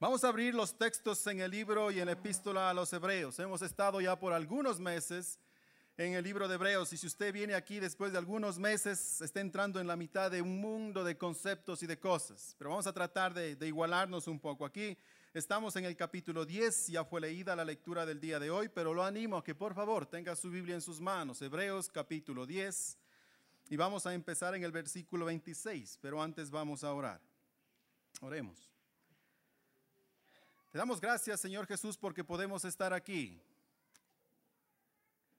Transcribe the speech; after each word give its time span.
Vamos 0.00 0.22
a 0.22 0.28
abrir 0.28 0.54
los 0.54 0.78
textos 0.78 1.26
en 1.26 1.40
el 1.40 1.50
libro 1.50 1.90
y 1.90 1.98
en 1.98 2.06
la 2.06 2.12
epístola 2.12 2.70
a 2.70 2.74
los 2.74 2.92
hebreos. 2.92 3.36
Hemos 3.40 3.62
estado 3.62 4.00
ya 4.00 4.16
por 4.16 4.32
algunos 4.32 4.78
meses 4.78 5.40
en 5.96 6.14
el 6.14 6.22
libro 6.22 6.46
de 6.46 6.54
Hebreos 6.54 6.92
y 6.92 6.96
si 6.96 7.08
usted 7.08 7.32
viene 7.32 7.56
aquí 7.56 7.80
después 7.80 8.12
de 8.12 8.18
algunos 8.18 8.60
meses, 8.60 9.20
está 9.20 9.40
entrando 9.40 9.80
en 9.80 9.88
la 9.88 9.96
mitad 9.96 10.30
de 10.30 10.40
un 10.40 10.60
mundo 10.60 11.02
de 11.02 11.18
conceptos 11.18 11.82
y 11.82 11.88
de 11.88 11.98
cosas. 11.98 12.54
Pero 12.58 12.70
vamos 12.70 12.86
a 12.86 12.92
tratar 12.92 13.34
de, 13.34 13.56
de 13.56 13.66
igualarnos 13.66 14.28
un 14.28 14.38
poco. 14.38 14.64
Aquí 14.64 14.96
estamos 15.34 15.74
en 15.74 15.84
el 15.84 15.96
capítulo 15.96 16.46
10, 16.46 16.86
ya 16.86 17.04
fue 17.04 17.20
leída 17.20 17.56
la 17.56 17.64
lectura 17.64 18.06
del 18.06 18.20
día 18.20 18.38
de 18.38 18.52
hoy, 18.52 18.68
pero 18.68 18.94
lo 18.94 19.02
animo 19.02 19.38
a 19.38 19.42
que 19.42 19.56
por 19.56 19.74
favor 19.74 20.06
tenga 20.06 20.36
su 20.36 20.48
Biblia 20.48 20.76
en 20.76 20.80
sus 20.80 21.00
manos. 21.00 21.42
Hebreos 21.42 21.88
capítulo 21.88 22.46
10 22.46 22.96
y 23.70 23.76
vamos 23.76 24.06
a 24.06 24.14
empezar 24.14 24.54
en 24.54 24.62
el 24.62 24.70
versículo 24.70 25.24
26, 25.24 25.98
pero 26.00 26.22
antes 26.22 26.52
vamos 26.52 26.84
a 26.84 26.94
orar. 26.94 27.20
Oremos. 28.20 28.77
Te 30.70 30.76
damos 30.76 31.00
gracias, 31.00 31.40
Señor 31.40 31.66
Jesús, 31.66 31.96
porque 31.96 32.22
podemos 32.22 32.62
estar 32.64 32.92
aquí. 32.92 33.40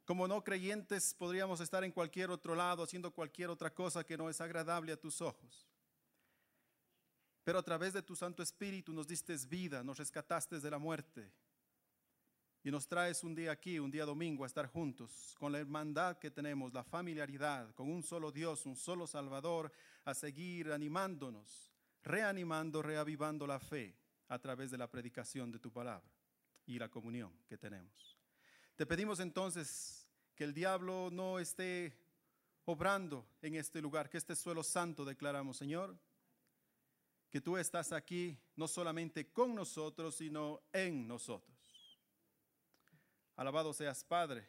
Como 0.03 0.27
no 0.27 0.43
creyentes 0.43 1.13
podríamos 1.13 1.59
estar 1.59 1.83
en 1.83 1.91
cualquier 1.91 2.31
otro 2.31 2.55
lado 2.55 2.81
haciendo 2.81 3.11
cualquier 3.11 3.51
otra 3.51 3.71
cosa 3.71 4.03
que 4.03 4.17
no 4.17 4.27
es 4.27 4.41
agradable 4.41 4.91
a 4.91 4.99
tus 4.99 5.21
ojos. 5.21 5.69
Pero 7.43 7.59
a 7.59 7.63
través 7.63 7.93
de 7.93 8.01
tu 8.01 8.15
Santo 8.15 8.41
Espíritu 8.41 8.91
nos 8.91 9.07
diste 9.07 9.35
vida, 9.47 9.83
nos 9.83 9.99
rescataste 9.99 10.59
de 10.59 10.71
la 10.71 10.79
muerte 10.79 11.31
y 12.63 12.71
nos 12.71 12.87
traes 12.87 13.23
un 13.23 13.35
día 13.35 13.51
aquí, 13.51 13.77
un 13.77 13.91
día 13.91 14.05
domingo, 14.05 14.43
a 14.43 14.47
estar 14.47 14.65
juntos 14.65 15.35
con 15.37 15.51
la 15.51 15.59
hermandad 15.59 16.17
que 16.17 16.31
tenemos, 16.31 16.73
la 16.73 16.83
familiaridad, 16.83 17.71
con 17.75 17.87
un 17.87 18.01
solo 18.01 18.31
Dios, 18.31 18.65
un 18.65 18.75
solo 18.75 19.05
Salvador, 19.05 19.71
a 20.05 20.15
seguir 20.15 20.71
animándonos, 20.71 21.71
reanimando, 22.01 22.81
reavivando 22.81 23.45
la 23.45 23.59
fe 23.59 23.98
a 24.29 24.39
través 24.39 24.71
de 24.71 24.77
la 24.77 24.89
predicación 24.89 25.51
de 25.51 25.59
tu 25.59 25.71
palabra 25.71 26.09
y 26.65 26.79
la 26.79 26.89
comunión 26.89 27.33
que 27.47 27.57
tenemos. 27.57 28.17
Te 28.75 28.85
pedimos 28.85 29.19
entonces 29.19 30.07
que 30.35 30.45
el 30.45 30.53
diablo 30.53 31.09
no 31.11 31.39
esté 31.39 31.93
obrando 32.65 33.27
en 33.41 33.55
este 33.55 33.81
lugar, 33.81 34.09
que 34.09 34.17
este 34.17 34.35
suelo 34.35 34.63
santo 34.63 35.03
declaramos, 35.03 35.57
Señor, 35.57 35.97
que 37.29 37.41
tú 37.41 37.57
estás 37.57 37.91
aquí 37.91 38.37
no 38.55 38.67
solamente 38.67 39.31
con 39.31 39.53
nosotros, 39.55 40.15
sino 40.15 40.61
en 40.71 41.07
nosotros. 41.07 41.99
Alabado 43.35 43.73
seas, 43.73 44.03
Padre, 44.03 44.47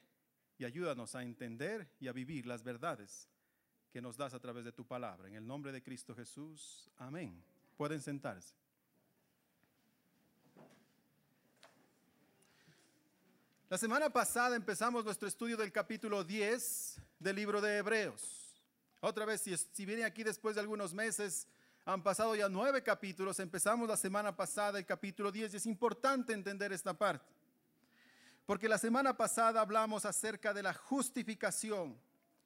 y 0.59 0.65
ayúdanos 0.65 1.15
a 1.15 1.23
entender 1.23 1.91
y 1.99 2.09
a 2.09 2.13
vivir 2.13 2.47
las 2.47 2.63
verdades 2.63 3.29
que 3.91 4.01
nos 4.03 4.17
das 4.17 4.35
a 4.35 4.41
través 4.41 4.65
de 4.65 4.73
tu 4.73 4.87
palabra. 4.87 5.29
En 5.29 5.35
el 5.35 5.47
nombre 5.47 5.73
de 5.73 5.83
Cristo 5.83 6.15
Jesús, 6.15 6.91
amén. 6.97 7.43
Pueden 7.77 8.01
sentarse. 8.01 8.55
La 13.71 13.79
semana 13.79 14.11
pasada 14.11 14.57
empezamos 14.57 15.05
nuestro 15.05 15.29
estudio 15.29 15.57
del 15.57 15.71
capítulo 15.71 16.25
10 16.25 17.01
del 17.21 17.37
libro 17.37 17.61
de 17.61 17.77
Hebreos. 17.77 18.61
Otra 18.99 19.25
vez, 19.25 19.43
si, 19.43 19.57
si 19.57 19.87
viene 19.87 20.03
aquí 20.03 20.25
después 20.25 20.57
de 20.57 20.61
algunos 20.61 20.93
meses, 20.93 21.47
han 21.85 22.03
pasado 22.03 22.35
ya 22.35 22.49
nueve 22.49 22.83
capítulos. 22.83 23.39
Empezamos 23.39 23.89
la 23.89 23.97
semana 23.97 24.35
pasada 24.35 24.81
el 24.81 24.87
capítulo 24.87 25.31
10 25.31 25.55
y 25.55 25.57
es 25.59 25.67
importante 25.67 26.33
entender 26.33 26.73
esta 26.73 26.95
parte. 26.95 27.33
Porque 28.45 28.69
la 28.69 28.77
semana 28.77 29.17
pasada 29.17 29.61
hablamos 29.61 30.05
acerca 30.05 30.53
de 30.53 30.65
la 30.65 30.75
justificación 30.75 31.97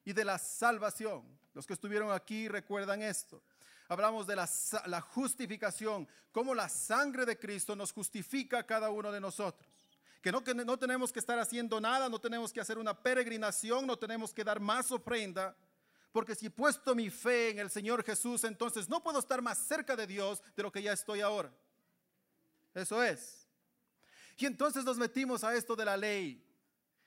y 0.04 0.12
de 0.12 0.26
la 0.26 0.36
salvación. 0.36 1.24
Los 1.54 1.66
que 1.66 1.72
estuvieron 1.72 2.12
aquí 2.12 2.48
recuerdan 2.48 3.00
esto. 3.00 3.42
Hablamos 3.88 4.26
de 4.26 4.36
la, 4.36 4.46
la 4.84 5.00
justificación, 5.00 6.06
cómo 6.32 6.54
la 6.54 6.68
sangre 6.68 7.24
de 7.24 7.38
Cristo 7.38 7.74
nos 7.74 7.92
justifica 7.92 8.58
a 8.58 8.66
cada 8.66 8.90
uno 8.90 9.10
de 9.10 9.22
nosotros 9.22 9.74
que 10.24 10.32
no, 10.32 10.42
que 10.42 10.54
no 10.54 10.78
tenemos 10.78 11.12
que 11.12 11.18
estar 11.18 11.38
haciendo 11.38 11.78
nada, 11.82 12.08
no 12.08 12.18
tenemos 12.18 12.50
que 12.50 12.58
hacer 12.58 12.78
una 12.78 12.98
peregrinación, 12.98 13.86
no 13.86 13.98
tenemos 13.98 14.32
que 14.32 14.42
dar 14.42 14.58
más 14.58 14.90
ofrenda, 14.90 15.54
porque 16.12 16.34
si 16.34 16.46
he 16.46 16.50
puesto 16.50 16.94
mi 16.94 17.10
fe 17.10 17.50
en 17.50 17.58
el 17.58 17.68
Señor 17.68 18.02
Jesús, 18.02 18.42
entonces 18.44 18.88
no 18.88 19.02
puedo 19.02 19.18
estar 19.18 19.42
más 19.42 19.58
cerca 19.58 19.94
de 19.94 20.06
Dios 20.06 20.42
de 20.56 20.62
lo 20.62 20.72
que 20.72 20.80
ya 20.80 20.94
estoy 20.94 21.20
ahora. 21.20 21.52
Eso 22.72 23.04
es. 23.04 23.46
Y 24.38 24.46
entonces 24.46 24.82
nos 24.82 24.96
metimos 24.96 25.44
a 25.44 25.54
esto 25.54 25.76
de 25.76 25.84
la 25.84 25.98
ley, 25.98 26.42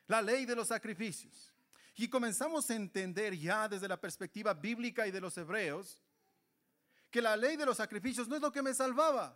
la 0.05 0.21
ley 0.21 0.45
de 0.45 0.55
los 0.55 0.67
sacrificios. 0.67 1.51
Y 1.95 2.07
comenzamos 2.09 2.69
a 2.69 2.75
entender 2.75 3.35
ya 3.35 3.67
desde 3.67 3.87
la 3.87 3.99
perspectiva 3.99 4.53
bíblica 4.53 5.07
y 5.07 5.11
de 5.11 5.21
los 5.21 5.35
hebreos 5.39 6.03
que 7.09 7.19
la 7.19 7.35
ley 7.35 7.57
de 7.57 7.65
los 7.65 7.77
sacrificios 7.77 8.27
no 8.27 8.35
es 8.35 8.43
lo 8.43 8.51
que 8.51 8.61
me 8.61 8.75
salvaba. 8.75 9.35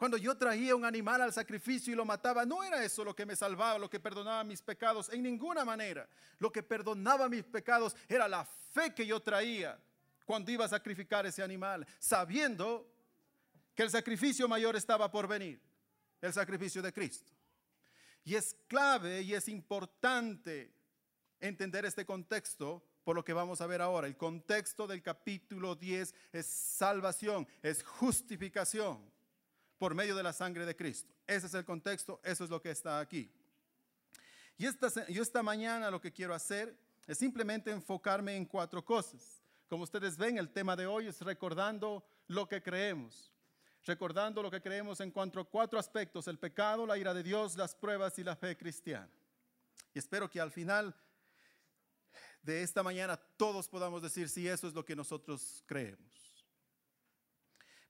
Cuando 0.00 0.16
yo 0.16 0.34
traía 0.34 0.74
un 0.74 0.86
animal 0.86 1.20
al 1.20 1.30
sacrificio 1.30 1.92
y 1.92 1.94
lo 1.94 2.06
mataba, 2.06 2.46
no 2.46 2.64
era 2.64 2.82
eso 2.82 3.04
lo 3.04 3.14
que 3.14 3.26
me 3.26 3.36
salvaba, 3.36 3.78
lo 3.78 3.90
que 3.90 4.00
perdonaba 4.00 4.42
mis 4.44 4.62
pecados, 4.62 5.10
en 5.10 5.22
ninguna 5.22 5.62
manera. 5.62 6.08
Lo 6.38 6.50
que 6.50 6.62
perdonaba 6.62 7.28
mis 7.28 7.44
pecados 7.44 7.94
era 8.08 8.26
la 8.26 8.46
fe 8.46 8.94
que 8.94 9.06
yo 9.06 9.20
traía 9.20 9.78
cuando 10.24 10.50
iba 10.50 10.64
a 10.64 10.68
sacrificar 10.68 11.26
ese 11.26 11.42
animal, 11.42 11.86
sabiendo 11.98 12.90
que 13.74 13.82
el 13.82 13.90
sacrificio 13.90 14.48
mayor 14.48 14.74
estaba 14.74 15.10
por 15.10 15.28
venir, 15.28 15.60
el 16.22 16.32
sacrificio 16.32 16.80
de 16.80 16.94
Cristo. 16.94 17.30
Y 18.24 18.36
es 18.36 18.56
clave 18.68 19.20
y 19.20 19.34
es 19.34 19.48
importante 19.48 20.72
entender 21.40 21.84
este 21.84 22.06
contexto 22.06 22.82
por 23.04 23.16
lo 23.16 23.22
que 23.22 23.34
vamos 23.34 23.60
a 23.60 23.66
ver 23.66 23.82
ahora. 23.82 24.06
El 24.06 24.16
contexto 24.16 24.86
del 24.86 25.02
capítulo 25.02 25.74
10 25.74 26.14
es 26.32 26.46
salvación, 26.46 27.46
es 27.60 27.82
justificación 27.82 29.19
por 29.80 29.94
medio 29.94 30.14
de 30.14 30.22
la 30.22 30.34
sangre 30.34 30.66
de 30.66 30.76
Cristo. 30.76 31.10
Ese 31.26 31.46
es 31.46 31.54
el 31.54 31.64
contexto, 31.64 32.20
eso 32.22 32.44
es 32.44 32.50
lo 32.50 32.60
que 32.60 32.70
está 32.70 33.00
aquí. 33.00 33.32
Y 34.58 34.66
esta, 34.66 35.06
yo 35.08 35.22
esta 35.22 35.42
mañana 35.42 35.90
lo 35.90 36.02
que 36.02 36.12
quiero 36.12 36.34
hacer 36.34 36.78
es 37.06 37.16
simplemente 37.16 37.70
enfocarme 37.70 38.36
en 38.36 38.44
cuatro 38.44 38.84
cosas. 38.84 39.42
Como 39.70 39.84
ustedes 39.84 40.18
ven, 40.18 40.36
el 40.36 40.50
tema 40.50 40.76
de 40.76 40.86
hoy 40.86 41.06
es 41.06 41.22
recordando 41.22 42.04
lo 42.26 42.46
que 42.46 42.62
creemos. 42.62 43.32
Recordando 43.86 44.42
lo 44.42 44.50
que 44.50 44.60
creemos 44.60 45.00
en 45.00 45.10
cuanto 45.10 45.40
a 45.40 45.48
cuatro 45.48 45.78
aspectos, 45.78 46.28
el 46.28 46.38
pecado, 46.38 46.86
la 46.86 46.98
ira 46.98 47.14
de 47.14 47.22
Dios, 47.22 47.56
las 47.56 47.74
pruebas 47.74 48.18
y 48.18 48.22
la 48.22 48.36
fe 48.36 48.58
cristiana. 48.58 49.08
Y 49.94 49.98
espero 49.98 50.28
que 50.28 50.42
al 50.42 50.50
final 50.50 50.94
de 52.42 52.62
esta 52.62 52.82
mañana 52.82 53.16
todos 53.16 53.66
podamos 53.66 54.02
decir 54.02 54.28
si 54.28 54.46
eso 54.46 54.68
es 54.68 54.74
lo 54.74 54.84
que 54.84 54.94
nosotros 54.94 55.64
creemos. 55.64 56.29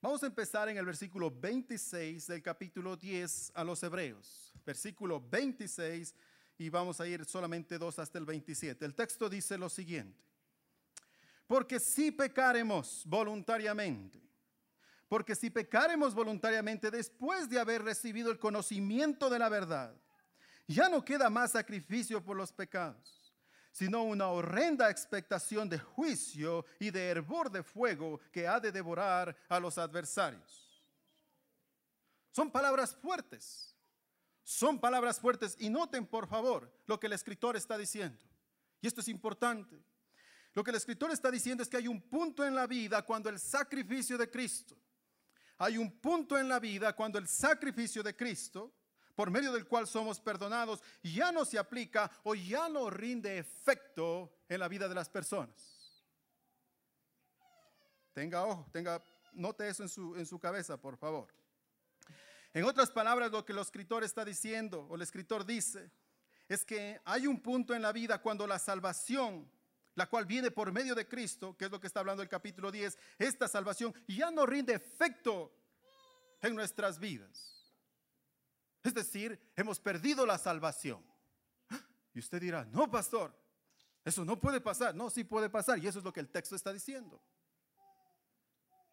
Vamos 0.01 0.23
a 0.23 0.25
empezar 0.25 0.67
en 0.67 0.77
el 0.77 0.85
versículo 0.85 1.29
26 1.29 2.25
del 2.25 2.41
capítulo 2.41 2.97
10 2.97 3.51
a 3.53 3.63
los 3.63 3.83
Hebreos. 3.83 4.51
Versículo 4.65 5.21
26 5.21 6.15
y 6.57 6.69
vamos 6.69 6.99
a 6.99 7.07
ir 7.07 7.23
solamente 7.23 7.77
dos 7.77 7.99
hasta 7.99 8.17
el 8.17 8.25
27. 8.25 8.83
El 8.83 8.95
texto 8.95 9.29
dice 9.29 9.59
lo 9.59 9.69
siguiente. 9.69 10.19
Porque 11.45 11.79
si 11.79 12.11
pecaremos 12.11 13.03
voluntariamente, 13.05 14.19
porque 15.07 15.35
si 15.35 15.51
pecaremos 15.51 16.15
voluntariamente 16.15 16.89
después 16.89 17.47
de 17.47 17.59
haber 17.59 17.83
recibido 17.83 18.31
el 18.31 18.39
conocimiento 18.39 19.29
de 19.29 19.37
la 19.37 19.49
verdad, 19.49 19.95
ya 20.67 20.89
no 20.89 21.05
queda 21.05 21.29
más 21.29 21.51
sacrificio 21.51 22.23
por 22.23 22.35
los 22.35 22.51
pecados 22.51 23.20
sino 23.71 24.03
una 24.03 24.27
horrenda 24.27 24.89
expectación 24.89 25.69
de 25.69 25.79
juicio 25.79 26.65
y 26.79 26.91
de 26.91 27.09
hervor 27.09 27.49
de 27.49 27.63
fuego 27.63 28.19
que 28.31 28.47
ha 28.47 28.59
de 28.59 28.71
devorar 28.71 29.35
a 29.47 29.59
los 29.59 29.77
adversarios. 29.77 30.83
Son 32.31 32.51
palabras 32.51 32.95
fuertes, 32.95 33.75
son 34.43 34.79
palabras 34.79 35.19
fuertes 35.19 35.55
y 35.59 35.69
noten 35.69 36.05
por 36.05 36.27
favor 36.27 36.71
lo 36.85 36.99
que 36.99 37.07
el 37.07 37.13
escritor 37.13 37.55
está 37.55 37.77
diciendo. 37.77 38.23
Y 38.81 38.87
esto 38.87 39.01
es 39.01 39.07
importante. 39.07 39.81
Lo 40.53 40.63
que 40.63 40.71
el 40.71 40.77
escritor 40.77 41.11
está 41.11 41.31
diciendo 41.31 41.63
es 41.63 41.69
que 41.69 41.77
hay 41.77 41.87
un 41.87 42.01
punto 42.01 42.45
en 42.45 42.55
la 42.55 42.67
vida 42.67 43.03
cuando 43.03 43.29
el 43.29 43.39
sacrificio 43.39 44.17
de 44.17 44.29
Cristo, 44.29 44.77
hay 45.57 45.77
un 45.77 45.99
punto 45.99 46.37
en 46.37 46.49
la 46.49 46.59
vida 46.59 46.93
cuando 46.93 47.19
el 47.19 47.27
sacrificio 47.27 48.03
de 48.03 48.15
Cristo 48.15 48.73
por 49.15 49.31
medio 49.31 49.51
del 49.51 49.67
cual 49.67 49.87
somos 49.87 50.19
perdonados, 50.19 50.81
ya 51.03 51.31
no 51.31 51.45
se 51.45 51.59
aplica 51.59 52.11
o 52.23 52.35
ya 52.35 52.69
no 52.69 52.89
rinde 52.89 53.37
efecto 53.37 54.31
en 54.47 54.59
la 54.59 54.67
vida 54.67 54.87
de 54.87 54.95
las 54.95 55.09
personas. 55.09 56.01
Tenga 58.13 58.45
ojo, 58.45 58.67
tenga, 58.71 59.03
note 59.33 59.67
eso 59.67 59.83
en 59.83 59.89
su, 59.89 60.15
en 60.15 60.25
su 60.25 60.39
cabeza, 60.39 60.77
por 60.77 60.97
favor. 60.97 61.33
En 62.53 62.65
otras 62.65 62.91
palabras, 62.91 63.31
lo 63.31 63.45
que 63.45 63.53
el 63.53 63.59
escritor 63.59 64.03
está 64.03 64.25
diciendo, 64.25 64.85
o 64.89 64.95
el 64.95 65.01
escritor 65.01 65.45
dice, 65.45 65.91
es 66.49 66.65
que 66.65 66.99
hay 67.05 67.27
un 67.27 67.41
punto 67.41 67.73
en 67.73 67.81
la 67.81 67.93
vida 67.93 68.21
cuando 68.21 68.45
la 68.45 68.59
salvación, 68.59 69.49
la 69.95 70.09
cual 70.09 70.25
viene 70.25 70.51
por 70.51 70.71
medio 70.73 70.93
de 70.93 71.07
Cristo, 71.07 71.55
que 71.55 71.65
es 71.65 71.71
lo 71.71 71.79
que 71.79 71.87
está 71.87 72.01
hablando 72.01 72.21
el 72.21 72.29
capítulo 72.29 72.71
10, 72.71 72.97
esta 73.17 73.47
salvación 73.47 73.93
ya 74.07 74.31
no 74.31 74.45
rinde 74.45 74.73
efecto 74.73 75.53
en 76.41 76.55
nuestras 76.55 76.99
vidas. 76.99 77.60
Es 78.83 78.93
decir, 78.93 79.39
hemos 79.55 79.79
perdido 79.79 80.25
la 80.25 80.37
salvación. 80.37 81.03
Y 82.13 82.19
usted 82.19 82.41
dirá, 82.41 82.65
no, 82.65 82.89
pastor, 82.89 83.33
eso 84.03 84.25
no 84.25 84.39
puede 84.39 84.59
pasar. 84.59 84.95
No, 84.95 85.09
sí 85.09 85.23
puede 85.23 85.49
pasar. 85.49 85.79
Y 85.79 85.87
eso 85.87 85.99
es 85.99 86.05
lo 86.05 86.11
que 86.11 86.19
el 86.19 86.29
texto 86.29 86.55
está 86.55 86.73
diciendo. 86.73 87.21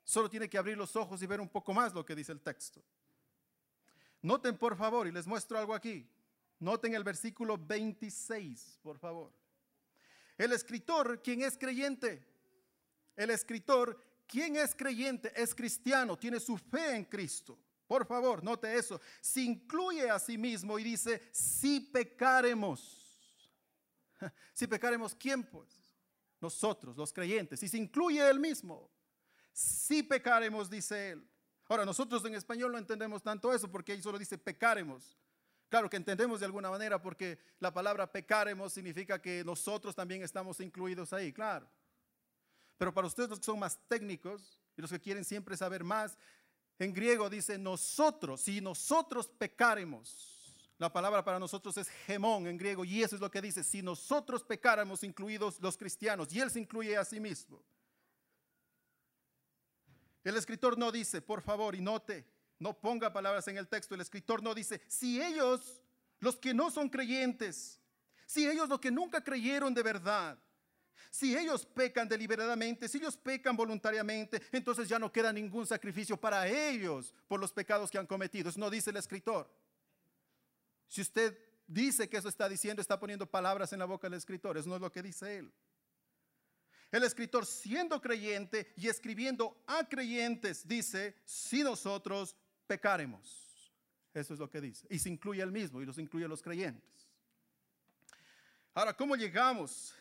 Solo 0.04 0.30
tiene 0.30 0.48
que 0.48 0.58
abrir 0.58 0.76
los 0.76 0.96
ojos 0.96 1.20
y 1.22 1.26
ver 1.26 1.40
un 1.40 1.48
poco 1.48 1.74
más 1.74 1.94
lo 1.94 2.04
que 2.04 2.14
dice 2.14 2.32
el 2.32 2.40
texto. 2.40 2.82
Noten 4.22 4.56
por 4.56 4.76
favor, 4.76 5.06
y 5.06 5.12
les 5.12 5.26
muestro 5.26 5.58
algo 5.58 5.74
aquí. 5.74 6.08
Noten 6.60 6.94
el 6.94 7.04
versículo 7.04 7.56
26, 7.56 8.80
por 8.82 8.98
favor. 8.98 9.32
El 10.36 10.52
escritor, 10.52 11.22
quien 11.22 11.42
es 11.42 11.56
creyente, 11.56 12.26
el 13.16 13.30
escritor, 13.30 14.00
quien 14.26 14.56
es 14.56 14.74
creyente, 14.74 15.32
es 15.40 15.54
cristiano, 15.54 16.16
tiene 16.16 16.40
su 16.40 16.56
fe 16.56 16.96
en 16.96 17.04
Cristo. 17.04 17.58
Por 17.88 18.06
favor, 18.06 18.44
note 18.44 18.72
eso. 18.76 19.00
Se 19.20 19.40
incluye 19.40 20.08
a 20.08 20.20
sí 20.20 20.38
mismo 20.38 20.78
y 20.78 20.84
dice, 20.84 21.28
si 21.32 21.80
pecaremos. 21.80 22.94
Si 24.52 24.66
pecaremos, 24.66 25.14
¿quién 25.14 25.44
pues? 25.44 25.68
Nosotros, 26.40 26.96
los 26.96 27.12
creyentes. 27.12 27.62
Y 27.62 27.68
se 27.68 27.78
incluye 27.78 28.28
él 28.28 28.40
mismo 28.40 28.90
si 29.58 30.04
pecaremos, 30.04 30.70
dice 30.70 31.10
él. 31.10 31.28
Ahora, 31.68 31.84
nosotros 31.84 32.24
en 32.24 32.36
español 32.36 32.70
no 32.70 32.78
entendemos 32.78 33.24
tanto 33.24 33.52
eso 33.52 33.68
porque 33.68 33.90
ahí 33.90 34.00
solo 34.00 34.16
dice 34.16 34.38
pecaremos. 34.38 35.18
Claro 35.68 35.90
que 35.90 35.96
entendemos 35.96 36.38
de 36.38 36.46
alguna 36.46 36.70
manera 36.70 37.02
porque 37.02 37.40
la 37.58 37.74
palabra 37.74 38.06
pecaremos 38.06 38.72
significa 38.72 39.20
que 39.20 39.42
nosotros 39.44 39.96
también 39.96 40.22
estamos 40.22 40.60
incluidos 40.60 41.12
ahí, 41.12 41.32
claro. 41.32 41.68
Pero 42.76 42.94
para 42.94 43.08
ustedes 43.08 43.30
los 43.30 43.40
que 43.40 43.46
son 43.46 43.58
más 43.58 43.80
técnicos 43.88 44.60
y 44.76 44.80
los 44.80 44.90
que 44.92 45.00
quieren 45.00 45.24
siempre 45.24 45.56
saber 45.56 45.82
más, 45.82 46.16
en 46.78 46.92
griego 46.92 47.28
dice 47.28 47.58
nosotros, 47.58 48.40
si 48.42 48.60
nosotros 48.60 49.28
pecaremos. 49.28 50.34
La 50.78 50.92
palabra 50.92 51.24
para 51.24 51.40
nosotros 51.40 51.76
es 51.76 51.88
gemón 51.88 52.46
en 52.46 52.56
griego 52.56 52.84
y 52.84 53.02
eso 53.02 53.16
es 53.16 53.20
lo 53.20 53.30
que 53.30 53.42
dice, 53.42 53.64
si 53.64 53.82
nosotros 53.82 54.44
pecáramos, 54.44 55.02
incluidos 55.02 55.60
los 55.60 55.76
cristianos, 55.76 56.32
y 56.32 56.40
él 56.40 56.50
se 56.52 56.60
incluye 56.60 56.96
a 56.96 57.04
sí 57.04 57.18
mismo. 57.18 57.60
El 60.22 60.36
escritor 60.36 60.78
no 60.78 60.92
dice, 60.92 61.20
por 61.20 61.42
favor, 61.42 61.74
y 61.74 61.80
note, 61.80 62.24
no 62.60 62.78
ponga 62.78 63.12
palabras 63.12 63.48
en 63.48 63.56
el 63.56 63.66
texto, 63.66 63.96
el 63.96 64.02
escritor 64.02 64.40
no 64.40 64.54
dice, 64.54 64.80
si 64.86 65.20
ellos, 65.20 65.82
los 66.20 66.36
que 66.36 66.54
no 66.54 66.70
son 66.70 66.88
creyentes, 66.88 67.80
si 68.26 68.46
ellos 68.46 68.68
los 68.68 68.78
que 68.78 68.92
nunca 68.92 69.24
creyeron 69.24 69.74
de 69.74 69.82
verdad, 69.82 70.38
si 71.10 71.36
ellos 71.36 71.64
pecan 71.66 72.08
deliberadamente, 72.08 72.88
si 72.88 72.98
ellos 72.98 73.16
pecan 73.16 73.56
voluntariamente, 73.56 74.42
entonces 74.52 74.88
ya 74.88 74.98
no 74.98 75.12
queda 75.12 75.32
ningún 75.32 75.66
sacrificio 75.66 76.16
para 76.16 76.46
ellos 76.46 77.14
por 77.26 77.40
los 77.40 77.52
pecados 77.52 77.90
que 77.90 77.98
han 77.98 78.06
cometido. 78.06 78.50
Eso 78.50 78.60
no 78.60 78.70
dice 78.70 78.90
el 78.90 78.96
escritor. 78.96 79.50
Si 80.86 81.00
usted 81.00 81.38
dice 81.66 82.08
que 82.08 82.16
eso 82.16 82.28
está 82.28 82.48
diciendo, 82.48 82.82
está 82.82 82.98
poniendo 82.98 83.26
palabras 83.26 83.72
en 83.72 83.78
la 83.78 83.84
boca 83.84 84.08
del 84.08 84.18
escritor. 84.18 84.56
Eso 84.58 84.68
no 84.68 84.76
es 84.76 84.80
lo 84.80 84.90
que 84.90 85.02
dice 85.02 85.38
él. 85.38 85.52
El 86.90 87.04
escritor 87.04 87.44
siendo 87.44 88.00
creyente 88.00 88.72
y 88.76 88.88
escribiendo 88.88 89.62
a 89.66 89.86
creyentes 89.86 90.66
dice, 90.66 91.16
si 91.24 91.62
nosotros 91.62 92.34
pecaremos. 92.66 93.46
Eso 94.14 94.32
es 94.32 94.40
lo 94.40 94.48
que 94.48 94.60
dice. 94.60 94.86
Y 94.90 94.98
se 94.98 95.10
incluye 95.10 95.42
el 95.42 95.52
mismo 95.52 95.82
y 95.82 95.86
los 95.86 95.98
incluye 95.98 96.24
a 96.24 96.28
los 96.28 96.42
creyentes. 96.42 97.08
Ahora, 98.74 98.96
¿cómo 98.96 99.16
llegamos 99.16 99.94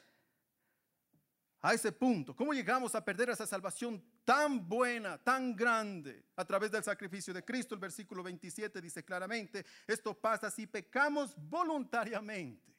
a 1.62 1.74
ese 1.74 1.92
punto? 1.92 2.36
¿Cómo 2.36 2.54
llegamos 2.54 2.94
a 2.96 3.04
perder 3.04 3.30
esa 3.30 3.48
salvación 3.48 4.04
tan 4.24 4.68
buena, 4.68 5.18
tan 5.18 5.56
grande 5.56 6.26
a 6.36 6.46
través 6.46 6.72
del 6.72 6.84
sacrificio 6.84 7.34
de 7.34 7.44
Cristo? 7.44 7.74
El 7.74 7.82
versículo 7.82 8.24
27 8.24 8.82
dice 8.82 9.04
claramente, 9.04 9.66
esto 9.86 10.14
pasa 10.14 10.52
si 10.52 10.68
pecamos 10.68 11.34
voluntariamente, 11.36 12.74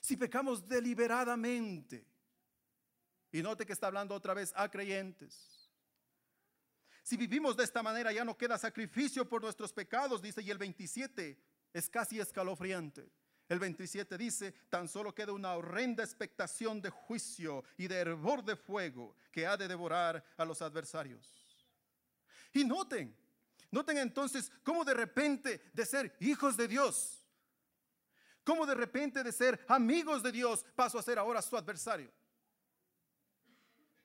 si 0.00 0.16
pecamos 0.16 0.66
deliberadamente 0.66 2.06
y 3.30 3.42
note 3.42 3.66
que 3.66 3.72
está 3.72 3.88
hablando 3.88 4.14
otra 4.14 4.34
vez 4.34 4.52
a 4.56 4.70
creyentes. 4.70 5.70
Si 7.02 7.16
vivimos 7.16 7.56
de 7.56 7.64
esta 7.64 7.82
manera 7.82 8.12
ya 8.12 8.24
no 8.24 8.36
queda 8.36 8.58
sacrificio 8.58 9.26
por 9.28 9.42
nuestros 9.42 9.72
pecados, 9.72 10.20
dice, 10.20 10.42
y 10.42 10.50
el 10.50 10.58
27 10.58 11.40
es 11.72 11.88
casi 11.88 12.20
escalofriante. 12.20 13.10
El 13.48 13.58
27 13.58 14.18
dice, 14.18 14.52
tan 14.68 14.88
solo 14.88 15.14
queda 15.14 15.32
una 15.32 15.54
horrenda 15.54 16.04
expectación 16.04 16.82
de 16.82 16.90
juicio 16.90 17.64
y 17.76 17.88
de 17.88 17.96
hervor 17.96 18.44
de 18.44 18.56
fuego 18.56 19.16
que 19.32 19.46
ha 19.46 19.56
de 19.56 19.68
devorar 19.68 20.22
a 20.36 20.44
los 20.44 20.60
adversarios. 20.60 21.34
Y 22.52 22.64
noten, 22.64 23.16
noten 23.70 23.98
entonces 23.98 24.52
cómo 24.62 24.84
de 24.84 24.94
repente 24.94 25.70
de 25.72 25.86
ser 25.86 26.14
hijos 26.20 26.56
de 26.56 26.68
Dios, 26.68 27.24
cómo 28.44 28.66
de 28.66 28.74
repente 28.74 29.22
de 29.22 29.32
ser 29.32 29.64
amigos 29.68 30.22
de 30.22 30.32
Dios 30.32 30.64
paso 30.74 30.98
a 30.98 31.02
ser 31.02 31.18
ahora 31.18 31.40
su 31.40 31.56
adversario 31.56 32.12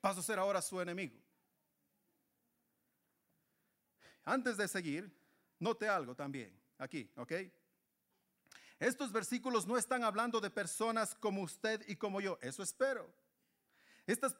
paso 0.04 0.20
a 0.20 0.22
ser 0.22 0.38
ahora 0.38 0.60
su 0.60 0.78
enemigo. 0.82 1.18
Antes 4.22 4.58
de 4.58 4.68
seguir, 4.68 5.10
note 5.58 5.88
algo 5.88 6.14
también 6.14 6.54
aquí, 6.76 7.10
¿ok? 7.16 7.32
Estos 8.84 9.12
versículos 9.12 9.66
no 9.66 9.76
están 9.76 10.04
hablando 10.04 10.40
de 10.40 10.50
personas 10.50 11.14
como 11.14 11.42
usted 11.42 11.82
y 11.88 11.96
como 11.96 12.20
yo, 12.20 12.38
eso 12.42 12.62
espero. 12.62 13.12
Estas 14.06 14.36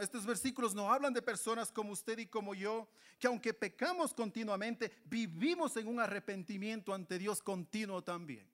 estos 0.00 0.24
versículos 0.24 0.74
no 0.74 0.90
hablan 0.90 1.12
de 1.12 1.20
personas 1.20 1.70
como 1.70 1.92
usted 1.92 2.18
y 2.18 2.26
como 2.26 2.54
yo, 2.54 2.88
que 3.18 3.26
aunque 3.26 3.52
pecamos 3.52 4.14
continuamente, 4.14 4.90
vivimos 5.04 5.76
en 5.76 5.86
un 5.88 6.00
arrepentimiento 6.00 6.94
ante 6.94 7.18
Dios 7.18 7.42
continuo 7.42 8.02
también. 8.02 8.50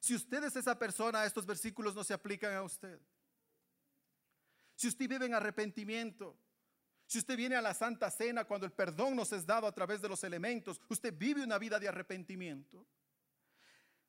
Si 0.00 0.14
usted 0.14 0.42
es 0.42 0.56
esa 0.56 0.76
persona, 0.76 1.24
estos 1.24 1.46
versículos 1.46 1.94
no 1.94 2.02
se 2.02 2.14
aplican 2.14 2.54
a 2.54 2.62
usted 2.62 2.98
si 4.80 4.88
usted 4.88 5.06
vive 5.10 5.26
en 5.26 5.34
arrepentimiento, 5.34 6.34
si 7.10 7.18
usted 7.18 7.36
viene 7.36 7.56
a 7.56 7.60
la 7.60 7.74
Santa 7.74 8.08
Cena 8.08 8.44
cuando 8.44 8.66
el 8.66 8.72
perdón 8.72 9.16
nos 9.16 9.32
es 9.32 9.44
dado 9.44 9.66
a 9.66 9.72
través 9.72 10.00
de 10.00 10.08
los 10.08 10.22
elementos, 10.22 10.80
usted 10.88 11.12
vive 11.12 11.42
una 11.42 11.58
vida 11.58 11.80
de 11.80 11.88
arrepentimiento. 11.88 12.86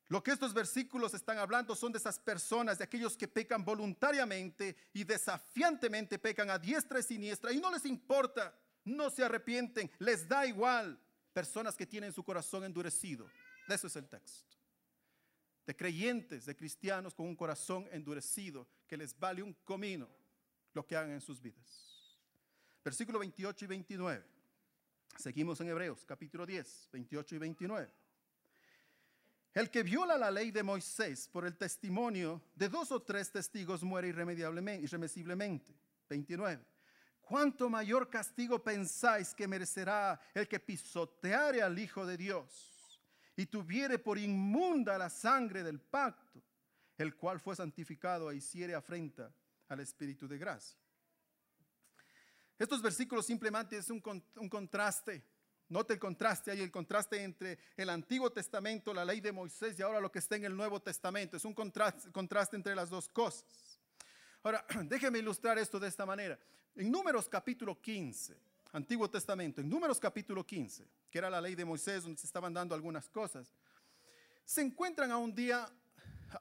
Lo 0.06 0.22
que 0.22 0.30
estos 0.30 0.54
versículos 0.54 1.12
están 1.12 1.36
hablando 1.38 1.74
son 1.74 1.90
de 1.90 1.98
esas 1.98 2.20
personas, 2.20 2.78
de 2.78 2.84
aquellos 2.84 3.16
que 3.16 3.26
pecan 3.26 3.64
voluntariamente 3.64 4.76
y 4.92 5.02
desafiantemente 5.02 6.20
pecan 6.20 6.48
a 6.48 6.60
diestra 6.60 7.00
y 7.00 7.02
siniestra 7.02 7.52
y 7.52 7.58
no 7.58 7.72
les 7.72 7.86
importa, 7.86 8.56
no 8.84 9.10
se 9.10 9.24
arrepienten, 9.24 9.90
les 9.98 10.28
da 10.28 10.46
igual. 10.46 10.96
Personas 11.32 11.74
que 11.74 11.88
tienen 11.88 12.12
su 12.12 12.22
corazón 12.22 12.62
endurecido. 12.62 13.28
De 13.66 13.74
eso 13.74 13.88
es 13.88 13.96
el 13.96 14.08
texto. 14.08 14.56
De 15.66 15.74
creyentes, 15.74 16.46
de 16.46 16.54
cristianos 16.54 17.16
con 17.16 17.26
un 17.26 17.34
corazón 17.34 17.88
endurecido 17.90 18.68
que 18.86 18.96
les 18.96 19.18
vale 19.18 19.42
un 19.42 19.54
comino 19.64 20.08
lo 20.72 20.86
que 20.86 20.94
hagan 20.94 21.10
en 21.10 21.20
sus 21.20 21.42
vidas. 21.42 21.91
Versículo 22.84 23.18
28 23.20 23.64
y 23.64 23.68
29. 23.68 24.24
Seguimos 25.16 25.60
en 25.60 25.68
Hebreos, 25.68 26.04
capítulo 26.04 26.44
10, 26.44 26.88
28 26.92 27.34
y 27.34 27.38
29. 27.38 27.90
El 29.54 29.70
que 29.70 29.82
viola 29.82 30.16
la 30.16 30.30
ley 30.30 30.50
de 30.50 30.62
Moisés 30.62 31.28
por 31.28 31.44
el 31.44 31.56
testimonio 31.56 32.42
de 32.54 32.68
dos 32.68 32.90
o 32.90 33.02
tres 33.02 33.30
testigos 33.30 33.82
muere 33.82 34.08
irremediablemente, 34.08 34.84
irremisiblemente. 34.84 35.74
29. 36.08 36.64
¿Cuánto 37.20 37.70
mayor 37.70 38.10
castigo 38.10 38.62
pensáis 38.62 39.34
que 39.34 39.46
merecerá 39.46 40.20
el 40.34 40.48
que 40.48 40.58
pisoteare 40.58 41.62
al 41.62 41.78
Hijo 41.78 42.04
de 42.04 42.16
Dios 42.16 43.00
y 43.36 43.46
tuviere 43.46 43.98
por 43.98 44.18
inmunda 44.18 44.98
la 44.98 45.08
sangre 45.08 45.62
del 45.62 45.80
pacto, 45.80 46.42
el 46.98 47.14
cual 47.16 47.38
fue 47.38 47.54
santificado 47.54 48.30
e 48.30 48.36
hiciere 48.36 48.74
afrenta 48.74 49.32
al 49.68 49.80
Espíritu 49.80 50.26
de 50.26 50.38
gracia. 50.38 50.81
Estos 52.58 52.82
versículos 52.82 53.26
simplemente 53.26 53.76
es 53.76 53.90
un, 53.90 54.00
contraste. 54.00 55.24
Note 55.68 55.94
el 55.94 55.98
contraste, 55.98 56.50
hay 56.50 56.60
el 56.60 56.70
contraste 56.70 57.22
entre 57.22 57.58
el 57.76 57.88
Antiguo 57.88 58.30
Testamento, 58.30 58.92
la 58.92 59.04
ley 59.04 59.20
de 59.20 59.32
Moisés 59.32 59.78
y 59.78 59.82
ahora 59.82 60.00
lo 60.00 60.12
que 60.12 60.18
está 60.18 60.36
en 60.36 60.44
el 60.44 60.56
Nuevo 60.56 60.80
Testamento. 60.80 61.36
Es 61.36 61.44
un 61.44 61.54
contraste, 61.54 62.12
contraste 62.12 62.56
entre 62.56 62.74
las 62.74 62.90
dos 62.90 63.08
cosas. 63.08 63.44
Ahora, 64.42 64.64
déjeme 64.84 65.18
ilustrar 65.18 65.58
esto 65.58 65.80
de 65.80 65.88
esta 65.88 66.04
manera. 66.04 66.38
En 66.74 66.90
Números 66.90 67.28
capítulo 67.28 67.80
15, 67.80 68.36
Antiguo 68.72 69.08
Testamento, 69.08 69.60
en 69.60 69.68
Números 69.68 69.98
capítulo 69.98 70.44
15, 70.44 70.86
que 71.10 71.18
era 71.18 71.30
la 71.30 71.40
ley 71.40 71.54
de 71.54 71.64
Moisés 71.64 72.02
donde 72.02 72.18
se 72.18 72.26
estaban 72.26 72.52
dando 72.52 72.74
algunas 72.74 73.08
cosas, 73.08 73.50
se 74.44 74.60
encuentran 74.60 75.10
a 75.10 75.18
un 75.18 75.34
día 75.34 75.70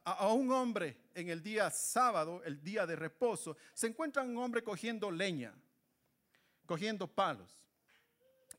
a, 0.03 0.27
un 0.34 0.51
hombre 0.51 0.98
en 1.13 1.30
el 1.30 1.41
día 1.41 1.70
sábado, 1.70 2.41
el 2.44 2.62
día 2.62 2.86
de 2.86 2.96
reposo, 2.96 3.58
se 3.74 3.88
encuentra 3.88 4.24
un 4.24 4.38
hombre 4.38 4.63
cogiendo 4.63 5.12
leña, 5.12 5.53
cogiendo 6.72 7.06
palos. 7.06 7.51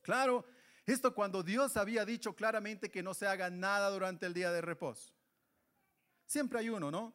Claro, 0.03 0.45
esto 0.85 1.15
cuando 1.15 1.41
Dios 1.41 1.75
había 1.77 2.05
dicho 2.05 2.35
claramente 2.35 2.91
que 2.91 3.01
no 3.01 3.15
se 3.15 3.25
haga 3.25 3.49
nada 3.49 3.89
durante 3.89 4.27
el 4.27 4.35
día 4.35 4.51
de 4.51 4.61
reposo. 4.61 5.11
Siempre 6.27 6.59
hay 6.59 6.69
uno, 6.69 6.91
¿no? 6.91 7.11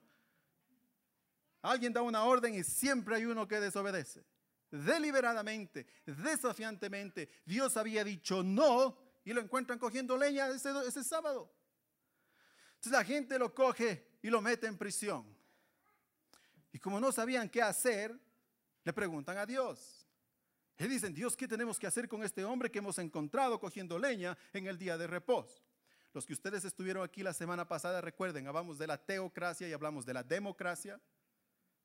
Alguien 1.63 1.93
da 1.93 2.03
una 2.03 2.25
orden 2.25 2.53
y 2.57 2.65
siempre 2.65 3.15
hay 3.15 3.27
uno 3.27 3.47
que 3.47 3.61
desobedece. 3.61 4.25
Deliberadamente, 4.73 5.87
desafiantemente, 6.05 7.29
Dios 7.45 7.77
había 7.77 8.03
dicho 8.03 8.43
no 8.43 8.99
y 9.25 9.33
lo 9.33 9.41
encuentran 9.41 9.79
cogiendo 9.79 10.17
leña 10.17 10.49
ese, 10.49 10.73
ese 10.85 11.05
sábado. 11.05 11.55
Entonces 12.71 12.91
la 12.91 13.05
gente 13.05 13.39
lo 13.39 13.55
coge 13.55 14.19
y 14.21 14.31
lo 14.31 14.41
mete 14.41 14.67
en 14.67 14.77
prisión. 14.77 15.33
Y 16.73 16.81
como 16.81 16.99
no 16.99 17.13
sabían 17.13 17.49
qué 17.49 17.63
hacer, 17.63 18.19
Le 18.83 18.93
preguntan 18.93 19.37
a 19.37 19.47
Dios. 19.47 19.98
Y 20.79 20.87
dicen, 20.87 21.13
Dios, 21.13 21.37
¿qué 21.37 21.49
tenemos 21.49 21.79
que 21.79 21.87
hacer 21.87 22.09
con 22.09 22.23
este 22.23 22.45
hombre 22.45 22.71
que 22.71 22.79
hemos 22.79 22.99
encontrado 22.99 23.59
cogiendo 23.59 23.99
leña 23.99 24.39
en 24.53 24.67
el 24.67 24.79
día 24.79 24.97
de 24.97 25.09
reposo? 25.09 25.61
Los 26.15 26.25
que 26.25 26.33
ustedes 26.33 26.65
estuvieron 26.65 27.03
aquí 27.03 27.23
la 27.23 27.33
semana 27.33 27.67
pasada, 27.67 28.01
recuerden, 28.01 28.47
hablamos 28.47 28.79
de 28.79 28.87
la 28.87 28.97
teocracia 28.97 29.69
y 29.69 29.73
hablamos 29.73 30.07
de 30.07 30.15
la 30.15 30.23
democracia. 30.23 31.01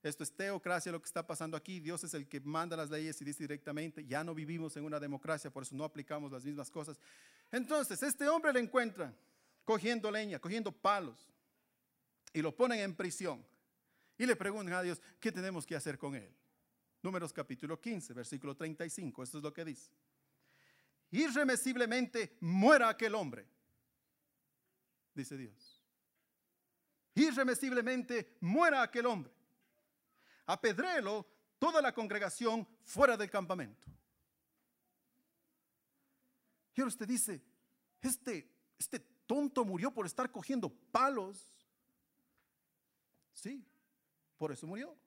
Esto 0.03 0.23
es 0.23 0.35
teocracia 0.35 0.91
lo 0.91 1.01
que 1.01 1.07
está 1.07 1.25
pasando 1.25 1.57
aquí. 1.57 1.79
Dios 1.79 2.03
es 2.03 2.13
el 2.13 2.27
que 2.27 2.39
manda 2.41 2.77
las 2.77 2.89
leyes 2.89 3.19
y 3.21 3.25
dice 3.25 3.43
directamente, 3.43 4.05
ya 4.05 4.23
no 4.23 4.35
vivimos 4.35 4.77
en 4.77 4.83
una 4.83 4.99
democracia, 4.99 5.49
por 5.49 5.63
eso 5.63 5.75
no 5.75 5.85
aplicamos 5.85 6.31
las 6.31 6.45
mismas 6.45 6.69
cosas. 6.69 6.99
Entonces, 7.51 8.03
este 8.03 8.27
hombre 8.27 8.53
le 8.53 8.59
encuentran 8.59 9.15
cogiendo 9.65 10.11
leña, 10.11 10.39
cogiendo 10.39 10.71
palos, 10.71 11.27
y 12.31 12.41
lo 12.41 12.55
ponen 12.55 12.79
en 12.81 12.95
prisión. 12.95 13.45
Y 14.17 14.25
le 14.25 14.35
preguntan 14.35 14.75
a 14.75 14.81
Dios, 14.81 15.01
¿qué 15.19 15.31
tenemos 15.31 15.65
que 15.65 15.75
hacer 15.75 15.97
con 15.97 16.15
él? 16.15 16.29
Números 17.03 17.33
capítulo 17.33 17.79
15, 17.81 18.13
versículo 18.13 18.55
35, 18.55 19.23
esto 19.23 19.37
es 19.37 19.43
lo 19.43 19.53
que 19.53 19.65
dice. 19.65 19.91
Irremesiblemente 21.11 22.37
muera 22.39 22.87
aquel 22.87 23.13
hombre, 23.13 23.45
dice 25.13 25.35
Dios. 25.37 25.83
Irremesiblemente 27.13 28.37
muera 28.39 28.81
aquel 28.81 29.05
hombre. 29.05 29.33
Apedrelo 30.45 31.27
toda 31.59 31.81
la 31.81 31.93
congregación 31.93 32.65
fuera 32.85 33.17
del 33.17 33.29
campamento. 33.29 33.85
Y 36.73 36.81
ahora 36.81 36.87
usted 36.87 37.07
dice, 37.07 37.43
este, 38.01 38.49
este 38.79 38.99
tonto 39.27 39.65
murió 39.65 39.93
por 39.93 40.05
estar 40.05 40.31
cogiendo 40.31 40.69
palos. 40.69 41.45
Sí, 43.33 43.67
por 44.37 44.53
eso 44.53 44.65
murió. 44.65 45.02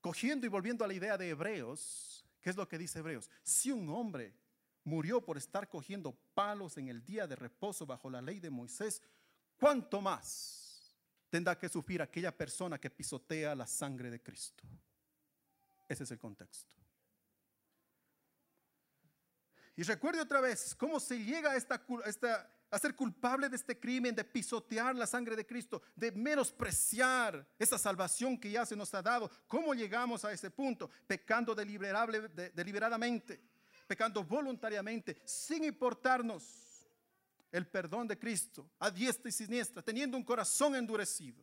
Cogiendo 0.00 0.46
y 0.46 0.48
volviendo 0.48 0.84
a 0.84 0.88
la 0.88 0.94
idea 0.94 1.18
de 1.18 1.30
Hebreos, 1.30 2.24
¿qué 2.40 2.50
es 2.50 2.56
lo 2.56 2.68
que 2.68 2.78
dice 2.78 3.00
Hebreos? 3.00 3.30
Si 3.42 3.70
un 3.70 3.88
hombre 3.88 4.34
murió 4.84 5.24
por 5.24 5.36
estar 5.36 5.68
cogiendo 5.68 6.12
palos 6.34 6.78
en 6.78 6.88
el 6.88 7.04
día 7.04 7.26
de 7.26 7.36
reposo 7.36 7.84
bajo 7.84 8.08
la 8.08 8.22
ley 8.22 8.40
de 8.40 8.50
Moisés, 8.50 9.02
¿cuánto 9.58 10.00
más 10.00 10.94
tendrá 11.28 11.58
que 11.58 11.68
sufrir 11.68 12.00
aquella 12.00 12.36
persona 12.36 12.78
que 12.78 12.90
pisotea 12.90 13.54
la 13.54 13.66
sangre 13.66 14.10
de 14.10 14.22
Cristo? 14.22 14.64
Ese 15.88 16.04
es 16.04 16.10
el 16.10 16.18
contexto. 16.18 16.74
Y 19.76 19.82
recuerde 19.84 20.20
otra 20.20 20.40
vez 20.40 20.74
cómo 20.74 20.98
se 20.98 21.22
llega 21.22 21.52
a, 21.52 21.56
esta, 21.56 21.80
esta, 22.04 22.50
a 22.70 22.78
ser 22.78 22.94
culpable 22.94 23.48
de 23.48 23.56
este 23.56 23.78
crimen, 23.78 24.14
de 24.14 24.24
pisotear 24.24 24.94
la 24.94 25.06
sangre 25.06 25.34
de 25.34 25.46
Cristo, 25.46 25.82
de 25.96 26.12
menospreciar 26.12 27.46
esa 27.58 27.78
salvación 27.78 28.38
que 28.38 28.50
ya 28.50 28.66
se 28.66 28.76
nos 28.76 28.92
ha 28.94 29.02
dado. 29.02 29.30
¿Cómo 29.46 29.74
llegamos 29.74 30.24
a 30.24 30.32
ese 30.32 30.50
punto? 30.50 30.90
Pecando 31.06 31.54
deliberadamente, 31.54 33.40
pecando 33.86 34.22
voluntariamente, 34.22 35.20
sin 35.24 35.64
importarnos 35.64 36.86
el 37.50 37.66
perdón 37.66 38.06
de 38.06 38.18
Cristo, 38.18 38.70
a 38.78 38.90
diestra 38.90 39.30
y 39.30 39.32
siniestra, 39.32 39.82
teniendo 39.82 40.16
un 40.16 40.24
corazón 40.24 40.74
endurecido. 40.76 41.42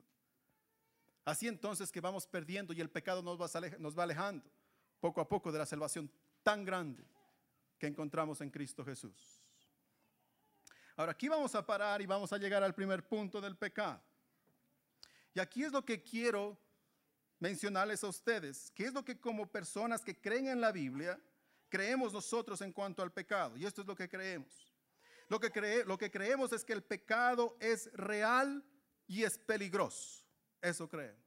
Así 1.24 1.48
entonces 1.48 1.91
que 1.91 2.00
vamos 2.00 2.27
perdiendo 2.27 2.72
y 2.72 2.82
el 2.82 2.89
pecado 2.91 3.24
nos 3.24 3.39
va 3.98 4.03
alejando 4.03 4.48
poco 5.00 5.22
a 5.22 5.27
poco 5.27 5.51
de 5.51 5.58
la 5.58 5.65
salvación 5.65 6.12
tan 6.44 6.63
grande 6.63 7.03
que 7.79 7.88
encontramos 7.88 8.41
en 8.41 8.51
Cristo 8.51 8.86
Jesús. 8.86 9.35
Ahora 10.96 11.12
aquí 11.12 11.28
vamos 11.28 11.54
a 11.56 11.66
parar 11.66 12.02
y 12.02 12.06
vamos 12.06 12.32
a 12.32 12.38
llegar 12.38 12.64
al 12.64 12.74
primer 12.74 13.08
punto 13.08 13.42
del 13.42 13.58
pecado. 13.58 14.02
Y 15.34 15.40
aquí 15.40 15.64
es 15.64 15.72
lo 15.72 15.84
que 15.84 16.02
quiero 16.02 16.58
mencionarles 17.40 18.04
a 18.04 18.08
ustedes, 18.08 18.72
que 18.72 18.86
es 18.86 18.94
lo 18.94 19.04
que 19.04 19.20
como 19.20 19.52
personas 19.52 20.02
que 20.04 20.20
creen 20.20 20.48
en 20.48 20.62
la 20.62 20.72
Biblia, 20.72 21.20
creemos 21.70 22.14
nosotros 22.14 22.62
en 22.62 22.72
cuanto 22.72 23.02
al 23.02 23.12
pecado. 23.12 23.58
Y 23.58 23.66
esto 23.66 23.82
es 23.82 23.88
lo 23.88 23.96
que 23.96 24.08
creemos. 24.08 24.72
Lo 25.28 25.40
que, 25.40 26.12
creemos 26.12 26.54
es 26.54 26.64
que 26.64 26.74
el 26.74 26.84
pecado 26.84 27.58
es 27.60 27.92
real 27.94 28.64
y 29.08 29.24
es 29.24 29.38
peligroso. 29.38 30.24
Eso 30.62 30.88
creemos. 30.88 31.20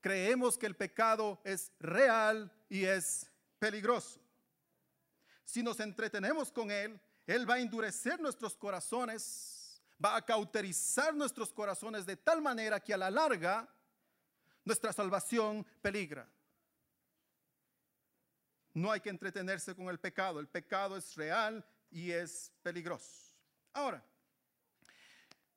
Creemos 0.00 0.58
que 0.58 0.66
el 0.66 0.74
pecado 0.74 1.40
es 1.44 1.70
real 1.78 2.50
y 2.68 2.84
es 2.84 3.30
peligroso. 3.58 4.20
Si 5.44 5.62
nos 5.62 5.78
entretenemos 5.78 6.50
con 6.50 6.70
Él, 6.70 6.98
Él 7.26 7.48
va 7.48 7.54
a 7.54 7.60
endurecer 7.60 8.20
nuestros 8.20 8.56
corazones, 8.56 9.80
va 10.04 10.16
a 10.16 10.24
cauterizar 10.24 11.14
nuestros 11.14 11.52
corazones 11.52 12.04
de 12.04 12.16
tal 12.16 12.42
manera 12.42 12.80
que 12.80 12.94
a 12.94 12.96
la 12.98 13.10
larga 13.10 13.68
nuestra 14.64 14.92
salvación 14.92 15.66
peligra. 15.80 16.28
No 18.74 18.90
hay 18.90 19.00
que 19.00 19.10
entretenerse 19.10 19.74
con 19.74 19.88
el 19.88 19.98
pecado. 19.98 20.40
El 20.40 20.48
pecado 20.48 20.96
es 20.96 21.14
real 21.14 21.64
y 21.90 22.10
es 22.10 22.50
peligroso. 22.62 23.34
Ahora, 23.72 24.02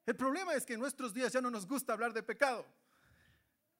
el 0.05 0.15
problema 0.15 0.53
es 0.53 0.65
que 0.65 0.73
en 0.73 0.79
nuestros 0.79 1.13
días 1.13 1.31
ya 1.31 1.41
no 1.41 1.49
nos 1.49 1.65
gusta 1.65 1.93
hablar 1.93 2.13
de 2.13 2.21
pecado. 2.21 2.65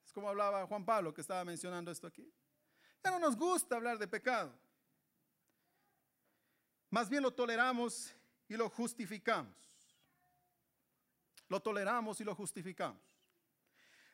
Es 0.04 0.12
como 0.12 0.28
hablaba 0.28 0.66
Juan 0.66 0.84
Pablo 0.84 1.12
que 1.12 1.20
estaba 1.20 1.44
mencionando 1.44 1.90
esto 1.90 2.06
aquí. 2.06 2.32
Ya 3.04 3.10
no 3.10 3.18
nos 3.18 3.36
gusta 3.36 3.76
hablar 3.76 3.98
de 3.98 4.08
pecado. 4.08 4.52
Más 6.96 7.10
bien 7.10 7.22
lo 7.22 7.30
toleramos 7.30 8.10
y 8.48 8.56
lo 8.56 8.70
justificamos. 8.70 9.54
Lo 11.46 11.60
toleramos 11.60 12.18
y 12.22 12.24
lo 12.24 12.34
justificamos. 12.34 13.02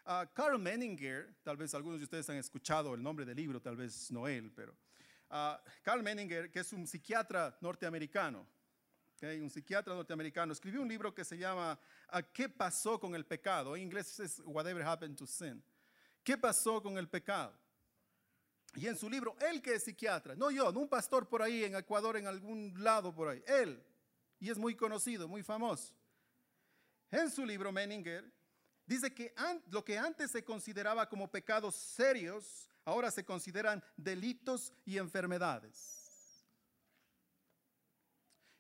Uh, 0.05 0.27
Carl 0.35 0.59
Menninger, 0.59 1.33
tal 1.45 1.57
vez 1.57 1.75
algunos 1.75 2.01
de 2.01 2.05
ustedes 2.07 2.29
han 2.29 2.39
escuchado 2.39 2.93
el 2.95 3.01
nombre 3.01 3.25
del 3.25 3.37
libro, 3.37 3.63
tal 3.63 3.77
vez 3.77 4.11
no 4.11 4.27
él, 4.27 4.51
pero 4.51 4.73
uh, 5.31 5.63
Carl 5.85 6.03
Menninger, 6.03 6.51
que 6.51 6.59
es 6.59 6.73
un 6.73 6.85
psiquiatra 6.85 7.57
norteamericano, 7.61 8.45
un 9.41 9.49
psiquiatra 9.49 9.95
norteamericano, 9.95 10.53
escribió 10.53 10.83
un 10.83 10.89
libro 10.89 11.15
que 11.15 11.25
se 11.25 11.39
llama 11.39 11.79
¿Qué 12.33 12.49
pasó 12.49 12.99
con 12.99 13.15
el 13.15 13.25
pecado? 13.25 13.77
En 13.77 13.83
inglés 13.83 14.19
es 14.19 14.43
Whatever 14.45 14.83
Happened 14.83 15.17
to 15.17 15.27
Sin. 15.29 15.63
¿Qué 16.25 16.37
pasó 16.37 16.83
con 16.83 16.99
el 16.99 17.09
pecado? 17.09 17.57
Y 18.75 18.87
en 18.87 18.97
su 18.97 19.09
libro, 19.11 19.37
él 19.41 19.61
que 19.61 19.75
es 19.75 19.85
psiquiatra, 19.85 20.35
no 20.35 20.51
yo, 20.51 20.73
no 20.73 20.81
un 20.81 20.89
pastor 20.89 21.29
por 21.29 21.43
ahí 21.43 21.65
en 21.65 21.77
Ecuador, 21.77 22.17
en 22.17 22.27
algún 22.27 22.73
lado 22.83 23.15
por 23.15 23.29
ahí, 23.29 23.43
él, 23.47 23.83
y 24.41 24.51
es 24.51 24.57
muy 24.57 24.75
conocido, 24.75 25.29
muy 25.29 25.43
famoso. 25.43 25.93
En 27.11 27.31
su 27.31 27.45
libro, 27.45 27.71
Menninger, 27.71 28.25
dice 28.87 29.13
que 29.13 29.35
lo 29.69 29.85
que 29.85 29.99
antes 29.99 30.31
se 30.31 30.43
consideraba 30.43 31.07
como 31.07 31.31
pecados 31.31 31.75
serios, 31.75 32.69
ahora 32.85 33.11
se 33.11 33.25
consideran 33.25 33.85
delitos 33.97 34.73
y 34.87 34.97
enfermedades. 34.97 36.03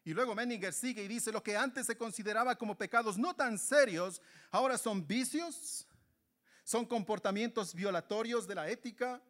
Y 0.04 0.12
luego 0.12 0.34
Menninger 0.34 0.72
sigue 0.72 1.04
y 1.04 1.08
dice, 1.08 1.32
lo 1.32 1.42
que 1.42 1.56
antes 1.56 1.86
se 1.86 1.96
consideraba 1.96 2.56
como 2.56 2.76
pecados 2.76 3.16
no 3.16 3.34
tan 3.34 3.58
serios, 3.58 4.20
ahora 4.50 4.76
son 4.76 5.06
vicios, 5.06 5.86
son 6.64 6.84
comportamientos 6.84 7.72
violatorios 7.74 8.46
de 8.46 8.54
la 8.56 8.68
ética, 8.68 9.22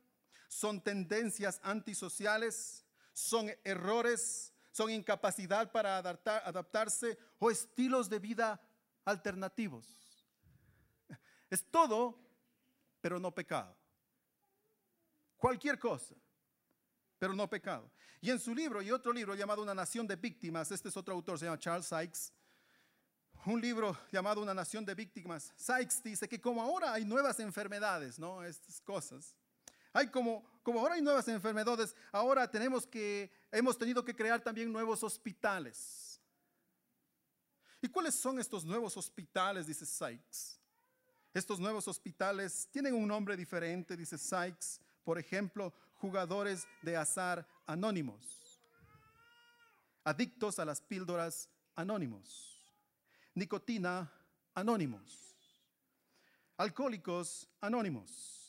son 0.52 0.82
tendencias 0.82 1.58
antisociales, 1.62 2.84
son 3.14 3.50
errores, 3.64 4.52
son 4.70 4.90
incapacidad 4.90 5.72
para 5.72 5.96
adaptarse 5.96 7.18
o 7.38 7.50
estilos 7.50 8.10
de 8.10 8.18
vida 8.18 8.60
alternativos. 9.06 9.86
Es 11.48 11.64
todo, 11.70 12.18
pero 13.00 13.18
no 13.18 13.34
pecado. 13.34 13.74
Cualquier 15.38 15.78
cosa, 15.78 16.14
pero 17.18 17.32
no 17.32 17.48
pecado. 17.48 17.90
Y 18.20 18.30
en 18.30 18.38
su 18.38 18.54
libro 18.54 18.82
y 18.82 18.90
otro 18.90 19.10
libro 19.10 19.34
llamado 19.34 19.62
Una 19.62 19.74
nación 19.74 20.06
de 20.06 20.16
víctimas, 20.16 20.70
este 20.70 20.90
es 20.90 20.96
otro 20.98 21.14
autor, 21.14 21.38
se 21.38 21.46
llama 21.46 21.58
Charles 21.58 21.86
Sykes, 21.86 22.30
un 23.46 23.58
libro 23.58 23.98
llamado 24.12 24.42
Una 24.42 24.52
nación 24.52 24.84
de 24.84 24.94
víctimas. 24.94 25.50
Sykes 25.56 26.02
dice 26.02 26.28
que 26.28 26.40
como 26.42 26.60
ahora 26.60 26.92
hay 26.92 27.06
nuevas 27.06 27.40
enfermedades, 27.40 28.18
¿no? 28.18 28.44
Estas 28.44 28.82
cosas 28.82 29.34
hay 29.92 30.08
como, 30.08 30.44
como 30.62 30.80
ahora 30.80 30.94
hay 30.94 31.02
nuevas 31.02 31.28
enfermedades, 31.28 31.94
ahora 32.10 32.50
tenemos 32.50 32.86
que, 32.86 33.30
hemos 33.50 33.76
tenido 33.76 34.04
que 34.04 34.14
crear 34.14 34.40
también 34.40 34.72
nuevos 34.72 35.02
hospitales. 35.02 36.20
¿Y 37.80 37.88
cuáles 37.88 38.14
son 38.14 38.38
estos 38.38 38.64
nuevos 38.64 38.96
hospitales? 38.96 39.66
Dice 39.66 39.84
Sykes. 39.84 40.58
Estos 41.34 41.58
nuevos 41.58 41.88
hospitales 41.88 42.68
tienen 42.70 42.94
un 42.94 43.08
nombre 43.08 43.36
diferente, 43.36 43.96
dice 43.96 44.16
Sykes. 44.16 44.80
Por 45.04 45.18
ejemplo, 45.18 45.74
jugadores 45.94 46.66
de 46.82 46.96
azar 46.96 47.46
anónimos, 47.66 48.62
adictos 50.04 50.58
a 50.58 50.64
las 50.64 50.80
píldoras 50.80 51.48
anónimos, 51.74 52.64
nicotina 53.34 54.12
anónimos, 54.54 55.34
alcohólicos 56.56 57.48
anónimos 57.60 58.41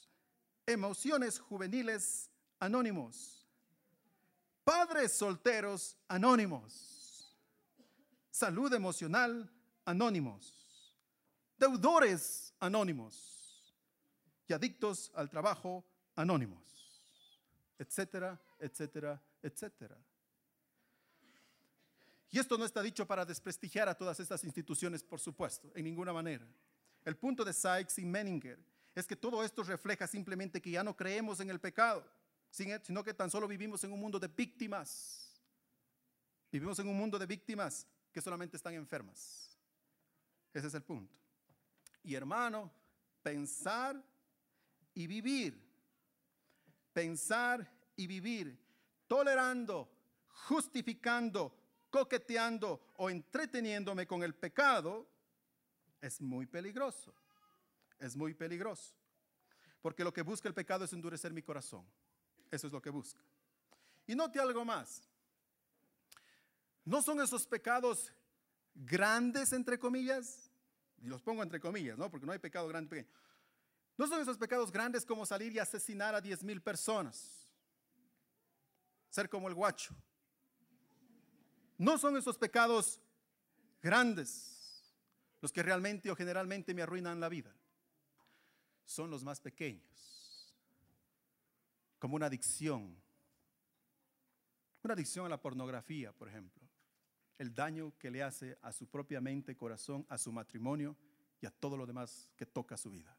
emociones 0.65 1.39
juveniles 1.39 2.29
anónimos, 2.59 3.47
padres 4.63 5.11
solteros 5.11 5.97
anónimos, 6.07 7.35
salud 8.31 8.73
emocional 8.73 9.49
anónimos, 9.85 10.95
deudores 11.57 12.53
anónimos, 12.59 13.33
y 14.47 14.53
adictos 14.53 15.11
al 15.15 15.29
trabajo 15.29 15.85
anónimos, 16.15 16.61
etcétera, 17.77 18.39
etcétera, 18.59 19.21
etcétera. 19.41 19.97
Y 22.29 22.39
esto 22.39 22.57
no 22.57 22.65
está 22.65 22.81
dicho 22.81 23.05
para 23.05 23.25
desprestigiar 23.25 23.87
a 23.87 23.95
todas 23.95 24.19
estas 24.19 24.43
instituciones, 24.43 25.03
por 25.03 25.19
supuesto, 25.19 25.71
en 25.75 25.83
ninguna 25.83 26.11
manera. 26.11 26.47
El 27.05 27.15
punto 27.15 27.45
de 27.45 27.53
Sykes 27.53 27.99
y 27.99 28.05
Menninger 28.05 28.59
es 28.95 29.07
que 29.07 29.15
todo 29.15 29.43
esto 29.43 29.63
refleja 29.63 30.07
simplemente 30.07 30.61
que 30.61 30.71
ya 30.71 30.83
no 30.83 30.95
creemos 30.95 31.39
en 31.39 31.49
el 31.49 31.59
pecado, 31.59 32.05
sino 32.49 33.03
que 33.03 33.13
tan 33.13 33.29
solo 33.29 33.47
vivimos 33.47 33.83
en 33.83 33.91
un 33.91 33.99
mundo 33.99 34.19
de 34.19 34.27
víctimas. 34.27 35.41
Vivimos 36.51 36.77
en 36.79 36.87
un 36.87 36.97
mundo 36.97 37.17
de 37.17 37.25
víctimas 37.25 37.87
que 38.11 38.21
solamente 38.21 38.57
están 38.57 38.75
enfermas. 38.75 39.57
Ese 40.53 40.67
es 40.67 40.73
el 40.75 40.83
punto. 40.83 41.15
Y 42.03 42.13
hermano, 42.13 42.71
pensar 43.23 43.99
y 44.93 45.07
vivir, 45.07 45.59
pensar 46.93 47.67
y 47.95 48.05
vivir, 48.05 48.59
tolerando, 49.07 49.89
justificando, 50.47 51.57
coqueteando 51.89 52.93
o 52.97 53.09
entreteniéndome 53.09 54.05
con 54.05 54.21
el 54.21 54.35
pecado, 54.35 55.09
es 55.99 56.21
muy 56.21 56.45
peligroso. 56.45 57.15
Es 57.99 58.15
muy 58.15 58.33
peligroso. 58.33 58.93
Porque 59.81 60.03
lo 60.03 60.13
que 60.13 60.21
busca 60.21 60.47
el 60.47 60.53
pecado 60.53 60.85
es 60.85 60.93
endurecer 60.93 61.33
mi 61.33 61.41
corazón. 61.41 61.85
Eso 62.51 62.67
es 62.67 62.73
lo 62.73 62.81
que 62.81 62.89
busca. 62.89 63.21
Y 64.07 64.15
note 64.15 64.39
algo 64.39 64.63
más. 64.63 65.01
No 66.85 67.01
son 67.01 67.21
esos 67.21 67.47
pecados 67.47 68.11
grandes, 68.75 69.53
entre 69.53 69.79
comillas, 69.79 70.51
y 71.01 71.07
los 71.07 71.21
pongo 71.21 71.43
entre 71.43 71.59
comillas, 71.59 71.97
¿no? 71.97 72.09
Porque 72.09 72.25
no 72.25 72.31
hay 72.31 72.39
pecado 72.39 72.67
grande, 72.67 72.89
pequeño. 72.89 73.13
No 73.97 74.07
son 74.07 74.21
esos 74.21 74.37
pecados 74.37 74.71
grandes 74.71 75.05
como 75.05 75.25
salir 75.25 75.53
y 75.53 75.59
asesinar 75.59 76.15
a 76.15 76.21
10 76.21 76.43
mil 76.43 76.61
personas. 76.61 77.47
Ser 79.09 79.29
como 79.29 79.47
el 79.47 79.53
guacho. 79.53 79.95
No 81.77 81.97
son 81.97 82.17
esos 82.17 82.37
pecados 82.37 82.99
grandes 83.81 84.53
los 85.41 85.51
que 85.51 85.61
realmente 85.61 86.09
o 86.09 86.15
generalmente 86.15 86.73
me 86.73 86.81
arruinan 86.81 87.19
la 87.19 87.29
vida. 87.29 87.53
Son 88.85 89.09
los 89.09 89.23
más 89.23 89.39
pequeños. 89.39 90.55
Como 91.99 92.15
una 92.15 92.27
adicción. 92.27 92.95
Una 94.83 94.93
adicción 94.93 95.25
a 95.25 95.29
la 95.29 95.41
pornografía, 95.41 96.11
por 96.11 96.27
ejemplo. 96.27 96.67
El 97.37 97.53
daño 97.53 97.97
que 97.97 98.11
le 98.11 98.23
hace 98.23 98.57
a 98.61 98.71
su 98.71 98.87
propia 98.87 99.21
mente, 99.21 99.55
corazón, 99.55 100.05
a 100.09 100.17
su 100.17 100.31
matrimonio 100.31 100.95
y 101.41 101.45
a 101.45 101.51
todo 101.51 101.77
lo 101.77 101.85
demás 101.85 102.29
que 102.35 102.45
toca 102.45 102.77
su 102.77 102.91
vida. 102.91 103.17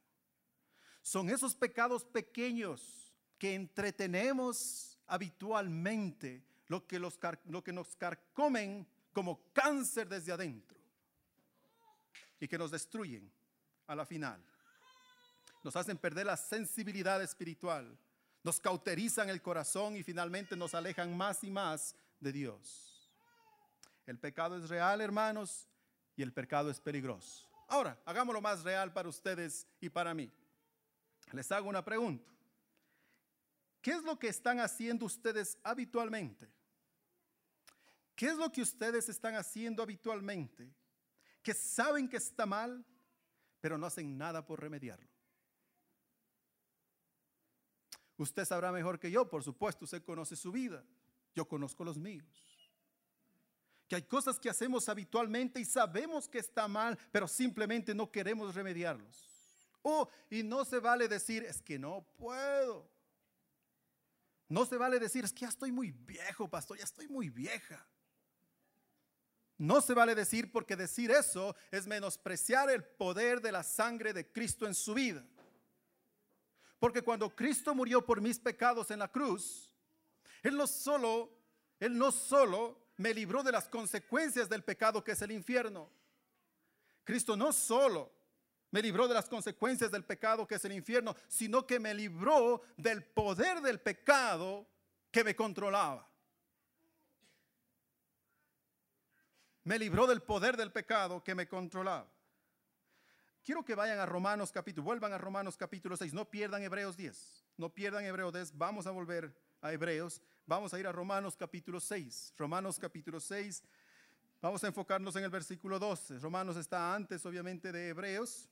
Son 1.02 1.28
esos 1.28 1.54
pecados 1.54 2.04
pequeños 2.04 3.12
que 3.38 3.54
entretenemos 3.54 4.99
habitualmente 5.06 6.44
lo 6.68 6.87
que, 6.87 6.99
los, 6.99 7.18
lo 7.44 7.62
que 7.62 7.73
nos 7.73 7.94
carcomen 7.97 8.87
como 9.12 9.52
cáncer 9.52 10.09
desde 10.09 10.33
adentro 10.33 10.80
y 12.40 12.49
que 12.49 12.59
nos 12.59 12.71
destruyen 12.71 13.30
a 13.87 13.94
la 13.94 14.06
final. 14.06 14.42
Nos 15.64 15.75
hacen 15.76 15.97
perder 15.97 16.26
la 16.26 16.37
sensibilidad 16.37 17.23
espiritual, 17.23 17.99
nos 18.42 18.61
cauterizan 18.61 19.30
el 19.30 19.40
corazón 19.40 19.97
y 19.97 20.02
finalmente 20.02 20.54
nos 20.54 20.75
alejan 20.75 21.16
más 21.16 21.42
y 21.42 21.50
más 21.50 21.97
de 22.21 22.30
Dios. 22.30 23.11
El 24.04 24.18
pecado 24.18 24.59
es 24.59 24.68
real, 24.68 25.00
hermanos, 25.00 25.66
y 26.14 26.23
el 26.23 26.35
pecado 26.35 26.71
es 26.71 26.78
peligroso. 26.78 27.49
Ahora, 27.66 27.99
hagámoslo 28.04 28.42
más 28.42 28.62
real 28.62 28.92
para 28.92 29.09
ustedes 29.09 29.66
y 29.80 29.88
para 29.88 30.12
mí. 30.12 30.30
Les 31.33 31.50
hago 31.50 31.71
una 31.71 31.83
pregunta. 31.83 32.30
¿Qué 33.80 33.92
es 33.92 34.02
lo 34.02 34.18
que 34.18 34.28
están 34.28 34.61
haciendo 34.61 35.06
ustedes 35.06 35.59
habitualmente? 35.62 36.52
¿Qué 38.14 38.26
es 38.26 38.37
lo 38.37 38.52
que 38.52 38.61
ustedes 38.61 39.09
están 39.09 39.35
haciendo 39.35 39.83
habitualmente? 39.83 40.70
Que 41.42 41.55
saben 41.55 42.07
que 42.07 42.18
está 42.18 42.44
mal, 42.44 42.85
pero 43.61 43.79
no 43.79 43.87
hacen 43.87 44.18
nada 44.18 44.44
por 44.44 44.61
remediarlo. 44.61 45.13
Usted 48.16 48.44
sabrá 48.44 48.70
mejor 48.70 48.98
que 48.98 49.11
yo, 49.11 49.29
por 49.29 49.42
supuesto, 49.42 49.85
usted 49.85 50.03
conoce 50.05 50.37
su 50.37 50.53
vida. 50.53 50.85
Yo 51.35 51.46
conozco 51.46 51.85
los 51.85 51.98
míos. 51.98 52.27
Que 53.88 53.96
hay 53.96 54.03
cosas 54.03 54.38
que 54.38 54.48
hacemos 54.48 54.88
habitualmente 54.88 55.61
y 55.61 55.64
sabemos 55.64 56.29
que 56.29 56.38
está 56.38 56.68
mal, 56.68 56.98
pero 57.11 57.27
simplemente 57.27 57.94
no 57.94 58.11
queremos 58.11 58.55
remediarlos. 58.55 59.35
Oh, 59.83 60.09
y 60.31 60.42
no 60.42 60.64
se 60.64 60.79
vale 60.79 61.09
decir, 61.09 61.42
es 61.44 61.61
que 61.61 61.79
no 61.79 62.07
puedo. 62.16 62.88
No 64.48 64.64
se 64.64 64.77
vale 64.77 64.98
decir, 64.98 65.24
es 65.24 65.33
que 65.33 65.40
ya 65.40 65.48
estoy 65.48 65.72
muy 65.72 65.90
viejo, 65.90 66.48
pastor, 66.48 66.79
ya 66.79 66.85
estoy 66.85 67.09
muy 67.09 67.29
vieja. 67.29 67.87
No 69.59 69.81
se 69.81 69.94
vale 69.94 70.14
decir 70.14 70.50
porque 70.50 70.77
decir 70.77 71.11
eso 71.11 71.55
es 71.70 71.87
menospreciar 71.87 72.70
el 72.70 72.85
poder 72.85 73.40
de 73.40 73.53
la 73.53 73.62
sangre 73.62 74.12
de 74.12 74.31
Cristo 74.31 74.66
en 74.66 74.74
su 74.74 74.94
vida. 74.94 75.24
Porque 76.85 77.01
cuando 77.01 77.35
Cristo 77.35 77.75
murió 77.75 78.05
por 78.05 78.20
mis 78.20 78.38
pecados 78.38 78.90
en 78.90 78.99
la 78.99 79.09
cruz, 79.09 79.70
Él 80.42 80.55
no 80.55 80.66
solo, 80.66 81.31
Él 81.81 81.97
no 81.97 82.12
solo 82.12 82.79
me 82.99 83.14
libró 83.14 83.42
de 83.42 83.53
las 83.53 83.70
consecuencias 83.70 84.51
del 84.51 84.62
pecado 84.62 85.03
que 85.03 85.12
es 85.12 85.23
el 85.23 85.31
infierno. 85.31 85.88
Cristo 87.03 87.38
no 87.38 87.55
solo 87.55 88.12
me 88.70 88.83
libró 88.83 89.09
de 89.09 89.14
las 89.14 89.31
consecuencias 89.31 89.90
del 89.90 90.05
pecado 90.05 90.47
que 90.47 90.57
es 90.57 90.64
el 90.66 90.73
infierno, 90.73 91.16
sino 91.27 91.66
que 91.66 91.81
me 91.81 91.94
libró 91.94 92.61
del 92.77 93.03
poder 93.03 93.62
del 93.62 93.81
pecado 93.81 94.66
que 95.11 95.25
me 95.25 95.35
controlaba. 95.35 96.07
Me 99.62 99.79
libró 99.79 100.07
del 100.07 100.20
poder 100.20 100.59
del 100.59 100.70
pecado 100.70 101.25
que 101.25 101.35
me 101.35 101.49
controlaba. 101.49 102.13
Quiero 103.44 103.62
que 103.62 103.74
vayan 103.74 103.98
a 103.98 104.07
Romanos 104.07 104.50
capítulo, 104.50 104.85
vuelvan 104.85 105.12
a 105.12 105.18
Romanos 105.18 105.59
capítulo 105.59 105.98
6, 105.98 106.14
no 106.14 106.24
pierdan 106.24 106.62
Hebreos 106.62 106.96
10, 106.96 107.44
no 107.59 107.68
pierdan 107.68 108.02
Hebreos 108.02 108.33
10, 108.33 108.57
vamos 108.57 108.87
a 108.87 108.90
volver 108.90 109.37
a 109.61 109.70
Hebreos, 109.70 110.22
vamos 110.46 110.72
a 110.72 110.80
ir 110.80 110.87
a 110.87 110.92
Romanos 110.92 111.37
capítulo 111.37 111.78
6, 111.78 112.33
Romanos 112.38 112.78
capítulo 112.78 113.20
6, 113.20 113.62
vamos 114.40 114.64
a 114.64 114.68
enfocarnos 114.68 115.14
en 115.16 115.24
el 115.24 115.30
versículo 115.30 115.78
12, 115.78 116.20
Romanos 116.20 116.57
está 116.57 116.94
antes 116.94 117.26
obviamente 117.26 117.70
de 117.70 117.88
Hebreos, 117.90 118.48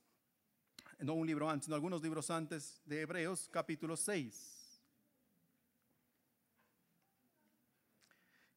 no 0.99 1.15
un 1.15 1.27
libro 1.27 1.49
antes, 1.49 1.65
sino 1.65 1.75
algunos 1.75 2.03
libros 2.03 2.31
antes 2.31 2.83
de 2.85 3.01
Hebreos, 3.01 3.49
capítulo 3.51 3.97
6. 3.97 4.83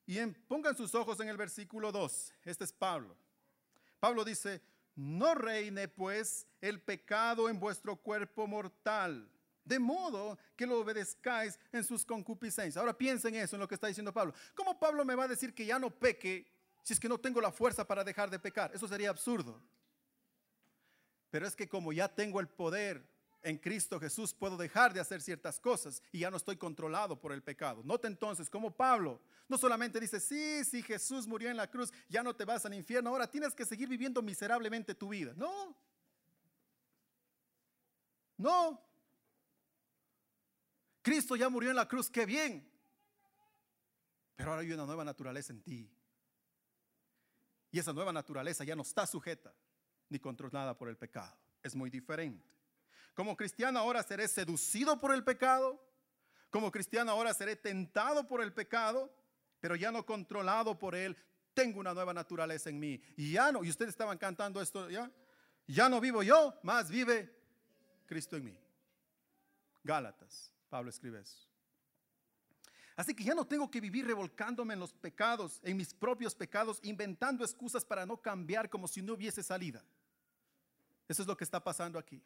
Y 0.08 0.24
pongan 0.48 0.76
sus 0.76 0.94
ojos 0.94 1.20
en 1.22 1.30
el 1.30 1.38
versículo 1.38 1.92
2. 1.92 2.34
Este 2.44 2.64
es 2.66 2.72
Pablo. 2.72 3.18
Pablo 4.00 4.24
dice, 4.24 4.62
no 4.96 5.36
reine 5.36 5.88
pues 5.88 6.48
el 6.62 6.82
pecado 6.82 7.50
en 7.50 7.60
vuestro 7.60 7.96
cuerpo 7.96 8.48
mortal, 8.48 9.30
de 9.64 9.80
modo 9.80 10.38
que 10.56 10.66
lo 10.66 10.80
obedezcáis 10.80 11.60
en 11.72 11.84
sus 11.84 12.06
concupiscencias. 12.06 12.78
Ahora 12.78 12.98
piensen 12.98 13.36
eso 13.36 13.56
en 13.56 13.60
lo 13.60 13.68
que 13.68 13.76
está 13.76 13.88
diciendo 13.88 14.14
Pablo. 14.14 14.34
¿Cómo 14.54 14.80
Pablo 14.80 15.04
me 15.04 15.16
va 15.16 15.26
a 15.26 15.28
decir 15.28 15.54
que 15.54 15.66
ya 15.66 15.80
no 15.80 15.90
peque 15.90 16.48
si 16.84 16.94
es 16.94 17.00
que 17.00 17.10
no 17.10 17.20
tengo 17.20 17.42
la 17.42 17.52
fuerza 17.52 17.86
para 17.86 18.04
dejar 18.04 18.30
de 18.30 18.40
pecar? 18.40 18.72
Eso 18.74 18.88
sería 18.88 19.10
absurdo. 19.10 19.62
Pero 21.30 21.48
es 21.48 21.56
que 21.56 21.68
como 21.68 21.92
ya 21.92 22.08
tengo 22.08 22.40
el 22.40 22.48
poder 22.48 23.04
en 23.46 23.60
Cristo 23.60 24.00
Jesús, 24.00 24.34
puedo 24.34 24.58
dejar 24.58 24.92
de 24.92 25.00
hacer 25.00 25.22
ciertas 25.22 25.60
cosas 25.60 26.02
y 26.12 26.20
ya 26.20 26.32
no 26.32 26.38
estoy 26.38 26.58
controlado 26.58 27.22
por 27.22 27.32
el 27.32 27.44
pecado. 27.44 27.84
Note 27.84 28.08
entonces 28.08 28.50
como 28.50 28.76
Pablo 28.76 29.22
no 29.48 29.58
solamente 29.60 30.00
dice, 30.00 30.20
sí, 30.20 30.66
sí, 30.66 30.82
Jesús 30.82 31.28
murió 31.28 31.52
en 31.52 31.58
la 31.58 31.70
cruz, 31.70 31.94
ya 32.10 32.24
no 32.24 32.36
te 32.36 32.44
vas 32.44 32.66
al 32.66 32.74
infierno, 32.74 33.12
ahora 33.12 33.30
tienes 33.30 33.54
que 33.54 33.64
seguir 33.64 33.88
viviendo 33.88 34.24
miserablemente 34.24 34.96
tu 34.96 35.10
vida. 35.10 35.34
No. 35.38 35.78
No. 38.38 38.82
Cristo 41.04 41.36
ya 41.36 41.48
murió 41.48 41.70
en 41.70 41.76
la 41.76 41.88
cruz, 41.88 42.10
qué 42.10 42.26
bien. 42.26 42.68
Pero 44.36 44.50
ahora 44.50 44.64
hay 44.64 44.72
una 44.72 44.88
nueva 44.88 45.06
naturaleza 45.06 45.54
en 45.54 45.62
ti. 45.62 45.88
Y 47.70 47.78
esa 47.78 47.94
nueva 47.94 48.12
naturaleza 48.12 48.64
ya 48.64 48.76
no 48.76 48.82
está 48.82 49.06
sujeta 49.06 49.54
ni 50.10 50.18
controlada 50.18 50.76
por 50.76 50.90
el 50.90 50.98
pecado. 50.98 51.38
Es 51.62 51.76
muy 51.76 51.92
diferente. 51.92 52.55
Como 53.16 53.36
cristiano 53.38 53.80
ahora 53.80 54.04
seré 54.04 54.28
seducido 54.28 55.00
por 55.00 55.14
el 55.14 55.24
pecado. 55.24 55.82
Como 56.52 56.72
cristiano 56.72 57.12
ahora 57.12 57.34
seré 57.34 57.56
tentado 57.56 58.28
por 58.28 58.42
el 58.42 58.54
pecado, 58.54 59.12
pero 59.60 59.76
ya 59.76 59.92
no 59.92 60.06
controlado 60.06 60.78
por 60.78 60.94
él. 60.94 61.18
Tengo 61.54 61.80
una 61.80 61.94
nueva 61.94 62.14
naturaleza 62.14 62.70
en 62.70 62.80
mí. 62.80 63.02
Y 63.16 63.32
ya 63.32 63.52
no, 63.52 63.64
y 63.64 63.70
ustedes 63.70 63.90
estaban 63.90 64.18
cantando 64.18 64.62
esto 64.62 64.90
ya. 64.90 65.10
Ya 65.66 65.90
no 65.90 66.00
vivo 66.00 66.22
yo, 66.22 66.54
más 66.62 66.92
vive 66.92 67.34
Cristo 68.06 68.36
en 68.36 68.44
mí. 68.44 68.60
Gálatas, 69.84 70.52
Pablo 70.70 70.90
escribe 70.90 71.22
eso. 71.22 71.48
Así 72.98 73.14
que 73.14 73.24
ya 73.24 73.34
no 73.34 73.46
tengo 73.46 73.72
que 73.72 73.82
vivir 73.82 74.06
revolcándome 74.06 74.74
en 74.74 74.80
los 74.80 74.94
pecados, 74.94 75.60
en 75.64 75.78
mis 75.78 75.94
propios 75.94 76.36
pecados, 76.36 76.80
inventando 76.84 77.44
excusas 77.44 77.84
para 77.84 78.06
no 78.06 78.18
cambiar 78.18 78.70
como 78.70 78.88
si 78.88 79.02
no 79.02 79.14
hubiese 79.14 79.42
salida. 79.42 79.84
Eso 81.08 81.22
es 81.22 81.28
lo 81.28 81.36
que 81.36 81.44
está 81.44 81.64
pasando 81.64 81.98
aquí. 81.98 82.22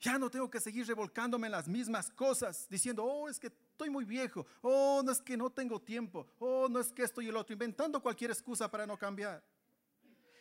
Ya 0.00 0.18
no 0.18 0.30
tengo 0.30 0.50
que 0.50 0.60
seguir 0.60 0.86
revolcándome 0.86 1.46
en 1.46 1.52
las 1.52 1.68
mismas 1.68 2.10
cosas, 2.10 2.66
diciendo, 2.68 3.04
oh, 3.04 3.28
es 3.28 3.38
que 3.38 3.46
estoy 3.46 3.90
muy 3.90 4.04
viejo, 4.04 4.46
oh, 4.60 5.02
no 5.04 5.12
es 5.12 5.20
que 5.20 5.36
no 5.36 5.50
tengo 5.50 5.80
tiempo, 5.80 6.26
oh, 6.38 6.68
no 6.68 6.80
es 6.80 6.92
que 6.92 7.02
esto 7.02 7.22
y 7.22 7.28
el 7.28 7.36
otro, 7.36 7.52
inventando 7.52 8.02
cualquier 8.02 8.30
excusa 8.30 8.70
para 8.70 8.86
no 8.86 8.98
cambiar. 8.98 9.42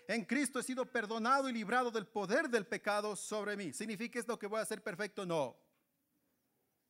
En 0.07 0.25
Cristo 0.25 0.59
he 0.59 0.63
sido 0.63 0.85
perdonado 0.85 1.49
y 1.49 1.53
librado 1.53 1.89
del 1.89 2.05
poder 2.05 2.49
del 2.49 2.65
pecado 2.65 3.15
sobre 3.15 3.55
mí. 3.55 3.71
¿Significa 3.71 4.19
esto 4.19 4.37
que 4.37 4.47
voy 4.47 4.59
a 4.59 4.65
ser 4.65 4.83
perfecto? 4.83 5.25
No. 5.25 5.55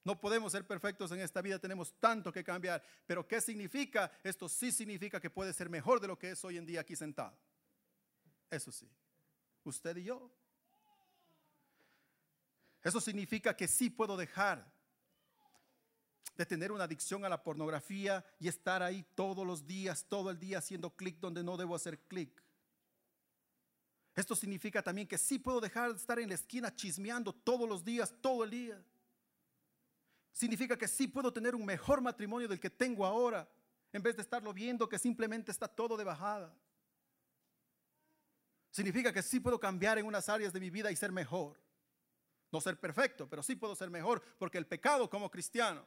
No 0.04 0.20
podemos 0.20 0.52
ser 0.52 0.68
perfectos 0.68 1.12
en 1.12 1.22
esta 1.22 1.42
vida, 1.42 1.60
tenemos 1.60 1.94
tanto 2.00 2.32
que 2.32 2.44
cambiar. 2.44 2.84
Pero 3.06 3.26
¿qué 3.26 3.40
significa? 3.40 4.12
Esto 4.24 4.50
sí 4.50 4.72
significa 4.72 5.20
que 5.20 5.30
puede 5.30 5.54
ser 5.54 5.70
mejor 5.70 6.02
de 6.02 6.08
lo 6.08 6.18
que 6.18 6.32
es 6.32 6.44
hoy 6.44 6.58
en 6.58 6.66
día 6.66 6.82
aquí 6.82 6.96
sentado. 6.96 7.38
Eso 8.50 8.72
sí. 8.72 8.90
Usted 9.64 9.96
y 9.98 10.04
yo. 10.04 10.30
Eso 12.84 13.00
significa 13.00 13.56
que 13.56 13.68
sí 13.68 13.90
puedo 13.90 14.18
dejar 14.18 14.70
de 16.36 16.46
tener 16.46 16.72
una 16.72 16.84
adicción 16.84 17.24
a 17.24 17.30
la 17.30 17.42
pornografía 17.42 18.26
y 18.40 18.48
estar 18.48 18.82
ahí 18.84 19.06
todos 19.16 19.46
los 19.46 19.66
días, 19.66 20.06
todo 20.10 20.30
el 20.30 20.40
día 20.40 20.58
haciendo 20.58 20.96
clic 20.96 21.20
donde 21.20 21.44
no 21.44 21.56
debo 21.56 21.76
hacer 21.76 22.00
clic. 22.08 22.44
Esto 24.16 24.36
significa 24.36 24.82
también 24.84 25.08
que 25.08 25.18
sí 25.18 25.40
puedo 25.40 25.62
dejar 25.62 25.92
de 25.92 25.98
estar 25.98 26.20
en 26.20 26.30
la 26.30 26.36
esquina 26.36 26.76
chismeando 26.76 27.34
todos 27.34 27.68
los 27.68 27.84
días, 27.84 28.14
todo 28.22 28.44
el 28.44 28.50
día. 28.50 28.84
Significa 30.32 30.78
que 30.78 30.88
sí 30.88 31.08
puedo 31.08 31.32
tener 31.32 31.56
un 31.56 31.66
mejor 31.66 32.02
matrimonio 32.02 32.48
del 32.48 32.60
que 32.60 32.70
tengo 32.70 33.06
ahora, 33.06 33.48
en 33.92 34.02
vez 34.02 34.16
de 34.16 34.24
estarlo 34.24 34.54
viendo 34.54 34.90
que 34.90 35.00
simplemente 35.00 35.52
está 35.52 35.68
todo 35.68 35.96
de 35.96 36.04
bajada. 36.04 36.54
Significa 38.72 39.14
que 39.14 39.22
sí 39.22 39.40
puedo 39.40 39.60
cambiar 39.60 40.00
en 40.00 40.06
unas 40.06 40.28
áreas 40.30 40.52
de 40.52 40.60
mi 40.60 40.72
vida 40.72 40.92
y 40.92 40.96
ser 40.96 41.12
mejor. 41.12 41.60
No 42.54 42.62
ser 42.62 42.80
perfecto, 42.80 43.28
pero 43.28 43.42
sí 43.42 43.56
puedo 43.56 43.76
ser 43.76 43.90
mejor, 43.90 44.22
porque 44.38 44.60
el 44.60 44.68
pecado 44.68 45.10
como 45.10 45.32
cristiano 45.32 45.84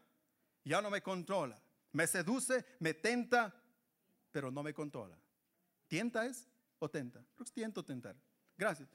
ya 0.64 0.82
no 0.82 0.90
me 0.90 1.00
controla. 1.00 1.62
Me 1.92 2.08
seduce, 2.08 2.66
me 2.80 2.92
tenta, 2.92 3.54
pero 4.32 4.50
no 4.50 4.64
me 4.64 4.74
controla. 4.74 5.16
¿Tienta 5.86 6.26
es 6.26 6.48
o 6.80 6.90
tenta? 6.90 7.24
Tiento 7.54 7.84
tentar. 7.84 8.16
Gracias. 8.58 8.88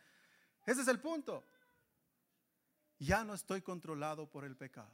Ese 0.65 0.81
es 0.81 0.88
el 0.89 0.99
punto. 0.99 1.45
Ya 2.99 3.23
no 3.23 3.34
estoy 3.34 3.62
controlado 3.62 4.29
por 4.29 4.43
el 4.43 4.57
pecado. 4.57 4.91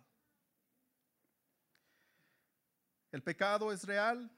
El 3.11 3.23
pecado 3.23 3.71
es 3.71 3.85
real 3.85 4.29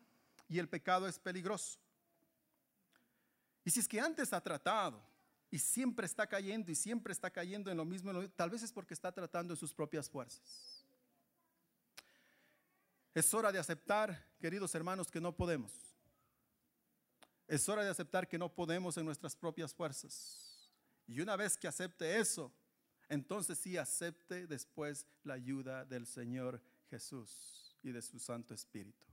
y 0.47 0.59
el 0.59 0.69
pecado 0.69 1.09
es 1.09 1.19
peligroso. 1.19 1.77
Y 3.65 3.69
si 3.69 3.81
es 3.81 3.87
que 3.89 3.99
antes 3.99 4.31
ha 4.31 4.39
tratado 4.39 5.08
y 5.51 5.59
siempre 5.59 6.05
está 6.05 6.27
cayendo 6.27 6.71
y 6.71 6.75
siempre 6.75 7.11
está 7.11 7.29
cayendo 7.29 7.71
en 7.71 7.77
lo 7.77 7.85
mismo, 7.85 8.11
tal 8.29 8.49
vez 8.49 8.63
es 8.63 8.71
porque 8.71 8.93
está 8.93 9.11
tratando 9.11 9.53
en 9.53 9.57
sus 9.57 9.73
propias 9.73 10.09
fuerzas. 10.09 10.85
Es 13.13 13.33
hora 13.33 13.51
de 13.51 13.59
aceptar, 13.59 14.25
queridos 14.39 14.73
hermanos, 14.75 15.09
que 15.09 15.19
no 15.19 15.35
podemos. 15.35 15.71
Es 17.47 17.67
hora 17.67 17.83
de 17.83 17.89
aceptar 17.89 18.27
que 18.27 18.37
no 18.37 18.53
podemos 18.53 18.95
en 18.97 19.05
nuestras 19.05 19.35
propias 19.35 19.73
fuerzas. 19.73 20.69
Y 21.07 21.19
una 21.19 21.35
vez 21.35 21.57
que 21.57 21.67
acepte 21.67 22.19
eso, 22.19 22.53
entonces 23.09 23.57
sí 23.57 23.75
acepte 23.75 24.45
después 24.45 25.07
la 25.23 25.33
ayuda 25.33 25.83
del 25.83 26.05
Señor 26.05 26.61
Jesús 26.91 27.75
y 27.81 27.91
de 27.91 28.03
su 28.03 28.19
Santo 28.19 28.53
Espíritu 28.53 29.07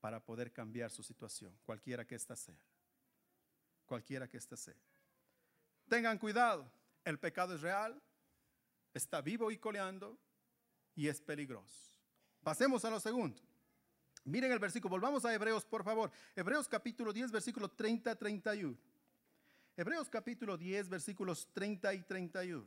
para 0.00 0.24
poder 0.24 0.52
cambiar 0.52 0.90
su 0.90 1.02
situación, 1.02 1.56
cualquiera 1.64 2.06
que 2.06 2.14
ésta 2.14 2.36
sea. 2.36 2.58
Cualquiera 3.86 4.28
que 4.28 4.36
ésta 4.36 4.56
sea. 4.56 4.76
Tengan 5.88 6.18
cuidado, 6.18 6.70
el 7.04 7.18
pecado 7.18 7.54
es 7.54 7.60
real, 7.60 8.00
está 8.92 9.20
vivo 9.20 9.50
y 9.50 9.58
coleando 9.58 10.18
y 10.94 11.08
es 11.08 11.20
peligroso. 11.20 11.92
Pasemos 12.42 12.84
a 12.84 12.90
lo 12.90 13.00
segundo. 13.00 13.40
Miren 14.24 14.52
el 14.52 14.58
versículo, 14.58 14.90
volvamos 14.90 15.24
a 15.24 15.34
Hebreos, 15.34 15.64
por 15.64 15.84
favor. 15.84 16.10
Hebreos 16.34 16.66
capítulo 16.68 17.12
10, 17.12 17.30
versículo 17.30 17.70
30 17.70 18.10
a 18.10 18.14
31. 18.16 18.76
Hebreos 19.76 20.08
capítulo 20.08 20.56
10, 20.56 20.88
versículos 20.88 21.48
30 21.52 21.92
y 21.94 22.02
31. 22.04 22.66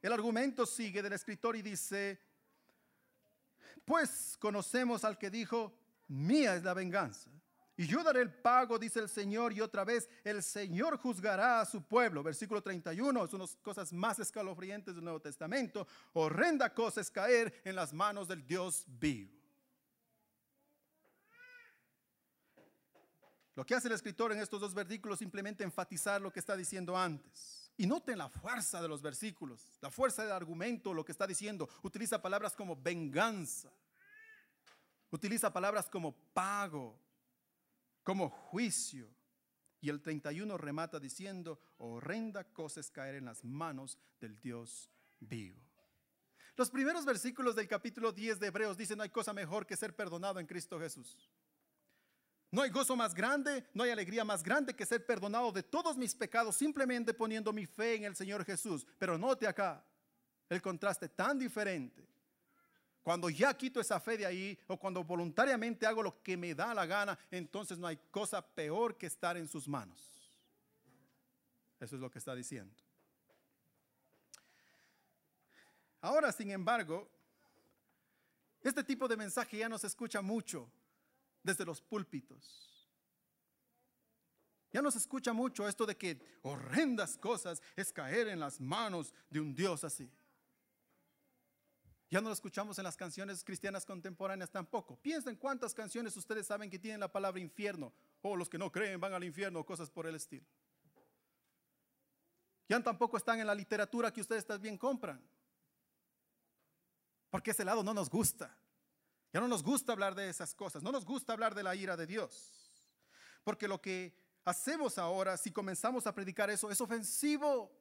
El 0.00 0.12
argumento 0.12 0.66
sigue 0.66 1.02
del 1.02 1.12
escritor 1.12 1.54
y 1.54 1.62
dice, 1.62 2.18
pues 3.84 4.36
conocemos 4.40 5.04
al 5.04 5.16
que 5.16 5.30
dijo, 5.30 5.72
mía 6.08 6.56
es 6.56 6.64
la 6.64 6.74
venganza. 6.74 7.30
Y 7.76 7.86
yo 7.86 8.02
daré 8.02 8.20
el 8.20 8.32
pago, 8.32 8.78
dice 8.78 9.00
el 9.00 9.08
Señor, 9.08 9.52
y 9.52 9.60
otra 9.60 9.84
vez 9.84 10.08
el 10.24 10.42
Señor 10.42 10.98
juzgará 10.98 11.60
a 11.60 11.64
su 11.64 11.82
pueblo. 11.82 12.22
Versículo 12.22 12.62
31, 12.62 13.24
es 13.24 13.32
una 13.32 13.44
de 13.44 13.50
las 13.50 13.56
cosas 13.56 13.92
más 13.92 14.18
escalofriantes 14.18 14.94
del 14.94 15.04
Nuevo 15.04 15.20
Testamento. 15.20 15.86
Horrenda 16.12 16.74
cosa 16.74 17.00
es 17.00 17.10
caer 17.10 17.62
en 17.64 17.74
las 17.74 17.92
manos 17.94 18.28
del 18.28 18.46
Dios 18.46 18.84
vivo. 18.86 19.42
Lo 23.54 23.66
que 23.66 23.74
hace 23.74 23.88
el 23.88 23.94
escritor 23.94 24.32
en 24.32 24.40
estos 24.40 24.60
dos 24.60 24.74
versículos 24.74 25.18
simplemente 25.18 25.62
enfatizar 25.62 26.20
lo 26.20 26.32
que 26.32 26.40
está 26.40 26.56
diciendo 26.56 26.96
antes. 26.96 27.70
Y 27.76 27.86
noten 27.86 28.18
la 28.18 28.28
fuerza 28.28 28.80
de 28.82 28.88
los 28.88 29.00
versículos, 29.00 29.78
la 29.80 29.90
fuerza 29.90 30.22
del 30.22 30.32
argumento, 30.32 30.92
lo 30.92 31.04
que 31.04 31.12
está 31.12 31.26
diciendo. 31.26 31.68
Utiliza 31.82 32.20
palabras 32.20 32.54
como 32.54 32.76
venganza, 32.76 33.70
utiliza 35.10 35.52
palabras 35.52 35.88
como 35.88 36.12
pago, 36.12 36.98
como 38.02 38.30
juicio. 38.30 39.08
Y 39.80 39.88
el 39.88 40.00
31 40.00 40.56
remata 40.58 41.00
diciendo, 41.00 41.60
horrenda 41.78 42.44
cosa 42.44 42.80
es 42.80 42.90
caer 42.90 43.16
en 43.16 43.24
las 43.24 43.44
manos 43.44 43.98
del 44.20 44.38
Dios 44.40 44.90
vivo. 45.18 45.60
Los 46.56 46.70
primeros 46.70 47.04
versículos 47.04 47.56
del 47.56 47.66
capítulo 47.66 48.12
10 48.12 48.38
de 48.38 48.46
Hebreos 48.48 48.76
dicen, 48.76 48.98
no 48.98 49.02
hay 49.02 49.10
cosa 49.10 49.32
mejor 49.32 49.66
que 49.66 49.76
ser 49.76 49.96
perdonado 49.96 50.38
en 50.38 50.46
Cristo 50.46 50.78
Jesús. 50.78 51.30
No 52.52 52.60
hay 52.60 52.70
gozo 52.70 52.94
más 52.94 53.14
grande, 53.14 53.66
no 53.72 53.82
hay 53.82 53.90
alegría 53.90 54.24
más 54.24 54.42
grande 54.42 54.76
que 54.76 54.84
ser 54.84 55.06
perdonado 55.06 55.50
de 55.52 55.62
todos 55.62 55.96
mis 55.96 56.14
pecados 56.14 56.54
simplemente 56.54 57.14
poniendo 57.14 57.50
mi 57.52 57.64
fe 57.64 57.94
en 57.94 58.04
el 58.04 58.14
Señor 58.14 58.44
Jesús. 58.44 58.86
Pero 58.98 59.16
note 59.16 59.46
acá 59.46 59.82
el 60.50 60.60
contraste 60.60 61.08
tan 61.08 61.38
diferente. 61.38 62.11
Cuando 63.02 63.28
ya 63.28 63.56
quito 63.56 63.80
esa 63.80 63.98
fe 63.98 64.16
de 64.16 64.26
ahí 64.26 64.58
o 64.68 64.78
cuando 64.78 65.02
voluntariamente 65.02 65.86
hago 65.86 66.02
lo 66.02 66.22
que 66.22 66.36
me 66.36 66.54
da 66.54 66.72
la 66.72 66.86
gana, 66.86 67.18
entonces 67.30 67.78
no 67.78 67.86
hay 67.86 67.98
cosa 68.10 68.40
peor 68.46 68.96
que 68.96 69.06
estar 69.06 69.36
en 69.36 69.48
sus 69.48 69.66
manos. 69.66 70.30
Eso 71.80 71.96
es 71.96 72.00
lo 72.00 72.10
que 72.10 72.20
está 72.20 72.34
diciendo. 72.34 72.72
Ahora, 76.00 76.30
sin 76.30 76.50
embargo, 76.50 77.08
este 78.62 78.84
tipo 78.84 79.08
de 79.08 79.16
mensaje 79.16 79.58
ya 79.58 79.68
no 79.68 79.78
se 79.78 79.88
escucha 79.88 80.22
mucho 80.22 80.70
desde 81.42 81.64
los 81.64 81.80
púlpitos. 81.80 82.88
Ya 84.72 84.80
no 84.80 84.90
se 84.90 84.98
escucha 84.98 85.32
mucho 85.32 85.68
esto 85.68 85.84
de 85.84 85.96
que 85.96 86.20
horrendas 86.42 87.18
cosas 87.18 87.60
es 87.76 87.92
caer 87.92 88.28
en 88.28 88.40
las 88.40 88.60
manos 88.60 89.12
de 89.28 89.40
un 89.40 89.54
Dios 89.54 89.82
así. 89.84 90.10
Ya 92.12 92.20
no 92.20 92.28
lo 92.28 92.34
escuchamos 92.34 92.76
en 92.76 92.84
las 92.84 92.94
canciones 92.94 93.42
cristianas 93.42 93.86
contemporáneas 93.86 94.50
tampoco. 94.50 94.96
Piensen 94.96 95.34
cuántas 95.34 95.72
canciones 95.72 96.14
ustedes 96.14 96.46
saben 96.46 96.68
que 96.68 96.78
tienen 96.78 97.00
la 97.00 97.10
palabra 97.10 97.40
infierno. 97.40 97.90
O 98.20 98.36
los 98.36 98.50
que 98.50 98.58
no 98.58 98.70
creen 98.70 99.00
van 99.00 99.14
al 99.14 99.24
infierno 99.24 99.60
o 99.60 99.64
cosas 99.64 99.88
por 99.88 100.06
el 100.06 100.14
estilo. 100.14 100.44
Ya 102.68 102.82
tampoco 102.82 103.16
están 103.16 103.40
en 103.40 103.46
la 103.46 103.54
literatura 103.54 104.12
que 104.12 104.20
ustedes 104.20 104.44
también 104.44 104.76
compran. 104.76 105.26
Porque 107.30 107.52
ese 107.52 107.64
lado 107.64 107.82
no 107.82 107.94
nos 107.94 108.10
gusta. 108.10 108.54
Ya 109.32 109.40
no 109.40 109.48
nos 109.48 109.62
gusta 109.62 109.92
hablar 109.92 110.14
de 110.14 110.28
esas 110.28 110.54
cosas, 110.54 110.82
no 110.82 110.92
nos 110.92 111.06
gusta 111.06 111.32
hablar 111.32 111.54
de 111.54 111.62
la 111.62 111.74
ira 111.74 111.96
de 111.96 112.06
Dios. 112.06 112.74
Porque 113.42 113.66
lo 113.66 113.80
que 113.80 114.14
hacemos 114.44 114.98
ahora, 114.98 115.38
si 115.38 115.50
comenzamos 115.50 116.06
a 116.06 116.14
predicar 116.14 116.50
eso, 116.50 116.70
es 116.70 116.78
ofensivo. 116.78 117.72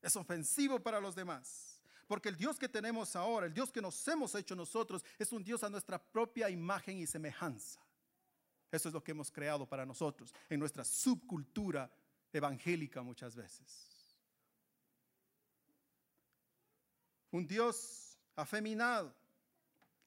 Es 0.00 0.16
ofensivo 0.16 0.80
para 0.80 1.00
los 1.00 1.14
demás. 1.14 1.75
Porque 2.06 2.28
el 2.28 2.36
Dios 2.36 2.58
que 2.58 2.68
tenemos 2.68 3.16
ahora, 3.16 3.46
el 3.46 3.54
Dios 3.54 3.72
que 3.72 3.82
nos 3.82 4.06
hemos 4.08 4.34
hecho 4.34 4.54
nosotros, 4.54 5.04
es 5.18 5.32
un 5.32 5.42
Dios 5.42 5.62
a 5.64 5.70
nuestra 5.70 5.98
propia 5.98 6.48
imagen 6.48 6.98
y 6.98 7.06
semejanza. 7.06 7.80
Eso 8.70 8.88
es 8.88 8.94
lo 8.94 9.02
que 9.02 9.12
hemos 9.12 9.30
creado 9.30 9.66
para 9.68 9.86
nosotros 9.86 10.34
en 10.48 10.60
nuestra 10.60 10.84
subcultura 10.84 11.90
evangélica 12.32 13.02
muchas 13.02 13.34
veces. 13.34 13.90
Un 17.30 17.46
Dios 17.46 18.18
afeminado 18.34 19.14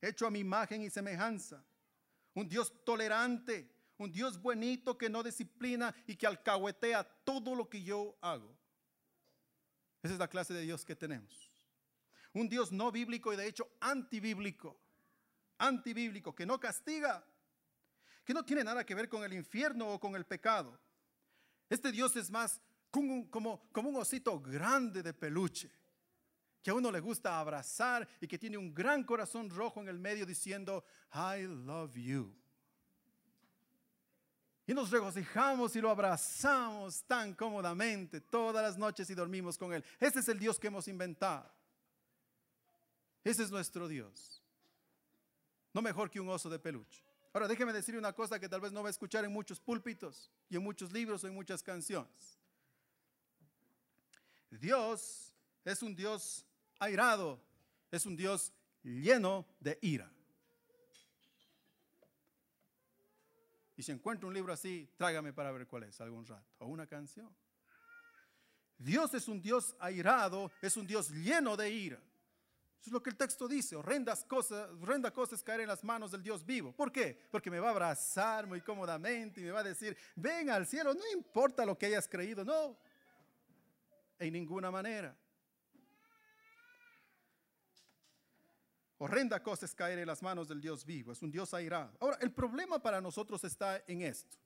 hecho 0.02 0.26
a 0.26 0.32
mi 0.32 0.40
imagen 0.40 0.82
y 0.82 0.90
semejanza. 0.90 1.64
Un 2.34 2.48
Dios 2.48 2.74
tolerante, 2.86 3.70
un 3.98 4.12
Dios 4.12 4.42
bonito 4.42 4.98
que 4.98 5.10
no 5.10 5.24
disciplina 5.24 5.94
y 6.08 6.16
que 6.16 6.28
alcahuetea 6.28 7.04
todo 7.24 7.56
lo 7.56 7.70
que 7.70 7.84
yo 7.84 8.18
hago. 8.22 8.56
Esa 10.02 10.14
es 10.14 10.20
la 10.20 10.30
clase 10.30 10.54
de 10.54 10.62
Dios 10.62 10.86
que 10.86 10.96
tenemos. 10.96 11.49
Un 12.34 12.48
Dios 12.48 12.72
no 12.72 12.92
bíblico 12.92 13.34
y 13.34 13.36
de 13.36 13.48
hecho 13.48 13.70
antibíblico. 13.80 14.80
Antibíblico, 15.58 16.34
que 16.34 16.46
no 16.46 16.60
castiga, 16.60 17.26
que 18.24 18.34
no 18.34 18.46
tiene 18.46 18.64
nada 18.64 18.86
que 18.86 18.96
ver 18.96 19.10
con 19.10 19.24
el 19.24 19.34
infierno 19.34 19.90
o 19.90 20.00
con 20.00 20.16
el 20.16 20.26
pecado. 20.26 20.80
Este 21.70 21.92
Dios 21.92 22.16
es 22.16 22.30
más 22.32 22.62
como 22.92 23.70
un, 23.76 23.96
osito 23.96 24.40
grande 24.40 25.04
de 25.04 25.14
peluche, 25.14 25.72
que 26.62 26.72
a 26.72 26.74
uno 26.74 26.92
le 26.92 27.00
gusta 27.00 27.40
abrazar 27.40 28.08
y 28.20 28.28
que 28.28 28.40
tiene 28.40 28.58
un 28.58 28.74
gran 28.74 29.04
corazón 29.04 29.50
rojo 29.50 29.82
en 29.82 29.88
el 29.88 30.00
medio 30.00 30.26
diciendo, 30.26 30.84
I 31.14 31.44
love 31.44 31.96
you. 31.96 32.34
Y 34.66 34.74
nos 34.74 34.92
regocijamos 34.92 35.76
y 35.76 35.82
lo 35.82 35.90
abrazamos 35.90 37.04
tan 37.06 37.34
cómodamente 37.34 38.22
todas 38.22 38.64
las 38.64 38.78
noches 38.78 39.10
y 39.10 39.16
dormimos 39.16 39.58
con 39.58 39.74
Él. 39.74 39.84
Ese 40.00 40.20
es 40.20 40.30
el 40.30 40.38
Dios 40.38 40.60
que 40.60 40.68
hemos 40.68 40.88
inventado. 40.88 41.52
Ese 43.24 43.44
es 43.44 43.52
nuestro 43.52 43.88
Dios. 43.88 44.42
No 45.74 45.82
mejor 45.82 46.10
que 46.10 46.20
un 46.20 46.30
oso 46.30 46.50
de 46.50 46.60
peluche. 46.60 47.04
Ahora 47.34 47.48
déjeme 47.48 47.74
decir 47.74 47.96
una 47.96 48.14
cosa 48.14 48.40
que 48.40 48.50
tal 48.50 48.62
vez 48.62 48.72
no 48.72 48.82
va 48.82 48.90
a 48.90 48.92
escuchar 48.92 49.24
en 49.24 49.32
muchos 49.32 49.60
púlpitos 49.60 50.32
y 50.50 50.56
en 50.56 50.64
muchos 50.64 50.92
libros 50.92 51.24
o 51.24 51.28
en 51.28 51.34
muchas 51.34 51.62
canciones. 51.62 52.40
Dios 54.50 55.34
es 55.64 55.84
un 55.84 55.96
Dios 55.96 56.44
airado, 56.80 57.40
es 57.92 58.06
un 58.06 58.16
Dios 58.16 58.52
lleno 58.84 59.46
de 59.60 59.78
ira. 59.82 60.12
Y 63.78 63.84
si 63.84 63.92
encuentro 63.92 64.28
un 64.28 64.34
libro 64.34 64.52
así, 64.52 64.90
trágame 64.98 65.32
para 65.32 65.52
ver 65.52 65.68
cuál 65.68 65.84
es 65.84 66.02
algún 66.02 66.26
rato. 66.26 66.46
O 66.60 66.66
una 66.66 66.88
canción. 66.88 67.34
Dios 68.78 69.14
es 69.14 69.28
un 69.28 69.42
Dios 69.42 69.76
airado, 69.80 70.52
es 70.62 70.76
un 70.76 70.88
Dios 70.88 71.10
lleno 71.12 71.56
de 71.56 71.70
ira. 71.70 72.02
Eso 72.80 72.90
es 72.90 72.94
lo 72.94 73.04
que 73.04 73.10
el 73.10 73.18
texto 73.18 73.48
dice. 73.48 73.76
Horrendas 73.76 74.24
cosas, 74.24 74.70
horrenda 74.82 75.12
cosas 75.12 75.44
caer 75.44 75.62
en 75.62 75.68
las 75.68 75.84
manos 75.84 76.12
del 76.12 76.24
Dios 76.24 76.46
vivo. 76.46 76.72
¿Por 76.72 76.92
qué? 76.92 77.20
Porque 77.30 77.52
me 77.52 77.60
va 77.60 77.68
a 77.68 77.72
abrazar 77.72 78.48
muy 78.48 78.62
cómodamente 78.62 79.42
y 79.42 79.44
me 79.44 79.52
va 79.52 79.60
a 79.60 79.64
decir, 79.64 79.98
ven 80.16 80.50
al 80.50 80.66
cielo, 80.66 80.94
no 80.94 81.08
importa 81.14 81.66
lo 81.66 81.78
que 81.78 81.88
hayas 81.88 82.08
creído. 82.08 82.46
No, 82.46 82.78
en 84.18 84.34
ninguna 84.34 84.72
manera. 84.72 85.16
Horrenda 88.98 89.42
cosa 89.42 89.66
es 89.66 89.74
caer 89.74 90.00
en 90.00 90.08
las 90.08 90.22
manos 90.22 90.50
del 90.50 90.60
Dios 90.60 90.86
vivo, 90.86 91.14
es 91.14 91.22
un 91.22 91.32
Dios 91.32 91.54
airado. 91.54 91.96
Ahora, 92.02 92.18
el 92.20 92.32
problema 92.32 92.82
para 92.82 93.00
nosotros 93.00 93.44
está 93.46 93.82
en 93.88 94.02
esto. 94.02 94.38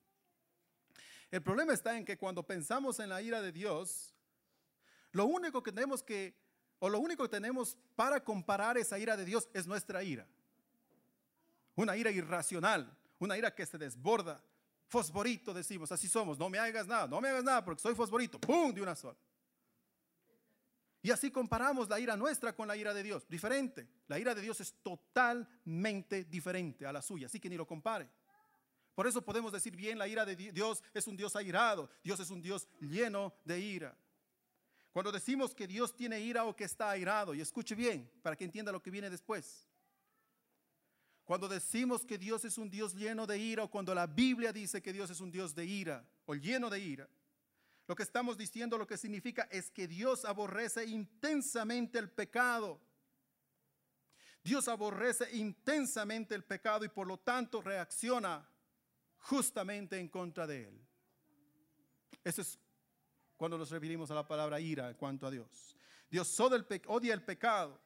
El 1.32 1.42
problema 1.42 1.74
está 1.74 1.98
en 1.98 2.06
que 2.06 2.18
cuando 2.20 2.46
pensamos 2.46 3.00
en 3.00 3.10
la 3.10 3.20
ira 3.20 3.42
de 3.42 3.52
Dios, 3.52 4.14
lo 5.12 5.26
único 5.26 5.64
que 5.64 5.72
tenemos 5.72 6.04
que, 6.04 6.36
o 6.84 6.90
lo 6.90 7.00
único 7.00 7.24
que 7.24 7.30
tenemos 7.30 7.78
para 7.96 8.22
comparar 8.22 8.78
esa 8.78 9.00
ira 9.00 9.16
de 9.16 9.24
Dios 9.24 9.48
es 9.54 9.66
nuestra 9.66 10.04
ira. 10.04 10.28
Una 11.76 11.96
ira 11.96 12.12
irracional, 12.12 12.94
una 13.20 13.38
ira 13.38 13.56
que 13.56 13.66
se 13.66 13.78
desborda. 13.78 14.44
Fosforito 14.90 15.54
decimos, 15.54 15.94
así 15.94 16.10
somos, 16.10 16.38
no 16.38 16.50
me 16.50 16.60
hagas 16.60 16.86
nada, 16.86 17.08
no 17.08 17.22
me 17.22 17.30
hagas 17.30 17.46
nada 17.46 17.64
porque 17.64 17.82
soy 17.82 17.96
fosforito, 17.96 18.38
¡pum! 18.38 18.74
de 18.74 18.82
una 18.82 18.98
sola. 18.98 19.18
Y 21.02 21.10
así 21.10 21.32
comparamos 21.32 21.88
la 21.88 22.02
ira 22.02 22.18
nuestra 22.18 22.54
con 22.54 22.68
la 22.68 22.76
ira 22.76 22.94
de 22.94 23.02
Dios. 23.02 23.26
Diferente. 23.30 23.88
La 24.08 24.20
ira 24.20 24.36
de 24.36 24.42
Dios 24.42 24.60
es 24.60 24.74
totalmente 24.84 26.26
diferente 26.26 26.86
a 26.86 26.92
la 26.92 27.02
suya, 27.02 27.28
así 27.28 27.40
que 27.40 27.48
ni 27.50 27.56
lo 27.56 27.66
compare. 27.66 28.10
Por 28.94 29.08
eso 29.08 29.22
podemos 29.22 29.54
decir 29.54 29.74
bien, 29.74 29.98
la 29.98 30.10
ira 30.10 30.26
de 30.26 30.36
Dios 30.36 30.84
es 30.94 31.08
un 31.08 31.16
Dios 31.16 31.34
airado, 31.38 31.90
Dios 32.04 32.20
es 32.20 32.30
un 32.30 32.42
Dios 32.42 32.68
lleno 32.82 33.34
de 33.46 33.62
ira. 33.62 33.98
Cuando 34.94 35.12
decimos 35.12 35.56
que 35.56 35.66
Dios 35.66 35.96
tiene 35.96 36.20
ira 36.20 36.46
o 36.46 36.56
que 36.56 36.66
está 36.66 36.92
airado, 36.92 37.34
y 37.34 37.42
escuche 37.42 37.74
bien 37.74 38.08
para 38.22 38.36
que 38.36 38.46
entienda 38.46 38.72
lo 38.72 38.82
que 38.82 38.92
viene 38.92 39.10
después. 39.10 39.68
Cuando 41.24 41.48
decimos 41.48 42.06
que 42.06 42.20
Dios 42.20 42.46
es 42.46 42.60
un 42.60 42.70
Dios 42.70 42.94
lleno 42.94 43.26
de 43.26 43.40
ira 43.40 43.64
o 43.64 43.72
cuando 43.72 43.96
la 43.96 44.06
Biblia 44.06 44.54
dice 44.54 44.84
que 44.84 44.94
Dios 44.94 45.10
es 45.10 45.20
un 45.20 45.32
Dios 45.32 45.56
de 45.56 45.66
ira 45.66 46.06
o 46.26 46.36
lleno 46.36 46.70
de 46.70 46.80
ira, 46.80 47.10
lo 47.88 47.96
que 47.96 48.04
estamos 48.04 48.38
diciendo, 48.38 48.78
lo 48.78 48.86
que 48.86 48.98
significa 48.98 49.48
es 49.50 49.72
que 49.72 49.88
Dios 49.88 50.26
aborrece 50.26 50.86
intensamente 50.86 51.98
el 51.98 52.12
pecado. 52.12 52.80
Dios 54.44 54.68
aborrece 54.68 55.36
intensamente 55.36 56.36
el 56.36 56.44
pecado 56.44 56.86
y 56.86 56.90
por 56.90 57.08
lo 57.08 57.18
tanto 57.18 57.62
reacciona 57.62 58.48
justamente 59.18 59.98
en 59.98 60.08
contra 60.08 60.46
de 60.46 60.68
él. 60.68 60.88
Eso 62.24 62.42
es 62.42 62.60
cuando 63.38 63.58
nos 63.58 63.70
referimos 63.70 64.10
a 64.12 64.16
la 64.16 64.28
palabra 64.28 64.60
ira 64.60 64.90
en 64.90 64.96
cuanto 64.96 65.28
a 65.28 65.32
Dios. 65.32 65.78
Dios 66.10 66.40
odia 66.40 67.14
el 67.14 67.24
pecado 67.24 67.82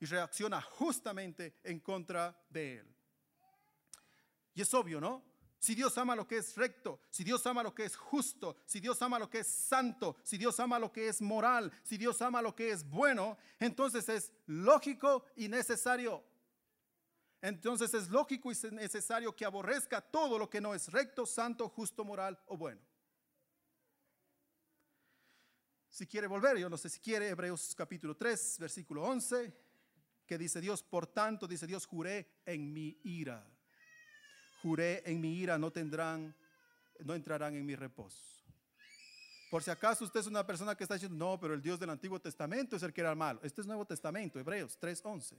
y 0.00 0.06
reacciona 0.06 0.60
justamente 0.60 1.58
en 1.64 1.80
contra 1.80 2.38
de 2.50 2.78
él. 2.78 2.94
Y 4.54 4.62
es 4.62 4.74
obvio, 4.74 5.00
¿no? 5.00 5.24
Si 5.60 5.74
Dios 5.74 5.98
ama 5.98 6.14
lo 6.14 6.26
que 6.26 6.36
es 6.36 6.56
recto, 6.56 7.00
si 7.10 7.24
Dios 7.24 7.44
ama 7.46 7.64
lo 7.64 7.74
que 7.74 7.84
es 7.84 7.96
justo, 7.96 8.56
si 8.64 8.78
Dios 8.78 9.02
ama 9.02 9.18
lo 9.18 9.28
que 9.28 9.40
es 9.40 9.48
santo, 9.48 10.16
si 10.22 10.38
Dios 10.38 10.60
ama 10.60 10.78
lo 10.78 10.92
que 10.92 11.08
es 11.08 11.20
moral, 11.20 11.72
si 11.82 11.96
Dios 11.96 12.22
ama 12.22 12.40
lo 12.40 12.54
que 12.54 12.70
es 12.70 12.88
bueno, 12.88 13.36
entonces 13.58 14.08
es 14.08 14.32
lógico 14.46 15.24
y 15.34 15.48
necesario. 15.48 16.22
Entonces 17.40 17.92
es 17.94 18.08
lógico 18.08 18.52
y 18.52 18.56
necesario 18.72 19.34
que 19.34 19.44
aborrezca 19.44 20.00
todo 20.00 20.38
lo 20.38 20.48
que 20.48 20.60
no 20.60 20.74
es 20.74 20.92
recto, 20.92 21.26
santo, 21.26 21.68
justo, 21.68 22.04
moral 22.04 22.38
o 22.46 22.56
bueno. 22.56 22.80
Si 25.90 26.06
quiere 26.06 26.26
volver, 26.26 26.58
yo 26.58 26.68
no 26.68 26.76
sé 26.76 26.88
si 26.88 27.00
quiere, 27.00 27.28
Hebreos 27.28 27.74
capítulo 27.74 28.16
3, 28.16 28.56
versículo 28.60 29.02
11, 29.04 29.52
que 30.26 30.38
dice 30.38 30.60
Dios, 30.60 30.82
por 30.82 31.06
tanto, 31.06 31.46
dice 31.46 31.66
Dios, 31.66 31.86
juré 31.86 32.40
en 32.44 32.72
mi 32.72 33.00
ira 33.04 33.44
juré 34.62 35.02
en 35.06 35.20
mi 35.20 35.34
ira, 35.38 35.58
no 35.58 35.70
tendrán, 35.70 36.34
no 37.04 37.14
entrarán 37.14 37.54
en 37.54 37.64
mi 37.64 37.74
reposo. 37.74 38.24
Por 39.50 39.62
si 39.62 39.70
acaso 39.70 40.04
usted 40.04 40.20
es 40.20 40.26
una 40.26 40.46
persona 40.46 40.74
que 40.74 40.84
está 40.84 40.94
diciendo, 40.94 41.16
no, 41.16 41.40
pero 41.40 41.54
el 41.54 41.62
Dios 41.62 41.80
del 41.80 41.90
Antiguo 41.90 42.20
Testamento 42.20 42.76
es 42.76 42.82
el 42.82 42.92
que 42.92 43.00
era 43.00 43.14
malo. 43.14 43.40
Este 43.42 43.62
es 43.62 43.66
Nuevo 43.66 43.86
Testamento, 43.86 44.38
Hebreos 44.38 44.78
3:11. 44.78 45.36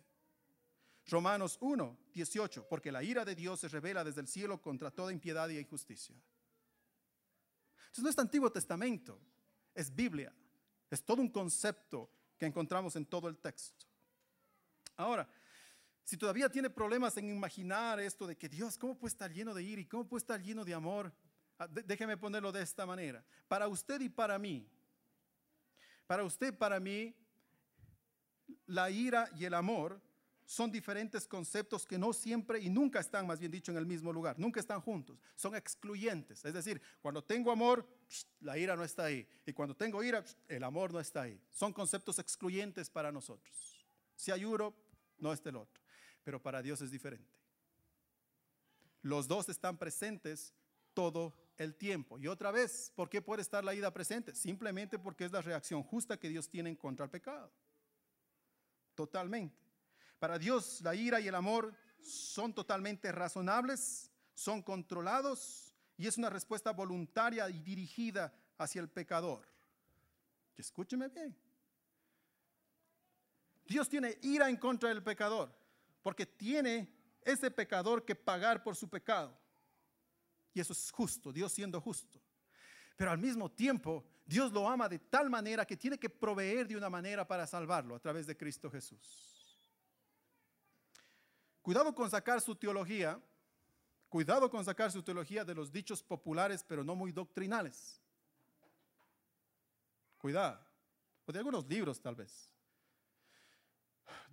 Romanos 1.08 1.58
1, 1.62 1.98
18, 2.14 2.68
porque 2.68 2.92
la 2.92 3.04
ira 3.04 3.26
de 3.26 3.36
Dios 3.36 3.60
se 3.60 3.68
revela 3.68 4.04
desde 4.04 4.22
el 4.22 4.28
cielo 4.28 4.62
contra 4.62 4.92
toda 4.92 5.12
impiedad 5.12 5.50
y 5.50 5.58
injusticia. 5.58 6.16
Entonces 7.80 8.04
no 8.04 8.10
es 8.10 8.20
Antiguo 8.20 8.52
Testamento, 8.52 9.20
es 9.80 9.96
Biblia. 9.96 10.34
Es 10.90 11.04
todo 11.04 11.22
un 11.22 11.30
concepto 11.30 12.10
que 12.38 12.46
encontramos 12.46 12.96
en 12.96 13.06
todo 13.06 13.28
el 13.28 13.38
texto. 13.38 13.86
Ahora, 14.98 15.28
si 16.04 16.18
todavía 16.18 16.50
tiene 16.50 16.70
problemas 16.70 17.16
en 17.18 17.30
imaginar 17.30 18.00
esto 18.00 18.28
de 18.28 18.38
que 18.38 18.50
Dios, 18.50 18.78
¿cómo 18.78 18.98
puede 18.98 19.12
estar 19.12 19.32
lleno 19.32 19.54
de 19.54 19.64
ira 19.64 19.82
y 19.82 19.86
cómo 19.86 20.08
puede 20.08 20.20
estar 20.20 20.42
lleno 20.42 20.66
de 20.66 20.74
amor? 20.74 21.14
Ah, 21.58 21.68
déjeme 21.68 22.18
ponerlo 22.18 22.52
de 22.52 22.62
esta 22.62 22.86
manera. 22.86 23.24
Para 23.48 23.68
usted 23.68 24.02
y 24.02 24.10
para 24.10 24.38
mí, 24.38 24.68
para 26.08 26.24
usted 26.24 26.48
y 26.48 26.52
para 26.52 26.80
mí, 26.80 27.16
la 28.66 28.90
ira 28.90 29.30
y 29.38 29.46
el 29.46 29.54
amor 29.54 30.02
son 30.50 30.72
diferentes 30.72 31.28
conceptos 31.28 31.86
que 31.86 31.98
no 31.98 32.12
siempre 32.12 32.60
y 32.60 32.70
nunca 32.70 33.00
están, 33.00 33.28
más 33.28 33.40
bien 33.40 33.52
dicho, 33.52 33.72
en 33.72 33.78
el 33.78 33.86
mismo 33.86 34.12
lugar, 34.12 34.40
nunca 34.40 34.60
están 34.60 34.82
juntos, 34.82 35.20
son 35.36 35.56
excluyentes. 35.56 36.44
Es 36.44 36.54
decir, 36.54 36.82
cuando 37.02 37.24
tengo 37.24 37.52
amor, 37.52 37.88
la 38.40 38.58
ira 38.58 38.76
no 38.76 38.84
está 38.84 39.06
ahí. 39.06 39.28
Y 39.46 39.54
cuando 39.54 39.76
tengo 39.76 40.04
ira, 40.04 40.24
el 40.48 40.64
amor 40.64 40.92
no 40.92 41.00
está 41.00 41.24
ahí. 41.24 41.40
Son 41.50 41.72
conceptos 41.72 42.18
excluyentes 42.18 42.90
para 42.90 43.12
nosotros. 43.12 43.86
Si 44.16 44.32
hay 44.32 44.44
uno, 44.46 44.74
no 45.20 45.34
está 45.34 45.50
el 45.50 45.58
otro 45.58 45.80
pero 46.30 46.40
para 46.40 46.62
Dios 46.62 46.80
es 46.82 46.92
diferente. 46.92 47.28
Los 49.02 49.28
dos 49.28 49.50
están 49.50 49.80
presentes 49.80 50.54
todo 50.94 51.34
el 51.58 51.74
tiempo. 51.74 52.20
Y 52.20 52.28
otra 52.28 52.52
vez, 52.52 52.92
¿por 52.96 53.10
qué 53.10 53.20
puede 53.20 53.42
estar 53.42 53.64
la 53.64 53.74
ira 53.74 53.92
presente? 53.92 54.36
Simplemente 54.36 55.00
porque 55.00 55.26
es 55.26 55.32
la 55.32 55.42
reacción 55.42 55.82
justa 55.82 56.20
que 56.20 56.30
Dios 56.30 56.48
tiene 56.48 56.78
contra 56.78 57.06
el 57.06 57.10
pecado. 57.10 57.52
Totalmente. 58.94 59.69
Para 60.20 60.38
Dios 60.38 60.82
la 60.82 60.94
ira 60.94 61.20
y 61.20 61.28
el 61.28 61.36
amor 61.36 61.74
son 62.02 62.54
totalmente 62.54 63.12
razonables, 63.12 64.12
son 64.34 64.62
controlados 64.62 65.74
y 65.98 66.08
es 66.08 66.18
una 66.18 66.30
respuesta 66.30 66.72
voluntaria 66.72 67.50
y 67.50 67.60
dirigida 67.60 68.34
hacia 68.58 68.82
el 68.82 68.90
pecador. 68.90 69.48
escúcheme 70.58 71.08
bien. 71.08 71.36
Dios 73.66 73.88
tiene 73.88 74.18
ira 74.22 74.50
en 74.50 74.58
contra 74.58 74.90
del 74.90 75.02
pecador 75.02 75.56
porque 76.02 76.26
tiene 76.26 76.94
ese 77.22 77.52
pecador 77.52 78.04
que 78.04 78.16
pagar 78.16 78.64
por 78.64 78.76
su 78.76 78.90
pecado. 78.90 79.38
Y 80.54 80.60
eso 80.60 80.74
es 80.74 80.92
justo, 80.92 81.32
Dios 81.32 81.54
siendo 81.54 81.80
justo. 81.80 82.20
Pero 82.98 83.12
al 83.12 83.18
mismo 83.18 83.50
tiempo, 83.50 84.04
Dios 84.26 84.52
lo 84.52 84.68
ama 84.68 84.90
de 84.90 85.00
tal 85.00 85.30
manera 85.30 85.66
que 85.66 85.78
tiene 85.78 85.98
que 85.98 86.10
proveer 86.10 86.68
de 86.68 86.76
una 86.76 86.90
manera 86.90 87.26
para 87.26 87.48
salvarlo 87.48 87.96
a 87.96 88.00
través 88.00 88.28
de 88.28 88.36
Cristo 88.36 88.70
Jesús. 88.70 89.39
Cuidado 91.62 91.94
con 91.94 92.10
sacar 92.10 92.42
su 92.42 92.56
teología, 92.56 93.20
cuidado 94.08 94.50
con 94.50 94.64
sacar 94.64 94.92
su 94.92 95.04
teología 95.04 95.44
de 95.44 95.56
los 95.56 95.72
dichos 95.72 96.02
populares, 96.02 96.64
pero 96.68 96.84
no 96.84 96.96
muy 96.96 97.12
doctrinales. 97.12 98.02
Cuidado. 100.18 100.60
O 101.26 101.32
de 101.32 101.40
algunos 101.40 101.68
libros 101.68 102.02
tal 102.02 102.16
vez. 102.16 102.50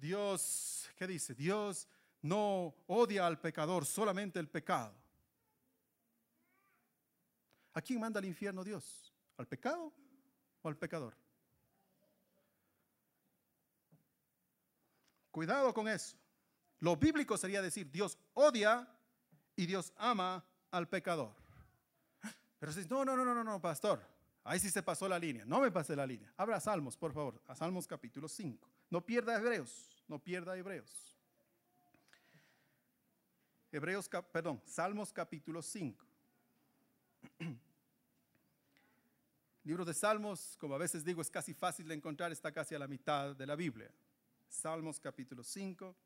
Dios, 0.01 0.89
¿qué 0.97 1.07
dice? 1.07 1.35
Dios 1.35 1.89
no 2.23 2.75
odia 2.87 3.27
al 3.27 3.41
pecador, 3.41 3.85
solamente 3.85 4.39
el 4.39 4.49
pecado. 4.49 4.95
¿A 7.75 7.83
quién 7.83 8.01
manda 8.01 8.19
al 8.19 8.25
infierno 8.25 8.65
Dios? 8.65 9.13
¿Al 9.37 9.47
pecado 9.47 9.93
o 10.63 10.69
al 10.69 10.77
pecador? 10.77 11.15
Cuidado 15.31 15.75
con 15.75 15.87
eso. 15.87 16.17
Lo 16.87 16.95
bíblico 16.95 17.37
sería 17.37 17.61
decir, 17.61 17.91
Dios 17.91 18.17
odia 18.33 18.89
y 19.57 19.67
Dios 19.67 19.93
ama 19.97 20.45
al 20.71 20.89
pecador. 20.89 21.35
Pero 22.61 22.73
si 22.73 22.87
no, 22.87 23.05
no, 23.05 23.17
no, 23.17 23.25
no, 23.25 23.43
no, 23.43 23.61
pastor, 23.61 24.01
ahí 24.45 24.61
sí 24.61 24.71
se 24.71 24.85
pasó 24.85 25.09
la 25.09 25.19
línea. 25.19 25.45
No 25.47 25.59
me 25.59 25.73
pase 25.73 25.97
la 25.97 26.07
línea. 26.07 26.33
Abra 26.37 26.61
Salmos, 26.61 26.97
por 26.97 27.13
favor, 27.13 27.43
a 27.49 27.57
Salmos 27.57 27.89
capítulo 27.89 28.29
5. 28.29 28.71
No 28.89 29.05
pierda 29.05 29.37
Hebreos, 29.37 30.05
no 30.07 30.21
pierda 30.21 30.57
Hebreos. 30.57 31.13
Hebreos, 33.73 34.09
perdón, 34.31 34.63
Salmos 34.65 35.13
capítulo 35.13 35.63
5. 35.63 36.07
Libro 39.65 39.85
de 39.85 39.93
Salmos, 39.93 40.57
como 40.61 40.77
a 40.77 40.79
veces 40.79 41.05
digo, 41.05 41.21
es 41.21 41.33
casi 41.33 41.53
fácil 41.53 41.89
de 41.89 41.97
encontrar, 41.97 42.31
está 42.31 42.53
casi 42.53 42.77
a 42.77 42.79
la 42.79 42.87
mitad 42.87 43.35
de 43.35 43.45
la 43.45 43.57
Biblia. 43.57 43.91
Salmos 44.49 45.01
capítulo 45.01 45.43
5, 45.43 45.97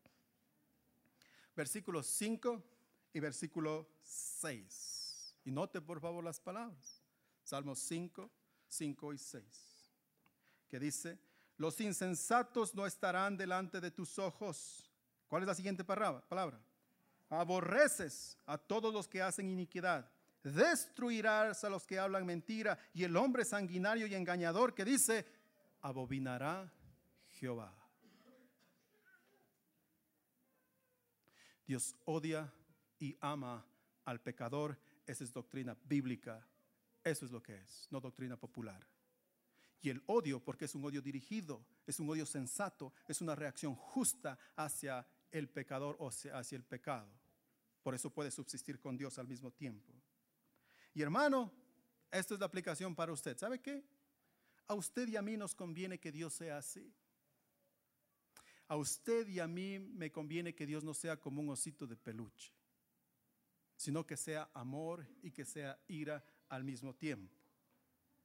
versículo 1.61 2.03
5 2.03 2.63
y 3.13 3.21
versículo 3.21 3.87
6. 4.03 5.37
Y 5.45 5.51
note 5.51 5.83
por 5.83 6.01
favor 6.01 6.25
las 6.25 6.41
palabras. 6.41 7.03
Salmos 7.45 7.81
5, 7.81 8.31
5 8.67 9.13
y 9.13 9.19
6. 9.19 9.45
Que 10.71 10.79
dice, 10.79 11.19
los 11.59 11.79
insensatos 11.83 12.75
no 12.75 12.87
estarán 12.87 13.37
delante 13.37 13.79
de 13.79 13.91
tus 13.91 14.19
ojos. 14.19 14.91
¿Cuál 15.29 15.43
es 15.43 15.49
la 15.49 15.55
siguiente 15.55 15.85
palabra? 15.85 16.59
Aborreces 17.29 18.39
a 18.47 18.57
todos 18.57 18.95
los 18.95 19.07
que 19.07 19.21
hacen 19.21 19.51
iniquidad 19.51 20.11
destruirás 20.43 21.63
a 21.65 21.69
los 21.69 21.87
que 21.87 21.99
hablan 21.99 22.25
mentira, 22.25 22.79
y 22.95 23.05
el 23.05 23.15
hombre 23.15 23.45
sanguinario 23.45 24.07
y 24.07 24.15
engañador 24.15 24.75
que 24.75 24.87
dice, 24.87 25.27
abominará 25.83 26.73
Jehová. 27.29 27.80
Dios 31.71 31.95
odia 32.05 32.53
y 32.99 33.17
ama 33.21 33.65
al 34.05 34.21
pecador. 34.21 34.77
Esa 35.07 35.23
es 35.23 35.33
doctrina 35.33 35.79
bíblica. 35.85 36.45
Eso 37.05 37.25
es 37.25 37.31
lo 37.31 37.41
que 37.41 37.55
es, 37.55 37.87
no 37.93 38.01
doctrina 38.01 38.37
popular. 38.37 38.85
Y 39.81 39.89
el 39.91 40.03
odio, 40.07 40.43
porque 40.43 40.65
es 40.65 40.75
un 40.75 40.85
odio 40.85 41.01
dirigido, 41.01 41.65
es 41.87 42.01
un 42.01 42.11
odio 42.11 42.27
sensato, 42.27 42.93
es 43.07 43.21
una 43.21 43.37
reacción 43.37 43.77
justa 43.77 44.37
hacia 44.57 45.07
el 45.31 45.49
pecador 45.49 45.95
o 46.01 46.09
hacia 46.09 46.57
el 46.57 46.65
pecado. 46.65 47.09
Por 47.85 47.95
eso 47.95 48.11
puede 48.11 48.33
subsistir 48.33 48.81
con 48.81 48.97
Dios 48.97 49.17
al 49.21 49.29
mismo 49.29 49.53
tiempo. 49.53 49.95
Y 50.93 51.03
hermano, 51.03 51.53
esta 52.11 52.35
es 52.35 52.41
la 52.41 52.47
aplicación 52.47 52.97
para 52.97 53.13
usted. 53.13 53.39
¿Sabe 53.39 53.61
qué? 53.61 53.85
A 54.67 54.75
usted 54.75 55.07
y 55.07 55.15
a 55.15 55.23
mí 55.23 55.37
nos 55.37 55.55
conviene 55.55 56.01
que 56.01 56.11
Dios 56.11 56.35
sea 56.35 56.59
así. 56.59 56.93
A 58.71 58.77
usted 58.77 59.27
y 59.27 59.41
a 59.41 59.49
mí 59.49 59.81
me 59.81 60.13
conviene 60.13 60.55
que 60.55 60.65
Dios 60.65 60.85
no 60.85 60.95
sea 60.95 61.19
como 61.19 61.41
un 61.41 61.49
osito 61.49 61.89
de 61.89 61.97
peluche, 61.97 62.55
sino 63.75 64.07
que 64.07 64.17
sea 64.17 64.49
amor 64.55 65.05
y 65.23 65.33
que 65.33 65.45
sea 65.45 65.77
ira 65.89 66.25
al 66.49 66.63
mismo 66.63 66.95
tiempo. 66.95 67.37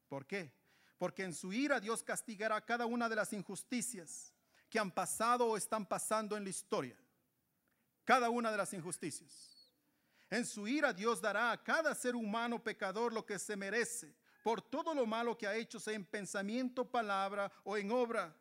¿Por 0.07 0.27
qué? 0.27 0.53
Porque 0.99 1.23
en 1.23 1.33
su 1.33 1.51
ira 1.51 1.79
Dios 1.79 2.03
castigará 2.03 2.63
cada 2.63 2.85
una 2.85 3.09
de 3.09 3.15
las 3.15 3.33
injusticias 3.33 4.35
que 4.69 4.77
han 4.77 4.91
pasado 4.91 5.47
o 5.47 5.57
están 5.57 5.83
pasando 5.83 6.37
en 6.37 6.43
la 6.43 6.51
historia. 6.51 6.95
Cada 8.03 8.29
una 8.29 8.51
de 8.51 8.57
las 8.57 8.71
injusticias. 8.71 9.73
En 10.29 10.45
su 10.45 10.67
ira 10.67 10.93
Dios 10.93 11.21
dará 11.21 11.53
a 11.53 11.63
cada 11.63 11.95
ser 11.95 12.15
humano 12.15 12.63
pecador 12.63 13.11
lo 13.11 13.25
que 13.25 13.39
se 13.39 13.55
merece 13.55 14.13
por 14.43 14.61
todo 14.61 14.93
lo 14.93 15.07
malo 15.07 15.35
que 15.35 15.47
ha 15.47 15.55
hecho, 15.55 15.79
sea 15.79 15.95
en 15.95 16.05
pensamiento, 16.05 16.85
palabra 16.85 17.51
o 17.63 17.77
en 17.77 17.89
obra, 17.89 18.31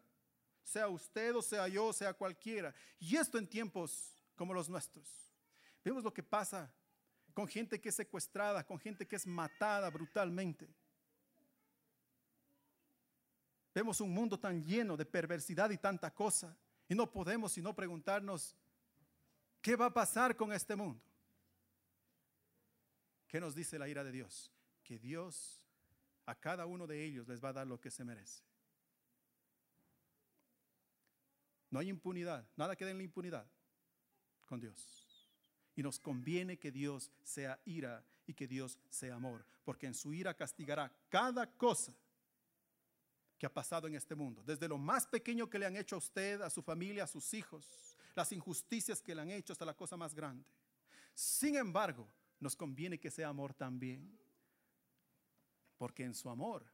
sea 0.65 0.89
usted 0.89 1.37
o 1.37 1.43
sea 1.43 1.69
yo, 1.69 1.93
sea 1.93 2.15
cualquiera. 2.15 2.75
Y 2.99 3.17
esto 3.17 3.39
en 3.39 3.47
tiempos 3.47 4.17
como 4.35 4.53
los 4.53 4.69
nuestros. 4.69 5.07
Vemos 5.85 6.03
lo 6.03 6.13
que 6.13 6.23
pasa 6.23 6.73
con 7.35 7.47
gente 7.47 7.81
que 7.81 7.91
es 7.91 7.95
secuestrada, 7.95 8.65
con 8.65 8.79
gente 8.79 9.07
que 9.07 9.17
es 9.17 9.27
matada 9.27 9.91
brutalmente. 9.91 10.69
Vemos 13.75 14.01
un 14.01 14.13
mundo 14.13 14.39
tan 14.39 14.63
lleno 14.63 14.97
de 14.97 15.05
perversidad 15.05 15.71
y 15.71 15.77
tanta 15.77 16.13
cosa. 16.13 16.57
Y 16.89 16.95
no 16.95 17.11
podemos 17.11 17.53
sino 17.53 17.75
preguntarnos, 17.75 18.55
¿qué 19.61 19.75
va 19.75 19.87
a 19.87 19.95
pasar 19.95 20.37
con 20.37 20.53
este 20.53 20.77
mundo? 20.77 21.03
¿Qué 23.27 23.41
nos 23.41 23.55
dice 23.55 23.79
la 23.79 23.89
ira 23.89 24.05
de 24.05 24.13
Dios? 24.13 24.53
Que 24.85 24.99
Dios 24.99 25.61
a 26.27 26.35
cada 26.35 26.67
uno 26.67 26.87
de 26.87 27.05
ellos 27.05 27.27
les 27.27 27.43
va 27.43 27.49
a 27.49 27.55
dar 27.55 27.67
lo 27.67 27.81
que 27.81 27.91
se 27.91 28.05
merece. 28.05 28.43
No 31.75 31.81
hay 31.81 31.89
impunidad, 31.89 32.49
nada 32.55 32.77
queda 32.77 32.93
en 32.93 32.99
la 32.99 33.03
impunidad 33.03 33.45
con 34.47 34.61
Dios. 34.61 35.29
Y 35.75 35.83
nos 35.83 35.99
conviene 35.99 36.57
que 36.57 36.71
Dios 36.71 37.11
sea 37.25 37.61
ira 37.65 38.07
y 38.29 38.35
que 38.35 38.47
Dios 38.47 38.79
sea 38.89 39.17
amor, 39.17 39.45
porque 39.65 39.89
en 39.89 39.95
su 39.95 40.15
ira 40.15 40.35
castigará 40.35 40.97
cada 41.09 41.51
cosa 41.57 41.93
que 43.37 43.47
ha 43.47 43.53
pasado 43.53 43.89
en 43.89 43.97
este 43.97 44.15
mundo, 44.15 44.41
desde 44.47 44.69
lo 44.69 44.79
más 44.79 45.05
pequeño 45.09 45.51
que 45.51 45.59
le 45.59 45.67
han 45.67 45.75
hecho 45.75 45.97
a 45.97 45.99
usted, 45.99 46.43
a 46.43 46.49
su 46.49 46.63
familia, 46.63 47.03
a 47.03 47.09
sus 47.09 47.35
hijos, 47.35 47.67
las 48.15 48.31
injusticias 48.31 49.03
que 49.03 49.13
le 49.13 49.23
han 49.23 49.33
hecho 49.33 49.53
hasta 49.53 49.65
la 49.65 49.75
cosa 49.75 49.97
más 49.97 50.15
grande. 50.15 50.47
Sin 51.13 51.57
embargo, 51.57 52.09
nos 52.39 52.55
conviene 52.55 53.01
que 53.01 53.11
sea 53.11 53.31
amor 53.31 53.53
también. 53.53 54.17
Porque 55.77 56.05
en 56.05 56.15
su 56.15 56.31
amor 56.31 56.65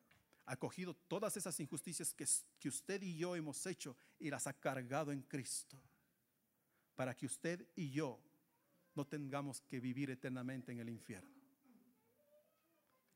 ha 0.50 0.56
cogido 0.56 0.94
todas 0.94 1.36
esas 1.36 1.60
injusticias 1.60 2.12
que, 2.12 2.26
que 2.58 2.68
usted 2.68 3.00
y 3.02 3.16
yo 3.16 3.36
hemos 3.36 3.64
hecho 3.66 3.96
y 4.18 4.30
las 4.30 4.48
ha 4.48 4.52
cargado 4.52 5.12
en 5.12 5.22
Cristo. 5.22 5.80
Para 6.96 7.14
que 7.14 7.26
usted 7.26 7.68
y 7.76 7.92
yo 7.92 8.20
no 8.96 9.06
tengamos 9.06 9.60
que 9.60 9.78
vivir 9.78 10.10
eternamente 10.10 10.72
en 10.72 10.80
el 10.80 10.88
infierno. 10.88 11.30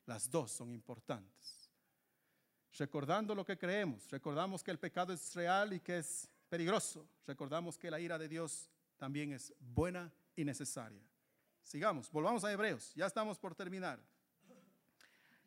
Las 0.05 0.29
dos 0.31 0.49
son 0.49 0.71
importantes. 0.71 1.69
Recordando 2.77 3.35
lo 3.35 3.45
que 3.45 3.57
creemos, 3.57 4.09
recordamos 4.09 4.63
que 4.63 4.71
el 4.71 4.79
pecado 4.79 5.11
es 5.11 5.35
real 5.35 5.73
y 5.73 5.81
que 5.81 5.97
es 5.97 6.29
peligroso. 6.47 7.05
Recordamos 7.27 7.77
que 7.77 7.91
la 7.91 7.99
ira 7.99 8.17
de 8.17 8.29
Dios 8.29 8.69
también 8.95 9.33
es 9.33 9.53
buena 9.59 10.09
y 10.37 10.45
necesaria. 10.45 11.03
Sigamos, 11.61 12.09
volvamos 12.09 12.45
a 12.45 12.53
Hebreos, 12.53 12.93
ya 12.95 13.07
estamos 13.07 13.37
por 13.37 13.55
terminar. 13.55 13.99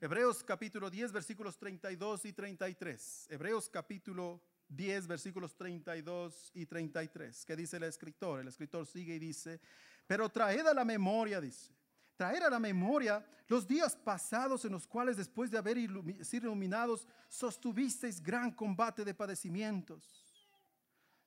Hebreos 0.00 0.44
capítulo 0.44 0.88
10, 0.88 1.10
versículos 1.10 1.58
32 1.58 2.24
y 2.26 2.32
33. 2.32 3.26
Hebreos 3.30 3.68
capítulo 3.68 4.40
10, 4.68 5.08
versículos 5.08 5.56
32 5.56 6.52
y 6.54 6.66
33. 6.66 7.44
¿Qué 7.44 7.56
dice 7.56 7.78
el 7.78 7.82
escritor? 7.82 8.38
El 8.38 8.46
escritor 8.46 8.86
sigue 8.86 9.16
y 9.16 9.18
dice, 9.18 9.60
pero 10.06 10.28
traed 10.28 10.64
a 10.68 10.72
la 10.72 10.84
memoria, 10.84 11.40
dice, 11.40 11.72
traer 12.16 12.44
a 12.44 12.50
la 12.50 12.60
memoria 12.60 13.26
los 13.48 13.66
días 13.66 13.96
pasados 13.96 14.64
en 14.64 14.70
los 14.70 14.86
cuales 14.86 15.16
después 15.16 15.50
de 15.50 15.58
haber 15.58 15.76
sido 16.24 16.46
iluminados, 16.46 17.08
sostuvisteis 17.28 18.22
gran 18.22 18.52
combate 18.52 19.04
de 19.04 19.14
padecimientos. 19.14 20.48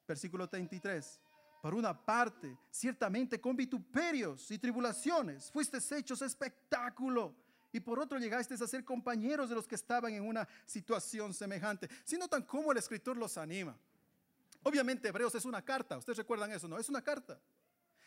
Versículo 0.08 0.48
33 0.48 1.20
por 1.62 1.76
una 1.76 1.94
parte, 1.94 2.58
ciertamente 2.72 3.40
con 3.40 3.56
vituperios 3.56 4.50
y 4.50 4.58
tribulaciones, 4.58 5.52
fuisteis 5.52 5.92
hechos 5.92 6.22
espectáculo. 6.24 7.36
Y 7.72 7.80
por 7.80 8.00
otro 8.00 8.20
llegaste 8.20 8.54
a 8.54 8.68
ser 8.68 8.84
compañeros 8.84 9.50
de 9.50 9.56
los 9.56 9.68
que 9.68 9.76
estaban 9.76 10.14
en 10.14 10.24
una 10.24 10.48
situación 10.66 11.34
semejante. 11.34 11.90
Si 12.04 12.18
notan 12.18 12.44
cómo 12.44 12.72
el 12.72 12.78
escritor 12.78 13.18
los 13.18 13.38
anima. 13.38 13.78
Obviamente 14.64 15.08
Hebreos 15.08 15.34
es 15.36 15.46
una 15.46 15.62
carta, 15.64 15.98
ustedes 15.98 16.18
recuerdan 16.18 16.52
eso, 16.52 16.68
¿no? 16.68 16.78
Es 16.78 16.90
una 16.90 17.02
carta. 17.02 17.40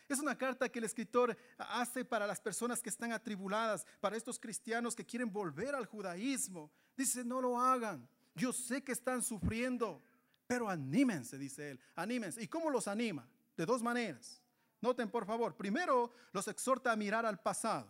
Es 0.07 0.19
una 0.19 0.37
carta 0.37 0.69
que 0.69 0.79
el 0.79 0.85
escritor 0.85 1.35
hace 1.57 2.05
para 2.05 2.27
las 2.27 2.39
personas 2.39 2.81
que 2.81 2.89
están 2.89 3.11
atribuladas, 3.11 3.87
para 3.99 4.15
estos 4.15 4.39
cristianos 4.39 4.95
que 4.95 5.05
quieren 5.05 5.33
volver 5.33 5.73
al 5.73 5.87
judaísmo. 5.87 6.71
Dice, 6.95 7.25
no 7.25 7.41
lo 7.41 7.59
hagan. 7.59 8.07
Yo 8.35 8.53
sé 8.53 8.83
que 8.83 8.91
están 8.91 9.23
sufriendo, 9.23 10.03
pero 10.45 10.69
anímense, 10.69 11.39
dice 11.39 11.71
él, 11.71 11.79
anímense. 11.95 12.41
¿Y 12.41 12.47
cómo 12.47 12.69
los 12.69 12.87
anima? 12.87 13.27
de 13.57 13.65
dos 13.65 13.81
maneras. 13.81 14.41
Noten 14.81 15.09
por 15.09 15.25
favor, 15.25 15.55
primero 15.55 16.11
los 16.31 16.47
exhorta 16.47 16.91
a 16.91 16.95
mirar 16.95 17.25
al 17.25 17.39
pasado. 17.39 17.87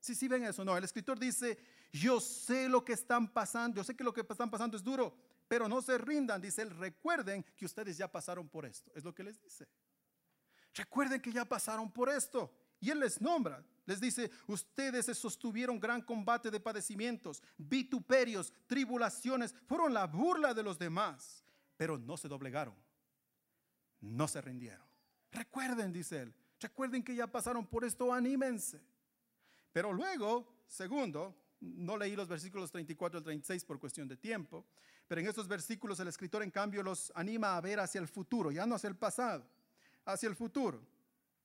Si 0.00 0.14
sí, 0.14 0.20
sí 0.20 0.28
ven 0.28 0.44
eso, 0.44 0.64
no, 0.64 0.76
el 0.76 0.84
escritor 0.84 1.18
dice, 1.18 1.58
yo 1.92 2.20
sé 2.20 2.68
lo 2.68 2.84
que 2.84 2.92
están 2.92 3.32
pasando, 3.32 3.76
yo 3.76 3.84
sé 3.84 3.96
que 3.96 4.04
lo 4.04 4.12
que 4.12 4.20
están 4.20 4.50
pasando 4.50 4.76
es 4.76 4.82
duro, 4.82 5.16
pero 5.48 5.68
no 5.68 5.82
se 5.82 5.98
rindan, 5.98 6.40
dice 6.40 6.62
él, 6.62 6.70
recuerden 6.70 7.44
que 7.56 7.64
ustedes 7.64 7.96
ya 7.96 8.10
pasaron 8.10 8.48
por 8.48 8.64
esto, 8.64 8.92
es 8.94 9.04
lo 9.04 9.14
que 9.14 9.24
les 9.24 9.40
dice. 9.40 9.66
Recuerden 10.74 11.20
que 11.20 11.32
ya 11.32 11.44
pasaron 11.44 11.90
por 11.90 12.08
esto. 12.08 12.54
Y 12.80 12.90
él 12.90 13.00
les 13.00 13.20
nombra, 13.20 13.64
les 13.86 14.00
dice, 14.00 14.30
ustedes 14.46 15.06
se 15.06 15.14
sostuvieron 15.14 15.80
gran 15.80 16.00
combate 16.00 16.48
de 16.48 16.60
padecimientos, 16.60 17.42
vituperios, 17.56 18.52
tribulaciones, 18.68 19.52
fueron 19.66 19.92
la 19.92 20.06
burla 20.06 20.54
de 20.54 20.62
los 20.62 20.78
demás, 20.78 21.42
pero 21.76 21.98
no 21.98 22.16
se 22.16 22.28
doblegaron 22.28 22.76
no 24.00 24.28
se 24.28 24.40
rindieron. 24.40 24.86
Recuerden, 25.30 25.92
dice 25.92 26.22
él, 26.22 26.34
recuerden 26.60 27.02
que 27.02 27.14
ya 27.14 27.26
pasaron 27.26 27.66
por 27.66 27.84
esto, 27.84 28.12
anímense. 28.12 28.80
Pero 29.72 29.92
luego, 29.92 30.62
segundo, 30.66 31.34
No 31.60 31.96
leí 31.96 32.14
los 32.14 32.28
versículos 32.28 32.70
34 32.70 33.18
al 33.18 33.24
36 33.24 33.64
por 33.64 33.80
cuestión 33.80 34.06
de 34.06 34.16
tiempo, 34.16 34.64
pero 35.08 35.20
en 35.20 35.26
estos 35.26 35.48
versículos 35.48 35.98
el 35.98 36.08
escritor 36.08 36.42
en 36.42 36.50
cambio 36.50 36.82
los 36.82 37.10
anima 37.16 37.56
a 37.56 37.60
ver 37.60 37.80
hacia 37.80 38.00
el 38.00 38.06
futuro, 38.06 38.52
ya 38.52 38.64
no 38.64 38.76
hacia 38.76 38.88
el 38.88 38.96
pasado, 38.96 39.44
hacia 40.04 40.28
el 40.28 40.36
futuro. 40.36 40.80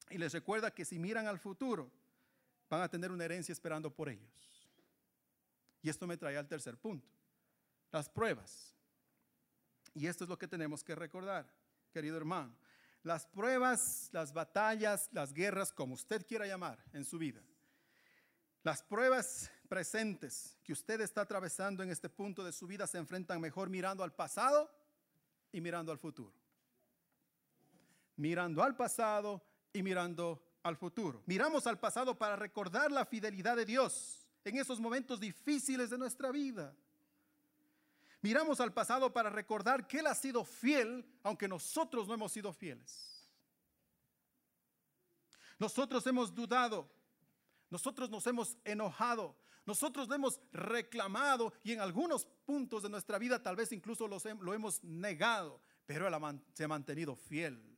Y 0.09 0.17
les 0.17 0.31
recuerda 0.33 0.71
que 0.71 0.85
si 0.85 0.99
miran 0.99 1.25
al 1.27 1.39
futuro, 1.39 1.89
van 2.69 2.81
a 2.81 2.89
tener 2.89 3.11
una 3.11 3.25
herencia 3.25 3.53
esperando 3.53 3.89
por 3.89 4.09
ellos. 4.09 4.69
Y 5.81 5.89
esto 5.89 6.05
me 6.05 6.17
trae 6.17 6.37
al 6.37 6.47
tercer 6.47 6.77
punto, 6.77 7.09
las 7.91 8.07
pruebas. 8.07 8.75
Y 9.95 10.07
esto 10.07 10.25
es 10.25 10.29
lo 10.29 10.37
que 10.37 10.47
tenemos 10.47 10.83
que 10.83 10.95
recordar, 10.95 11.51
querido 11.91 12.17
hermano. 12.17 12.55
Las 13.03 13.25
pruebas, 13.25 14.09
las 14.11 14.31
batallas, 14.31 15.09
las 15.11 15.33
guerras, 15.33 15.71
como 15.71 15.93
usted 15.93 16.25
quiera 16.25 16.45
llamar 16.45 16.83
en 16.93 17.03
su 17.03 17.17
vida. 17.17 17.41
Las 18.63 18.81
pruebas 18.81 19.51
presentes 19.67 20.57
que 20.63 20.71
usted 20.71 21.01
está 21.01 21.21
atravesando 21.21 21.83
en 21.83 21.89
este 21.89 22.09
punto 22.09 22.43
de 22.43 22.53
su 22.53 22.65
vida 22.65 22.87
se 22.87 22.97
enfrentan 22.97 23.41
mejor 23.41 23.69
mirando 23.69 24.03
al 24.03 24.13
pasado 24.13 24.71
y 25.51 25.59
mirando 25.59 25.91
al 25.91 25.97
futuro. 25.97 26.33
Mirando 28.15 28.63
al 28.63 28.75
pasado 28.75 29.43
y 29.73 29.83
mirando 29.83 30.41
al 30.63 30.77
futuro. 30.77 31.23
Miramos 31.25 31.67
al 31.67 31.79
pasado 31.79 32.17
para 32.17 32.37
recordar 32.37 32.91
la 32.91 33.05
fidelidad 33.05 33.57
de 33.57 33.65
Dios 33.65 34.29
en 34.45 34.57
esos 34.57 34.79
momentos 34.79 35.19
difíciles 35.19 35.89
de 35.89 35.97
nuestra 35.97 36.31
vida. 36.31 36.73
Miramos 38.21 38.61
al 38.61 38.73
pasado 38.73 39.11
para 39.11 39.29
recordar 39.29 39.85
que 39.85 39.99
Él 39.99 40.07
ha 40.07 40.15
sido 40.15 40.45
fiel, 40.45 41.05
aunque 41.23 41.49
nosotros 41.49 42.07
no 42.07 42.13
hemos 42.13 42.31
sido 42.31 42.53
fieles. 42.53 43.29
Nosotros 45.59 46.07
hemos 46.07 46.33
dudado, 46.33 46.89
nosotros 47.73 48.11
nos 48.11 48.27
hemos 48.27 48.55
enojado, 48.65 49.35
nosotros 49.65 50.07
lo 50.07 50.13
hemos 50.13 50.39
reclamado 50.51 51.51
y 51.63 51.71
en 51.71 51.81
algunos 51.81 52.27
puntos 52.45 52.83
de 52.83 52.89
nuestra 52.89 53.17
vida 53.17 53.41
tal 53.41 53.55
vez 53.55 53.71
incluso 53.71 54.07
lo 54.07 54.53
hemos 54.53 54.83
negado, 54.83 55.59
pero 55.87 56.07
Él 56.07 56.41
se 56.53 56.65
ha 56.65 56.67
mantenido 56.67 57.15
fiel. 57.15 57.75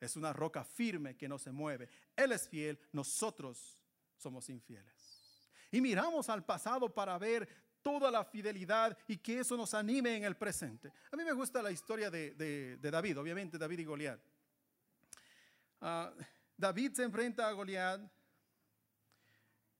Es 0.00 0.16
una 0.16 0.32
roca 0.32 0.64
firme 0.64 1.18
que 1.18 1.28
no 1.28 1.38
se 1.38 1.52
mueve. 1.52 1.90
Él 2.16 2.32
es 2.32 2.48
fiel, 2.48 2.80
nosotros 2.92 3.78
somos 4.16 4.48
infieles. 4.48 5.46
Y 5.70 5.82
miramos 5.82 6.30
al 6.30 6.42
pasado 6.42 6.88
para 6.94 7.18
ver 7.18 7.46
toda 7.82 8.10
la 8.10 8.24
fidelidad 8.24 8.96
y 9.06 9.18
que 9.18 9.40
eso 9.40 9.54
nos 9.54 9.74
anime 9.74 10.16
en 10.16 10.24
el 10.24 10.38
presente. 10.38 10.90
A 11.12 11.16
mí 11.16 11.24
me 11.24 11.32
gusta 11.32 11.60
la 11.60 11.70
historia 11.70 12.10
de, 12.10 12.78
David, 12.80 13.18
obviamente 13.18 13.58
David 13.58 13.80
y 13.80 13.84
Goliat. 13.84 14.20
Ah, 15.82 16.10
David 16.56 16.94
se 16.94 17.02
enfrenta 17.02 17.46
a 17.46 17.52
Goliat 17.52 18.15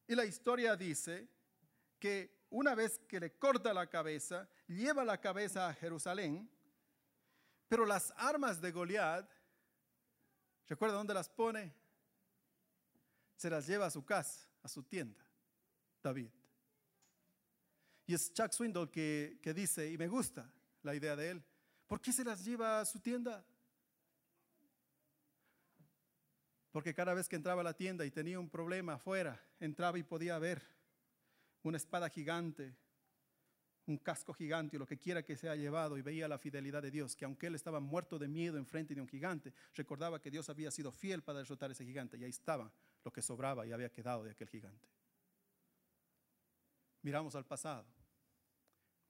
y 0.07 0.15
la 0.15 0.25
historia 0.25 0.77
dice 0.77 1.29
que 1.99 2.47
una 2.51 2.75
vez 2.75 2.99
que 3.09 3.19
le 3.19 3.37
corta 3.39 3.75
la 3.75 3.89
cabeza, 3.89 4.49
lleva 4.67 5.05
la 5.05 5.21
cabeza 5.21 5.69
a 5.69 5.75
Jerusalén, 5.75 6.49
pero 7.69 7.85
las 7.85 8.13
armas 8.17 8.61
de 8.61 8.71
Goliat, 8.71 9.29
¿recuerda 10.69 10.97
dónde 10.97 11.15
las 11.15 11.29
pone? 11.29 11.75
Se 13.37 13.51
las 13.51 13.67
lleva 13.67 13.87
a 13.87 13.91
su 13.91 14.05
casa, 14.05 14.49
a 14.63 14.69
su 14.69 14.85
tienda, 14.85 15.25
David. 16.03 16.31
Y 18.07 18.15
es 18.15 18.33
Chuck 18.33 18.53
Swindoll 18.53 18.91
que, 18.91 19.41
que 19.43 19.53
dice, 19.53 19.91
y 19.91 19.99
me 19.99 20.07
gusta 20.07 20.51
la 20.83 20.95
idea 20.95 21.17
de 21.17 21.31
él, 21.31 21.45
¿por 21.89 22.01
qué 22.01 22.13
se 22.13 22.25
las 22.25 22.45
lleva 22.45 22.81
a 22.81 22.85
su 22.85 23.01
tienda? 23.01 23.45
Porque 26.77 26.93
cada 26.93 27.15
vez 27.15 27.27
que 27.27 27.37
entraba 27.37 27.63
a 27.63 27.65
la 27.65 27.73
tienda 27.73 28.05
y 28.05 28.11
tenía 28.11 28.39
un 28.39 28.51
problema 28.51 28.93
afuera, 28.93 29.43
entraba 29.61 29.99
y 29.99 30.03
podía 30.03 30.39
ver 30.39 30.61
una 31.63 31.79
espada 31.79 32.11
gigante, 32.11 32.77
un 33.87 33.97
casco 33.97 34.35
gigante 34.35 34.77
o 34.77 34.81
lo 34.81 34.87
que 34.87 34.99
quiera 34.99 35.23
que 35.23 35.39
se 35.39 35.49
llevado 35.57 35.97
y 35.97 36.03
veía 36.03 36.29
la 36.29 36.37
fidelidad 36.37 36.83
de 36.83 36.91
Dios, 36.91 37.17
que 37.17 37.25
aunque 37.25 37.47
él 37.47 37.55
estaba 37.55 37.81
muerto 37.81 38.19
de 38.19 38.29
miedo 38.29 38.59
enfrente 38.59 38.95
de 38.95 39.01
un 39.01 39.09
gigante, 39.09 39.55
recordaba 39.73 40.21
que 40.21 40.31
Dios 40.31 40.51
había 40.51 40.71
sido 40.71 40.93
fiel 40.93 41.23
para 41.23 41.39
derrotar 41.39 41.71
a 41.71 41.73
ese 41.73 41.87
gigante 41.87 42.19
y 42.19 42.25
ahí 42.25 42.29
estaba 42.29 42.71
lo 43.03 43.11
que 43.11 43.23
sobraba 43.23 43.67
y 43.67 43.73
había 43.73 43.89
quedado 43.89 44.23
de 44.23 44.33
aquel 44.33 44.51
gigante. 44.51 44.87
Miramos 47.01 47.35
al 47.37 47.47
pasado 47.47 47.87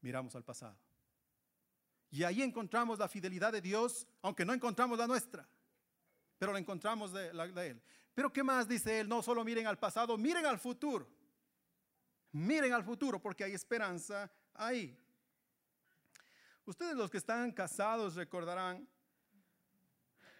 miramos 0.02 0.36
al 0.36 0.44
pasado. 0.44 0.78
Y 2.12 2.22
ahí 2.22 2.42
encontramos 2.42 3.00
la 3.00 3.08
fidelidad 3.08 3.50
de 3.50 3.60
Dios, 3.60 4.06
aunque 4.22 4.44
no 4.44 4.54
encontramos 4.54 4.96
la 4.96 5.08
nuestra, 5.08 5.48
pero 6.38 6.52
la 6.52 6.58
encontramos 6.58 7.12
de, 7.12 7.30
Él. 7.68 7.82
Pero 8.14 8.32
¿qué 8.32 8.42
más 8.42 8.68
dice 8.68 9.00
Él? 9.00 9.08
No 9.08 9.22
solo 9.22 9.44
miren 9.44 9.66
al 9.66 9.78
pasado, 9.78 10.16
miren 10.16 10.46
al 10.46 10.58
futuro. 10.58 11.08
Miren 12.32 12.72
al 12.72 12.84
futuro 12.84 13.20
porque 13.20 13.44
hay 13.44 13.52
esperanza 13.52 14.30
ahí. 14.54 14.98
Ustedes 16.64 16.94
los 16.96 17.10
que 17.10 17.18
están 17.18 17.52
casados 17.52 18.14
recordarán, 18.16 18.88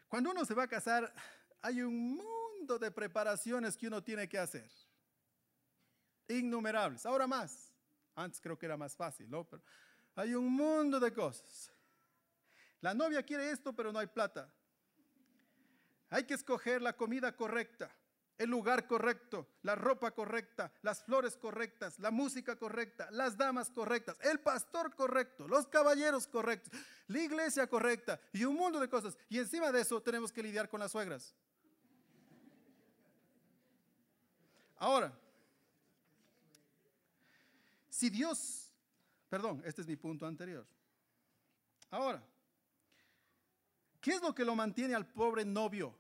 cuando 0.09 0.30
uno 0.30 0.44
se 0.44 0.55
va 0.55 0.64
a 0.64 0.68
casar, 0.68 1.12
hay 1.62 1.82
un 1.82 2.16
mundo 2.16 2.78
de 2.78 2.90
preparaciones 2.90 3.76
que 3.76 3.86
uno 3.86 4.03
tiene 4.03 4.28
que 4.28 4.38
hacer. 4.38 4.70
Innumerables. 6.28 7.07
Ahora 7.07 7.26
más. 7.26 7.72
Antes 8.14 8.40
creo 8.40 8.59
que 8.59 8.66
era 8.66 8.76
más 8.76 8.97
fácil, 8.97 9.30
¿no? 9.30 9.44
Pero 9.44 9.62
hay 10.14 10.34
un 10.34 10.53
mundo 10.53 10.99
de 10.99 11.12
cosas. 11.12 11.70
La 12.80 12.94
novia 12.94 13.22
quiere 13.22 13.51
esto, 13.51 13.72
pero 13.72 13.92
no 13.92 13.99
hay 13.99 14.07
plata. 14.07 14.53
Hay 16.11 16.24
que 16.24 16.34
escoger 16.34 16.82
la 16.82 16.96
comida 16.96 17.36
correcta, 17.36 17.94
el 18.38 18.50
lugar 18.50 18.86
correcto, 18.86 19.48
la 19.62 19.74
ropa 19.74 20.12
correcta, 20.12 20.72
las 20.82 21.02
flores 21.02 21.36
correctas, 21.36 21.98
la 21.98 22.11
música 22.11 22.57
correcta, 22.57 23.11
las 23.11 23.36
damas 23.36 23.70
correctas, 23.70 24.18
el 24.20 24.40
pastor 24.40 24.94
correcto, 24.94 25.48
los 25.48 25.66
caballeros 25.66 26.26
correctos, 26.26 26.72
la 27.09 27.20
iglesia 27.20 27.66
correcta 27.66 28.20
y 28.32 28.44
un 28.44 28.54
mundo 28.54 28.78
de 28.78 28.88
cosas. 28.88 29.16
Y 29.28 29.38
encima 29.38 29.72
de 29.72 29.80
eso 29.80 30.00
tenemos 30.02 30.30
que 30.30 30.42
lidiar 30.42 30.68
con 30.68 30.80
las 30.80 30.92
suegras. 30.92 31.34
Ahora, 34.76 35.18
si 37.88 38.11
Dios, 38.11 38.70
perdón, 39.28 39.62
este 39.64 39.80
es 39.80 39.86
mi 39.86 39.96
punto 39.96 40.26
anterior. 40.26 40.66
Ahora, 41.90 42.22
¿qué 44.07 44.12
es 44.12 44.22
lo 44.22 44.32
que 44.32 44.44
lo 44.44 44.54
mantiene 44.54 44.94
al 44.94 45.04
pobre 45.04 45.44
novio 45.44 45.92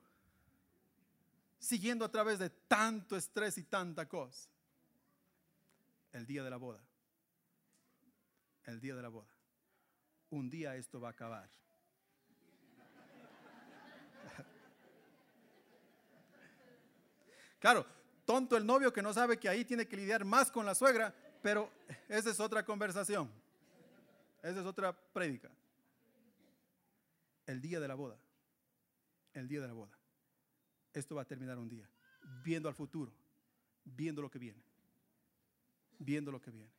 siguiendo 1.58 2.04
a 2.04 2.08
través 2.08 2.38
de 2.38 2.50
tanto 2.50 3.16
estrés 3.16 3.58
y 3.58 3.64
tanta 3.64 4.08
cosa? 4.08 4.48
El 6.12 6.24
día 6.24 6.44
de 6.44 6.50
la 6.50 6.56
boda. 6.56 6.80
El 8.62 8.78
día 8.78 8.94
de 8.94 9.02
la 9.02 9.08
boda. 9.08 9.26
Un 10.30 10.48
día 10.48 10.76
esto 10.76 11.00
va 11.00 11.08
a 11.08 11.10
acabar. 11.10 11.50
Claro, 17.58 17.84
tonto 18.24 18.56
el 18.56 18.64
novio 18.64 18.92
que 18.92 19.02
no 19.02 19.12
sabe 19.12 19.40
que 19.40 19.48
ahí 19.48 19.64
tiene 19.64 19.88
que 19.88 19.96
lidiar 19.96 20.24
más 20.24 20.52
con 20.52 20.64
la 20.64 20.76
suegra 20.76 21.12
pero 21.42 21.72
esa 22.08 22.30
es 22.30 22.38
otra 22.38 22.64
conversación. 22.64 23.28
Esa 24.44 24.60
es 24.60 24.66
otra 24.66 24.92
prédica. 24.92 25.50
El 27.46 27.60
día 27.60 27.80
de 27.80 27.88
la 27.88 27.94
boda. 27.94 28.18
El 29.32 29.48
día 29.48 29.60
de 29.60 29.68
la 29.68 29.72
boda. 29.72 29.96
Esto 30.92 31.14
va 31.14 31.22
a 31.22 31.26
terminar 31.26 31.58
un 31.58 31.68
día. 31.68 31.88
Viendo 32.42 32.68
al 32.68 32.74
futuro. 32.74 33.12
Viendo 33.84 34.22
lo 34.22 34.30
que 34.30 34.38
viene. 34.38 34.62
Viendo 35.98 36.32
lo 36.32 36.40
que 36.40 36.50
viene. 36.50 36.70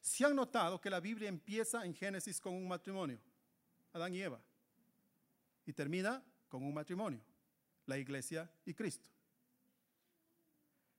Si 0.00 0.24
han 0.24 0.34
notado 0.34 0.80
que 0.80 0.90
la 0.90 1.00
Biblia 1.00 1.28
empieza 1.28 1.84
en 1.84 1.94
Génesis 1.94 2.40
con 2.40 2.54
un 2.54 2.66
matrimonio. 2.66 3.20
Adán 3.92 4.14
y 4.14 4.22
Eva. 4.22 4.40
Y 5.66 5.72
termina 5.72 6.22
con 6.48 6.62
un 6.62 6.74
matrimonio. 6.74 7.20
La 7.86 7.98
iglesia 7.98 8.50
y 8.64 8.74
Cristo. 8.74 9.08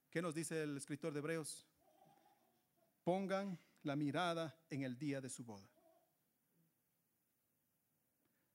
¿Qué 0.10 0.22
nos 0.22 0.34
dice 0.34 0.64
el 0.64 0.78
escritor 0.78 1.14
de 1.14 1.20
Hebreos? 1.20 1.68
pongan 3.10 3.58
la 3.82 3.96
mirada 3.96 4.56
en 4.70 4.84
el 4.84 4.96
día 4.96 5.20
de 5.20 5.30
su 5.30 5.44
boda. 5.44 5.68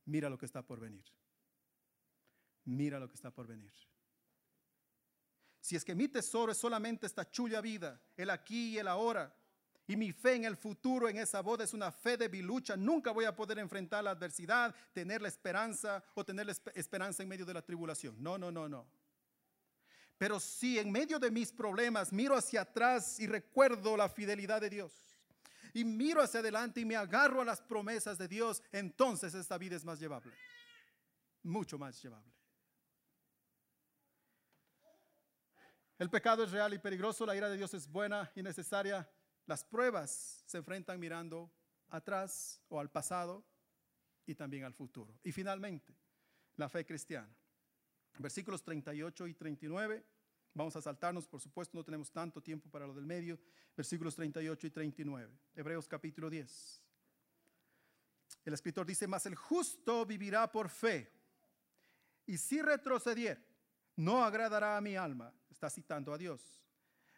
Mira 0.07 0.29
lo 0.29 0.39
que 0.39 0.47
está 0.47 0.63
por 0.63 0.81
venir. 0.81 1.05
Mira 2.65 2.99
lo 2.99 3.09
que 3.09 3.15
está 3.15 3.31
por 3.31 3.47
venir. 3.47 3.73
Si 5.61 5.77
es 5.77 5.85
que 5.85 5.95
mi 5.95 6.09
tesoro 6.09 6.53
es 6.53 6.59
solamente 6.59 7.07
esta 7.07 7.31
chulla 7.31 7.61
vida, 7.61 8.01
el 8.17 8.31
aquí 8.31 8.75
y 8.75 8.79
el 8.79 8.89
ahora, 8.89 9.35
y 9.87 9.97
mi 9.97 10.13
fe 10.13 10.35
en 10.35 10.45
el 10.45 10.57
futuro 10.57 11.09
en 11.09 11.19
esa 11.19 11.41
boda 11.43 11.65
es 11.65 11.75
una 11.75 11.93
fe 11.93 12.17
de 12.17 12.29
bilucha, 12.29 12.77
nunca 12.77 13.11
voy 13.11 13.27
a 13.27 13.37
poder 13.37 13.59
enfrentar 13.59 14.05
la 14.05 14.11
adversidad, 14.11 14.75
tener 14.93 15.21
la 15.21 15.29
esperanza 15.29 16.03
o 16.15 16.25
tener 16.25 16.47
la 16.47 16.53
esperanza 16.75 17.23
en 17.23 17.29
medio 17.29 17.45
de 17.45 17.55
la 17.55 17.63
tribulación. 17.63 18.15
No, 18.23 18.39
no, 18.39 18.51
no, 18.51 18.69
no. 18.69 18.87
Pero 20.17 20.41
si 20.41 20.79
en 20.79 20.91
medio 20.91 21.19
de 21.19 21.31
mis 21.31 21.53
problemas 21.53 22.13
miro 22.13 22.37
hacia 22.37 22.63
atrás 22.63 23.19
y 23.21 23.27
recuerdo 23.27 23.97
la 23.97 24.09
fidelidad 24.09 24.61
de 24.61 24.71
Dios, 24.71 25.03
y 25.75 25.85
miro 25.85 26.22
hacia 26.22 26.41
adelante 26.41 26.81
y 26.81 26.85
me 26.85 26.97
agarro 26.97 27.43
a 27.43 27.45
las 27.45 27.61
promesas 27.61 28.16
de 28.16 28.29
Dios, 28.29 28.62
entonces 28.72 29.35
esta 29.35 29.59
vida 29.59 29.77
es 29.77 29.85
más 29.85 29.99
llevable, 29.99 30.33
mucho 31.43 31.77
más 31.77 32.01
llevable. 32.01 32.33
El 35.99 36.09
pecado 36.11 36.45
es 36.45 36.53
real 36.53 36.72
y 36.75 36.79
peligroso, 36.79 37.27
la 37.27 37.37
ira 37.37 37.49
de 37.51 37.57
Dios 37.57 37.75
es 37.75 37.87
buena 37.87 38.31
y 38.35 38.43
necesaria, 38.43 39.09
Las 39.47 39.62
pruebas 39.62 40.43
se 40.47 40.57
enfrentan 40.57 40.99
mirando 40.99 41.53
atrás 41.91 42.62
o 42.68 42.81
al 42.81 42.91
pasado 42.91 43.45
y 44.25 44.35
también 44.35 44.64
al 44.64 44.72
futuro. 44.72 45.18
Y 45.22 45.33
finalmente, 45.33 45.95
la 46.57 46.70
fe 46.70 46.87
cristiana. 46.87 47.29
Versículos 48.18 48.62
38 48.62 49.27
y 49.27 49.35
39. 49.35 50.07
Vamos 50.55 50.77
a 50.77 50.81
saltarnos, 50.81 51.27
por 51.27 51.41
supuesto, 51.41 51.77
no 51.77 51.85
tenemos 51.85 52.13
tanto 52.13 52.41
tiempo 52.41 52.71
para 52.71 52.87
lo 52.87 52.95
del 52.95 53.05
medio. 53.05 53.39
Versículos 53.77 54.15
38 54.15 54.69
y 54.69 54.71
39. 54.71 55.39
Hebreos 55.57 55.89
capítulo 55.89 56.31
10. 56.31 56.81
El 58.45 58.55
escritor 58.55 58.87
dice, 58.87 59.09
mas 59.09 59.27
el 59.27 59.35
justo 59.35 60.07
vivirá 60.07 60.51
por 60.51 60.69
fe. 60.69 61.11
Y 62.27 62.39
si 62.39 62.63
retrocediera, 62.63 63.41
no 63.97 64.25
agradará 64.25 64.77
a 64.77 64.81
mi 64.81 64.97
alma. 64.97 65.33
Está 65.51 65.69
citando 65.69 66.13
a 66.13 66.19
Dios. 66.19 66.41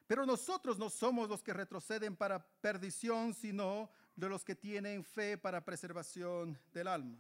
Pero 0.07 0.25
nosotros 0.25 0.79
no 0.79 0.89
somos 0.89 1.29
los 1.29 1.43
que 1.43 1.53
retroceden 1.53 2.17
para 2.17 2.43
perdición, 2.61 3.35
sino 3.35 3.91
de 4.15 4.29
los 4.29 4.45
que 4.45 4.55
tienen 4.55 5.05
fe 5.05 5.37
para 5.37 5.65
preservación 5.65 6.59
del 6.73 6.89
alma. 6.89 7.19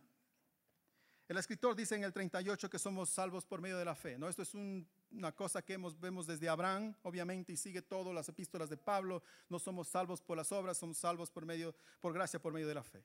El 1.28 1.36
escritor 1.38 1.74
dice 1.74 1.96
en 1.96 2.04
el 2.04 2.12
38 2.12 2.70
que 2.70 2.78
somos 2.78 3.10
salvos 3.10 3.44
por 3.44 3.60
medio 3.60 3.76
de 3.76 3.84
la 3.84 3.96
fe. 3.96 4.16
¿no? 4.16 4.28
Esto 4.28 4.42
es 4.42 4.54
una 4.54 5.32
cosa 5.32 5.60
que 5.60 5.72
hemos, 5.72 5.98
vemos 5.98 6.26
desde 6.26 6.48
Abraham, 6.48 6.94
obviamente, 7.02 7.52
y 7.52 7.56
sigue 7.56 7.82
todas 7.82 8.14
las 8.14 8.28
epístolas 8.28 8.70
de 8.70 8.76
Pablo. 8.76 9.22
No 9.48 9.58
somos 9.58 9.88
salvos 9.88 10.20
por 10.20 10.36
las 10.36 10.52
obras, 10.52 10.78
somos 10.78 10.98
salvos 10.98 11.30
por, 11.30 11.44
medio, 11.44 11.74
por 12.00 12.12
gracia, 12.12 12.40
por 12.40 12.52
medio 12.52 12.68
de 12.68 12.74
la 12.74 12.84
fe. 12.84 13.04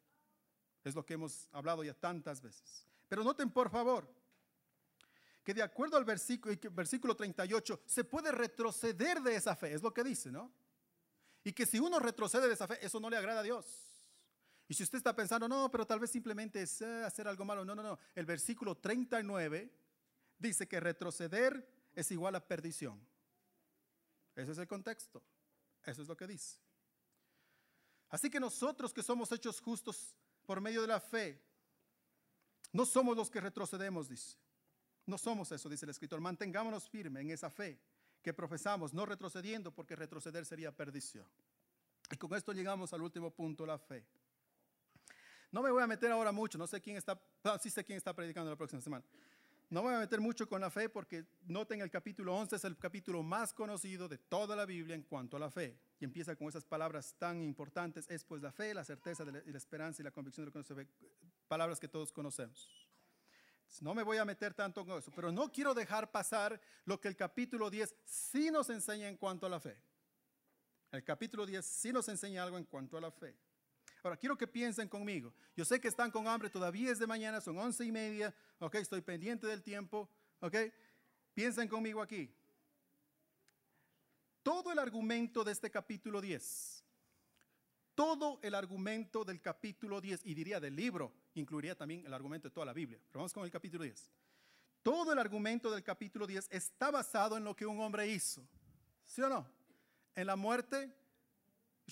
Es 0.84 0.94
lo 0.94 1.04
que 1.04 1.16
hemos 1.16 1.48
hablado 1.52 1.84
ya 1.84 1.96
tantas 1.96 2.42
veces. 2.42 2.86
Pero 3.08 3.24
noten, 3.24 3.50
por 3.50 3.72
favor, 3.72 4.08
que 5.44 5.56
de 5.56 5.64
acuerdo 5.64 5.98
al 5.98 6.06
versículo, 6.06 6.56
versículo 6.72 7.16
38, 7.16 7.82
se 7.88 8.04
puede 8.04 8.32
retroceder 8.32 9.22
de 9.22 9.36
esa 9.36 9.56
fe, 9.56 9.74
es 9.74 9.82
lo 9.82 9.92
que 9.94 10.04
dice, 10.04 10.32
¿no? 10.32 10.52
Y 11.44 11.54
que 11.54 11.66
si 11.66 11.80
uno 11.80 11.98
retrocede 11.98 12.48
de 12.48 12.54
esa 12.54 12.68
fe, 12.68 12.78
eso 12.86 13.00
no 13.00 13.10
le 13.10 13.18
agrada 13.18 13.40
a 13.40 13.44
Dios. 13.44 13.91
Y 14.72 14.74
si 14.74 14.84
usted 14.84 15.00
está 15.00 15.14
pensando, 15.14 15.50
no, 15.50 15.70
pero 15.70 15.86
tal 15.86 16.00
vez 16.00 16.12
simplemente 16.12 16.62
es 16.62 16.82
eh, 16.82 17.04
hacer 17.04 17.28
algo 17.28 17.44
malo, 17.44 17.66
no, 17.66 17.76
no, 17.76 17.84
no. 17.84 18.00
El 18.16 18.26
versículo 18.26 18.78
39 18.78 19.70
dice 20.40 20.66
que 20.66 20.80
retroceder 20.80 21.68
es 21.94 22.10
igual 22.10 22.36
a 22.36 22.48
perdición. 22.48 23.06
Ese 24.34 24.54
es 24.54 24.58
el 24.58 24.70
contexto. 24.70 25.22
Eso 25.84 26.04
es 26.04 26.08
lo 26.08 26.16
que 26.16 26.26
dice. 26.26 26.58
Así 28.08 28.30
que 28.30 28.40
nosotros 28.40 28.94
que 28.94 29.04
somos 29.04 29.30
hechos 29.34 29.60
justos 29.60 30.16
por 30.46 30.62
medio 30.62 30.80
de 30.80 30.88
la 30.88 31.02
fe, 31.02 31.44
no 32.72 32.86
somos 32.86 33.18
los 33.18 33.30
que 33.30 33.42
retrocedemos, 33.42 34.08
dice. 34.08 34.38
No 35.06 35.18
somos 35.18 35.52
eso, 35.52 35.68
dice 35.68 35.86
el 35.86 35.90
escritor. 35.90 36.22
Mantengámonos 36.22 36.88
firmes 36.88 37.24
en 37.24 37.32
esa 37.32 37.50
fe 37.50 37.78
que 38.22 38.34
profesamos, 38.34 38.94
no 38.94 39.06
retrocediendo, 39.06 39.76
porque 39.76 39.98
retroceder 39.98 40.46
sería 40.46 40.72
perdición. 40.72 41.28
Y 42.10 42.16
con 42.16 42.34
esto 42.36 42.54
llegamos 42.54 42.94
al 42.94 43.02
último 43.02 43.32
punto, 43.32 43.66
la 43.66 43.78
fe. 43.78 44.08
No 45.52 45.62
me 45.62 45.70
voy 45.70 45.84
a 45.84 45.88
meter 45.88 46.12
ahora 46.12 46.32
mucho, 46.32 46.58
no 46.58 46.66
sé 46.66 46.82
quién 46.82 46.98
está, 46.98 47.20
sí 47.62 47.70
sé 47.70 47.84
quién 47.84 47.98
está 47.98 48.14
predicando 48.14 48.50
la 48.50 48.56
próxima 48.56 48.82
semana. 48.82 49.04
No 49.70 49.82
me 49.82 49.88
voy 49.88 49.96
a 49.96 50.00
meter 50.00 50.20
mucho 50.20 50.48
con 50.50 50.60
la 50.60 50.70
fe 50.70 50.90
porque 50.90 51.26
noten 51.46 51.80
el 51.82 51.90
capítulo 51.90 52.36
11 52.36 52.58
es 52.58 52.66
el 52.66 52.78
capítulo 52.78 53.24
más 53.24 53.54
conocido 53.54 54.10
de 54.10 54.18
toda 54.18 54.54
la 54.56 54.66
Biblia 54.66 54.96
en 54.96 55.04
cuanto 55.04 55.38
a 55.38 55.40
la 55.40 55.50
fe. 55.50 55.80
Y 56.00 56.04
empieza 56.04 56.36
con 56.36 56.50
esas 56.50 56.66
palabras 56.66 57.16
tan 57.18 57.42
importantes, 57.42 58.06
es 58.10 58.24
pues 58.26 58.42
la 58.42 58.52
fe, 58.52 58.74
la 58.74 58.84
certeza, 58.84 59.24
la, 59.24 59.32
la 59.32 59.58
esperanza 59.58 60.02
y 60.02 60.06
la 60.06 60.12
convicción 60.12 60.44
de 60.44 60.48
lo 60.48 60.52
que 60.52 60.60
no 60.60 60.64
se 60.64 60.74
ve, 60.74 60.88
palabras 61.48 61.80
que 61.80 61.88
todos 61.88 62.12
conocemos. 62.12 62.70
No 63.80 63.96
me 63.96 64.04
voy 64.04 64.18
a 64.18 64.26
meter 64.26 64.54
tanto 64.54 64.82
en 64.82 64.92
eso, 64.92 65.12
pero 65.16 65.32
no 65.32 65.50
quiero 65.50 65.74
dejar 65.74 66.12
pasar 66.12 66.60
lo 66.84 67.00
que 67.00 67.08
el 67.08 67.16
capítulo 67.16 67.70
10 67.70 67.96
sí 68.04 68.52
nos 68.52 68.70
enseña 68.70 69.08
en 69.08 69.16
cuanto 69.16 69.46
a 69.46 69.50
la 69.50 69.62
fe. 69.62 69.82
El 70.92 71.04
capítulo 71.06 71.46
10 71.46 71.66
sí 71.66 71.94
nos 71.94 72.10
enseña 72.10 72.44
algo 72.44 72.58
en 72.58 72.66
cuanto 72.66 72.98
a 72.98 73.02
la 73.02 73.12
fe. 73.12 73.38
Ahora, 74.04 74.18
quiero 74.18 74.38
que 74.38 74.48
piensen 74.48 74.88
conmigo. 74.88 75.34
Yo 75.56 75.66
sé 75.66 75.80
que 75.80 75.88
están 75.88 76.12
con 76.12 76.28
hambre, 76.28 76.50
todavía 76.50 76.92
es 76.92 77.00
de 77.00 77.08
mañana, 77.08 77.42
son 77.42 77.58
once 77.58 77.86
y 77.86 77.92
media, 77.92 78.34
ok, 78.60 78.76
estoy 78.76 79.02
pendiente 79.02 79.48
del 79.48 79.62
tiempo, 79.62 80.10
ok. 80.40 80.56
Piensen 81.34 81.68
conmigo 81.68 82.02
aquí. 82.02 82.34
Todo 84.44 84.72
el 84.72 84.80
argumento 84.80 85.44
de 85.44 85.52
este 85.52 85.70
capítulo 85.70 86.20
10 86.20 86.82
todo 87.96 88.40
el 88.42 88.56
argumento 88.56 89.24
del 89.24 89.42
capítulo 89.42 90.02
10, 90.02 90.22
y 90.26 90.34
diría 90.34 90.60
del 90.60 90.76
libro, 90.76 91.14
incluiría 91.36 91.76
también 91.76 92.04
el 92.06 92.14
argumento 92.14 92.48
de 92.48 92.54
toda 92.54 92.66
la 92.66 92.74
Biblia. 92.74 93.00
Pero 93.10 93.20
vamos 93.20 93.32
con 93.32 93.44
el 93.44 93.52
capítulo 93.52 93.84
10. 93.84 94.12
Todo 94.82 95.14
el 95.14 95.20
argumento 95.20 95.70
del 95.70 95.84
capítulo 95.84 96.26
10 96.26 96.48
está 96.52 96.90
basado 96.90 97.38
en 97.38 97.44
lo 97.44 97.56
que 97.56 97.66
un 97.66 97.80
hombre 97.80 98.08
hizo. 98.08 98.44
¿Sí 99.06 99.22
o 99.22 99.30
no? 99.30 99.48
En 100.16 100.26
la 100.26 100.36
muerte, 100.36 100.92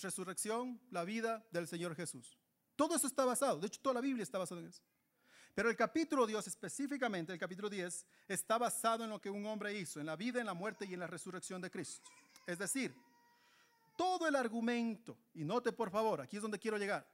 resurrección, 0.00 0.80
la 0.90 1.04
vida 1.04 1.46
del 1.50 1.68
Señor 1.68 1.94
Jesús. 1.94 2.38
Todo 2.76 2.96
eso 2.96 3.06
está 3.06 3.24
basado. 3.24 3.58
De 3.58 3.66
hecho, 3.66 3.80
toda 3.80 3.94
la 3.94 4.00
Biblia 4.00 4.22
está 4.22 4.38
basada 4.38 4.60
en 4.60 4.68
eso. 4.68 4.82
Pero 5.54 5.68
el 5.68 5.76
capítulo 5.76 6.26
10, 6.26 6.46
específicamente 6.46 7.32
el 7.32 7.38
capítulo 7.38 7.68
10, 7.68 8.06
está 8.28 8.56
basado 8.56 9.04
en 9.04 9.10
lo 9.10 9.20
que 9.20 9.28
un 9.28 9.44
hombre 9.46 9.76
hizo, 9.76 10.00
en 10.00 10.06
la 10.06 10.16
vida, 10.16 10.40
en 10.40 10.46
la 10.46 10.54
muerte 10.54 10.86
y 10.86 10.94
en 10.94 11.00
la 11.00 11.06
resurrección 11.06 11.60
de 11.60 11.70
Cristo. 11.70 12.08
Es 12.46 12.58
decir, 12.58 12.94
todo 13.96 14.26
el 14.26 14.36
argumento, 14.36 15.18
y 15.34 15.44
note 15.44 15.72
por 15.72 15.90
favor, 15.90 16.20
aquí 16.20 16.36
es 16.36 16.42
donde 16.42 16.58
quiero 16.58 16.78
llegar, 16.78 17.06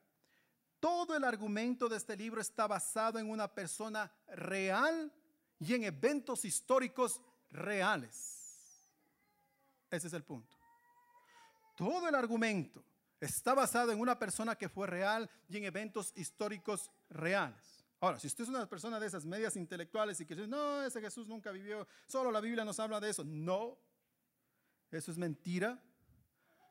todo 0.78 1.16
el 1.16 1.24
argumento 1.24 1.88
de 1.88 1.96
este 1.96 2.16
libro 2.16 2.40
está 2.40 2.66
basado 2.66 3.18
en 3.18 3.28
una 3.28 3.52
persona 3.52 4.12
real 4.28 5.12
y 5.58 5.74
en 5.74 5.84
eventos 5.84 6.44
históricos 6.44 7.20
reales. 7.50 8.86
Ese 9.90 10.08
es 10.08 10.12
el 10.12 10.22
punto. 10.22 10.56
Todo 11.76 12.08
el 12.08 12.14
argumento 12.14 12.82
está 13.20 13.54
basado 13.54 13.92
en 13.92 14.00
una 14.00 14.18
persona 14.18 14.56
que 14.56 14.68
fue 14.68 14.86
real 14.86 15.30
y 15.48 15.58
en 15.58 15.64
eventos 15.64 16.12
históricos 16.16 16.90
reales. 17.08 17.84
Ahora, 18.00 18.18
si 18.18 18.26
usted 18.26 18.44
es 18.44 18.50
una 18.50 18.68
persona 18.68 18.98
de 18.98 19.06
esas 19.06 19.24
medias 19.24 19.56
intelectuales 19.56 20.20
y 20.20 20.26
que 20.26 20.34
dice, 20.34 20.48
no, 20.48 20.82
ese 20.82 21.00
Jesús 21.00 21.28
nunca 21.28 21.52
vivió, 21.52 21.86
solo 22.06 22.32
la 22.32 22.40
Biblia 22.40 22.64
nos 22.64 22.80
habla 22.80 22.98
de 22.98 23.10
eso. 23.10 23.24
No, 23.24 23.78
eso 24.90 25.10
es 25.10 25.18
mentira. 25.18 25.80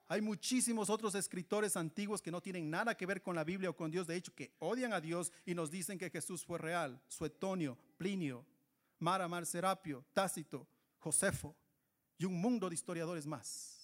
Hay 0.07 0.21
muchísimos 0.21 0.89
otros 0.89 1.15
escritores 1.15 1.75
antiguos 1.77 2.21
que 2.21 2.29
no 2.29 2.41
tienen 2.41 2.69
nada 2.69 2.95
que 2.95 3.07
ver 3.07 3.23
con 3.23 3.35
la 3.35 3.43
Biblia 3.43 3.71
o 3.71 3.75
con 3.75 3.89
Dios, 3.89 4.05
de 4.05 4.15
hecho, 4.15 4.35
que 4.35 4.53
odian 4.59 4.93
a 4.93 5.01
Dios 5.01 5.31
y 5.45 5.55
nos 5.55 5.71
dicen 5.71 5.97
que 5.97 6.11
Jesús 6.11 6.45
fue 6.45 6.59
real. 6.59 7.01
Suetonio, 7.07 7.77
Plinio, 7.97 8.45
Mara 8.99 9.27
Mar 9.27 9.47
Serapio, 9.47 10.05
Tácito, 10.13 10.67
Josefo 10.99 11.55
y 12.19 12.25
un 12.25 12.39
mundo 12.39 12.69
de 12.69 12.75
historiadores 12.75 13.25
más. 13.25 13.74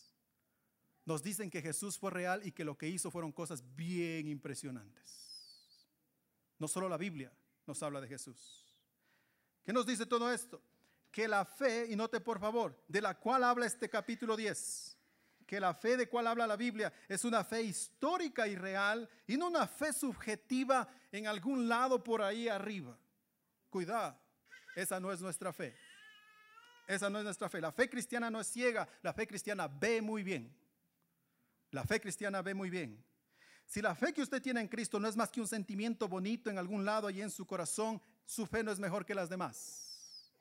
Nos 1.06 1.24
dicen 1.24 1.50
que 1.50 1.62
Jesús 1.62 1.98
fue 1.98 2.12
real 2.12 2.42
y 2.46 2.52
que 2.52 2.64
lo 2.64 2.78
que 2.78 2.88
hizo 2.88 3.10
fueron 3.10 3.32
cosas 3.32 3.64
bien 3.76 4.28
impresionantes. 4.28 5.32
No 6.60 6.68
solo 6.68 6.88
la 6.88 6.98
Biblia 6.98 7.32
nos 7.66 7.82
habla 7.82 8.02
de 8.02 8.08
Jesús. 8.08 8.66
¿Qué 9.64 9.74
nos 9.74 9.86
dice 9.86 10.06
todo 10.06 10.32
esto? 10.32 10.62
Que 11.12 11.28
la 11.28 11.44
fe, 11.44 11.88
y 11.90 11.96
note 11.96 12.20
por 12.20 12.40
favor, 12.40 12.80
de 12.88 13.02
la 13.02 13.20
cual 13.20 13.44
habla 13.44 13.66
este 13.66 13.90
capítulo 13.90 14.38
10, 14.38 14.98
que 15.46 15.60
la 15.60 15.74
fe 15.74 15.98
de 15.98 16.08
cual 16.08 16.28
habla 16.28 16.48
la 16.48 16.56
Biblia 16.56 16.94
es 17.10 17.26
una 17.26 17.44
fe 17.44 17.64
histórica 17.64 18.48
y 18.48 18.56
real 18.56 19.10
y 19.28 19.38
no 19.38 19.48
una 19.48 19.68
fe 19.68 19.92
subjetiva 19.92 20.88
en 21.12 21.28
algún 21.28 21.68
lado 21.68 22.04
por 22.04 22.22
ahí 22.22 22.48
arriba. 22.48 22.98
Cuidado, 23.70 24.18
esa 24.76 25.00
no 25.00 25.12
es 25.12 25.20
nuestra 25.20 25.52
fe. 25.52 25.76
Esa 26.88 27.10
no 27.10 27.20
es 27.20 27.24
nuestra 27.24 27.50
fe. 27.50 27.62
La 27.62 27.72
fe 27.72 27.90
cristiana 27.90 28.30
no 28.30 28.40
es 28.40 28.48
ciega, 28.48 28.88
la 29.02 29.14
fe 29.14 29.28
cristiana 29.28 29.68
ve 29.68 30.02
muy 30.02 30.24
bien. 30.24 30.61
La 31.72 31.84
fe 31.84 32.00
cristiana 32.00 32.42
ve 32.42 32.54
muy 32.54 32.70
bien. 32.70 33.04
Si 33.66 33.82
la 33.82 33.96
fe 33.96 34.14
que 34.14 34.22
usted 34.22 34.42
tiene 34.42 34.60
en 34.60 34.68
Cristo 34.68 35.00
no 35.00 35.08
es 35.08 35.16
más 35.16 35.32
que 35.32 35.40
un 35.40 35.48
sentimiento 35.48 36.08
bonito 36.08 36.50
en 36.50 36.58
algún 36.58 36.84
lado 36.84 37.10
y 37.10 37.22
en 37.22 37.30
su 37.30 37.46
corazón, 37.46 38.02
su 38.26 38.46
fe 38.46 38.64
no 38.64 38.72
es 38.72 38.80
mejor 38.80 39.06
que 39.06 39.16
las 39.16 39.30
demás. 39.30 40.32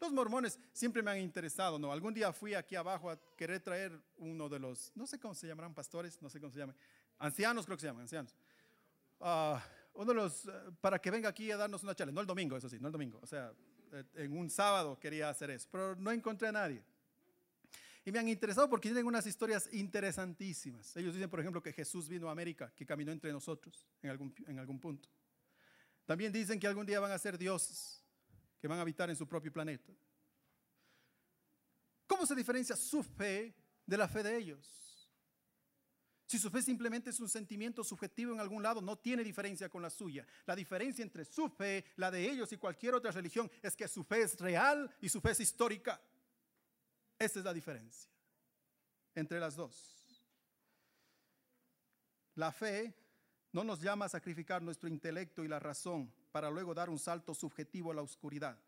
Los 0.00 0.10
mormones 0.10 0.58
siempre 0.72 1.02
me 1.02 1.10
han 1.10 1.18
interesado, 1.18 1.78
¿no? 1.78 1.92
Algún 1.92 2.12
día 2.12 2.32
fui 2.32 2.54
aquí 2.54 2.74
abajo 2.74 3.10
a 3.10 3.18
querer 3.36 3.60
traer 3.60 3.92
uno 4.16 4.48
de 4.48 4.58
los, 4.58 4.90
no 4.96 5.06
sé 5.06 5.20
cómo 5.20 5.34
se 5.34 5.46
llamarán 5.46 5.74
pastores, 5.74 6.20
no 6.20 6.28
sé 6.28 6.40
cómo 6.40 6.50
se 6.50 6.58
llaman, 6.58 6.74
ancianos 7.18 7.66
creo 7.66 7.76
que 7.76 7.82
se 7.82 7.86
llaman, 7.86 8.02
ancianos. 8.02 8.34
Ah, 9.20 9.62
uno 9.94 10.06
de 10.06 10.14
los, 10.14 10.46
eh, 10.46 10.50
para 10.80 10.98
que 10.98 11.10
venga 11.10 11.28
aquí 11.28 11.50
a 11.52 11.56
darnos 11.56 11.84
una 11.84 11.94
charla, 11.94 12.12
no 12.12 12.20
el 12.20 12.26
domingo, 12.26 12.56
eso 12.56 12.68
sí, 12.68 12.78
no 12.80 12.88
el 12.88 12.92
domingo, 12.92 13.20
o 13.22 13.26
sea, 13.26 13.52
eh, 13.92 14.04
en 14.14 14.36
un 14.36 14.50
sábado 14.50 14.98
quería 14.98 15.28
hacer 15.28 15.50
eso, 15.50 15.68
pero 15.70 15.94
no 15.94 16.10
encontré 16.10 16.48
a 16.48 16.52
nadie. 16.52 16.82
Y 18.04 18.10
me 18.10 18.18
han 18.18 18.28
interesado 18.28 18.68
porque 18.68 18.88
tienen 18.88 19.06
unas 19.06 19.26
historias 19.26 19.68
interesantísimas. 19.72 20.96
Ellos 20.96 21.14
dicen, 21.14 21.30
por 21.30 21.40
ejemplo, 21.40 21.62
que 21.62 21.72
Jesús 21.72 22.08
vino 22.08 22.28
a 22.28 22.32
América, 22.32 22.72
que 22.74 22.84
caminó 22.84 23.12
entre 23.12 23.32
nosotros 23.32 23.86
en 24.02 24.10
algún, 24.10 24.34
en 24.46 24.58
algún 24.58 24.80
punto. 24.80 25.08
También 26.04 26.32
dicen 26.32 26.58
que 26.58 26.66
algún 26.66 26.84
día 26.84 26.98
van 26.98 27.12
a 27.12 27.18
ser 27.18 27.38
dioses 27.38 28.02
que 28.60 28.68
van 28.68 28.78
a 28.78 28.82
habitar 28.82 29.10
en 29.10 29.16
su 29.16 29.26
propio 29.26 29.52
planeta. 29.52 29.92
¿Cómo 32.06 32.24
se 32.24 32.34
diferencia 32.34 32.76
su 32.76 33.02
fe 33.02 33.54
de 33.84 33.96
la 33.96 34.06
fe 34.06 34.22
de 34.22 34.36
ellos? 34.36 34.82
Si 36.26 36.38
su 36.38 36.48
fe 36.48 36.62
simplemente 36.62 37.10
es 37.10 37.18
un 37.18 37.28
sentimiento 37.28 37.82
subjetivo 37.82 38.32
en 38.32 38.40
algún 38.40 38.62
lado, 38.62 38.80
no 38.80 38.96
tiene 38.96 39.24
diferencia 39.24 39.68
con 39.68 39.82
la 39.82 39.90
suya. 39.90 40.26
La 40.46 40.54
diferencia 40.54 41.02
entre 41.02 41.24
su 41.24 41.48
fe, 41.48 41.84
la 41.96 42.10
de 42.10 42.30
ellos 42.30 42.52
y 42.52 42.56
cualquier 42.56 42.94
otra 42.94 43.10
religión 43.10 43.50
es 43.60 43.74
que 43.74 43.88
su 43.88 44.04
fe 44.04 44.22
es 44.22 44.38
real 44.38 44.94
y 45.00 45.08
su 45.08 45.20
fe 45.20 45.32
es 45.32 45.40
histórica. 45.40 46.00
Esa 47.22 47.38
es 47.38 47.44
la 47.44 47.54
diferencia 47.54 48.10
entre 49.14 49.38
las 49.38 49.54
dos. 49.54 50.24
La 52.34 52.50
fe 52.50 52.92
no 53.52 53.62
nos 53.62 53.80
llama 53.80 54.06
a 54.06 54.08
sacrificar 54.08 54.60
nuestro 54.60 54.88
intelecto 54.88 55.44
y 55.44 55.48
la 55.48 55.60
razón 55.60 56.12
para 56.32 56.50
luego 56.50 56.74
dar 56.74 56.90
un 56.90 56.98
salto 56.98 57.32
subjetivo 57.32 57.92
a 57.92 57.94
la 57.94 58.02
oscuridad. 58.02 58.58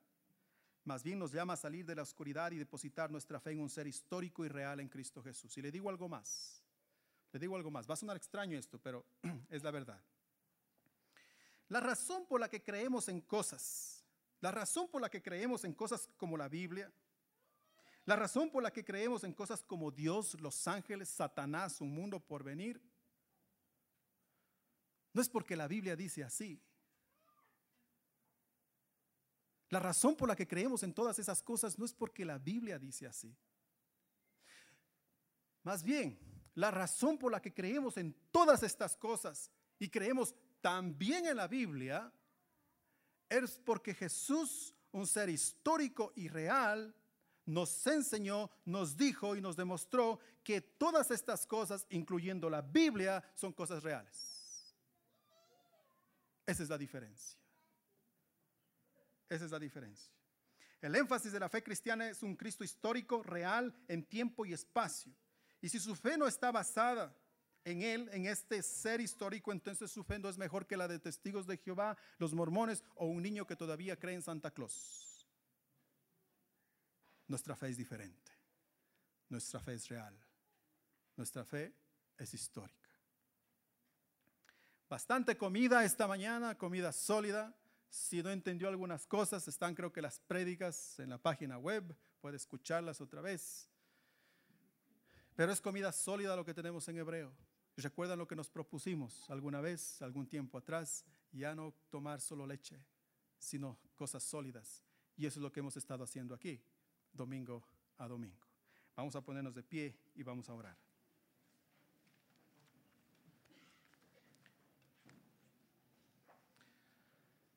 Más 0.85 1.03
bien 1.03 1.19
nos 1.19 1.33
llama 1.33 1.55
a 1.55 1.57
salir 1.57 1.85
de 1.85 1.97
la 1.97 2.03
oscuridad 2.03 2.53
y 2.53 2.59
depositar 2.59 3.11
nuestra 3.11 3.41
fe 3.41 3.51
en 3.51 3.61
un 3.61 3.69
ser 3.69 3.89
histórico 3.89 4.45
y 4.45 4.49
real 4.49 4.79
en 4.79 4.89
Cristo 4.89 5.21
Jesús. 5.21 5.59
Y 5.59 5.63
le 5.63 5.73
digo 5.73 5.91
algo 5.91 6.09
más. 6.09 6.63
Le 7.33 7.41
digo 7.41 7.57
algo 7.57 7.73
más. 7.73 7.91
Va 7.91 7.95
a 7.95 7.97
sonar 7.97 8.17
extraño 8.17 8.57
esto, 8.57 8.79
pero 8.79 9.05
es 9.51 9.65
la 9.65 9.73
verdad. 9.73 10.01
La 11.71 11.81
razón 11.81 12.25
por 12.27 12.39
la 12.39 12.49
que 12.49 12.63
creemos 12.63 13.09
en 13.09 13.21
cosas, 13.21 14.05
la 14.41 14.53
razón 14.53 14.87
por 14.87 15.03
la 15.03 15.11
que 15.11 15.23
creemos 15.23 15.65
en 15.65 15.75
cosas 15.75 16.09
como 16.17 16.37
la 16.37 16.49
Biblia, 16.49 16.93
la 18.07 18.17
razón 18.17 18.51
por 18.51 18.63
la 18.63 18.73
que 18.73 18.85
creemos 18.85 19.25
en 19.25 19.33
cosas 19.33 19.63
como 19.63 19.91
Dios, 19.91 20.39
los 20.41 20.69
ángeles, 20.69 21.09
Satanás, 21.09 21.81
un 21.81 21.93
mundo 21.93 22.21
por 22.21 22.45
venir, 22.45 22.81
no 25.13 25.23
es 25.23 25.29
porque 25.29 25.57
la 25.57 25.69
Biblia 25.69 25.97
dice 25.97 26.25
así. 26.25 26.61
La 29.71 29.79
razón 29.81 30.17
por 30.17 30.29
la 30.29 30.37
que 30.37 30.47
creemos 30.47 30.83
en 30.83 30.93
todas 30.93 31.19
esas 31.19 31.43
cosas 31.43 31.79
no 31.79 31.85
es 31.85 31.95
porque 31.95 32.25
la 32.25 32.39
Biblia 32.39 32.79
dice 32.79 33.07
así. 33.07 33.35
Más 35.63 35.83
bien, 35.83 36.19
la 36.55 36.71
razón 36.71 37.17
por 37.17 37.33
la 37.33 37.41
que 37.41 37.55
creemos 37.55 37.97
en 37.97 38.15
todas 38.31 38.63
estas 38.63 38.97
cosas 38.97 39.51
y 39.79 39.89
creemos 39.89 40.35
también 40.61 41.27
en 41.27 41.37
la 41.37 41.49
Biblia 41.49 42.13
es 43.29 43.59
porque 43.65 43.95
Jesús, 43.95 44.75
un 44.93 45.07
ser 45.07 45.29
histórico 45.29 46.13
y 46.15 46.29
real, 46.29 46.95
nos 47.47 47.87
enseñó, 47.87 48.51
nos 48.65 48.97
dijo 48.97 49.37
y 49.37 49.41
nos 49.41 49.57
demostró 49.57 50.19
que 50.43 50.61
todas 50.61 51.11
estas 51.11 51.47
cosas, 51.47 51.87
incluyendo 51.91 52.49
la 52.49 52.63
Biblia, 52.63 53.23
son 53.35 53.53
cosas 53.53 53.83
reales. 53.83 54.75
Esa 56.47 56.63
es 56.63 56.69
la 56.69 56.79
diferencia. 56.79 57.39
Esa 59.29 59.45
es 59.45 59.51
la 59.51 59.59
diferencia. 59.59 60.13
El 60.81 60.95
énfasis 60.97 61.33
de 61.33 61.41
la 61.41 61.49
fe 61.49 61.63
cristiana 61.63 62.09
es 62.09 62.23
un 62.23 62.37
Cristo 62.37 62.63
histórico, 62.63 63.23
real, 63.23 63.75
en 63.89 64.05
tiempo 64.05 64.45
y 64.45 64.53
espacio. 64.53 65.13
Y 65.63 65.71
si 65.71 65.81
su 65.81 65.97
fe 65.97 66.19
no 66.19 66.27
está 66.27 66.53
basada 66.53 67.17
en 67.65 67.81
Él, 67.81 68.11
en 68.13 68.27
este 68.27 68.63
ser 68.63 69.01
histórico, 69.01 69.51
entonces 69.51 69.91
su 69.91 70.05
fe 70.05 70.19
no 70.19 70.29
es 70.29 70.37
mejor 70.37 70.67
que 70.67 70.77
la 70.77 70.87
de 70.87 70.99
testigos 70.99 71.47
de 71.47 71.57
Jehová, 71.57 71.97
los 72.19 72.35
mormones 72.35 72.85
o 72.97 73.07
un 73.07 73.23
niño 73.23 73.47
que 73.47 73.57
todavía 73.57 73.99
cree 73.99 74.15
en 74.15 74.23
Santa 74.23 74.51
Claus. 74.51 75.14
Nuestra 77.29 77.57
fe 77.57 77.69
es 77.69 77.77
diferente. 77.77 78.33
Nuestra 79.29 79.61
fe 79.61 79.75
es 79.75 79.89
real. 79.89 80.19
Nuestra 81.17 81.45
fe 81.45 81.75
es 82.19 82.35
histórica. 82.35 82.91
Bastante 84.89 85.37
comida 85.37 85.85
esta 85.85 86.07
mañana, 86.07 86.57
comida 86.57 86.93
sólida. 86.93 87.57
Si 87.89 88.23
no 88.23 88.31
entendió 88.31 88.69
algunas 88.69 89.07
cosas, 89.07 89.47
están 89.49 89.75
creo 89.75 89.93
que 89.93 90.03
las 90.03 90.21
prédicas 90.21 90.99
en 90.99 91.11
la 91.11 91.19
página 91.19 91.59
web, 91.59 91.97
puede 92.21 92.37
escucharlas 92.37 93.01
otra 93.01 93.21
vez. 93.21 93.69
Pero 95.35 95.53
es 95.53 95.61
comida 95.61 95.93
sólida 95.93 96.37
lo 96.37 96.45
que 96.45 96.55
tenemos 96.55 96.87
en 96.89 96.99
hebreo. 96.99 97.35
¿Recuerdan 97.77 98.19
lo 98.19 98.29
que 98.29 98.37
nos 98.37 98.49
propusimos 98.49 99.29
alguna 99.31 99.61
vez, 99.61 100.01
algún 100.01 100.29
tiempo 100.29 100.59
atrás? 100.59 101.05
Ya 101.33 101.55
no 101.55 101.75
tomar 101.91 102.21
solo 102.21 102.47
leche, 102.47 102.81
sino 103.39 103.79
cosas 103.97 104.23
sólidas. 104.23 104.83
Y 105.17 105.27
eso 105.27 105.41
es 105.41 105.43
lo 105.43 105.51
que 105.51 105.61
hemos 105.61 105.77
estado 105.77 106.05
haciendo 106.05 106.35
aquí, 106.35 106.63
domingo 107.15 107.63
a 107.99 108.07
domingo. 108.09 108.47
Vamos 108.97 109.17
a 109.17 109.21
ponernos 109.21 109.55
de 109.55 109.63
pie 109.63 109.97
y 110.15 110.23
vamos 110.23 110.49
a 110.49 110.55
orar. 110.55 110.77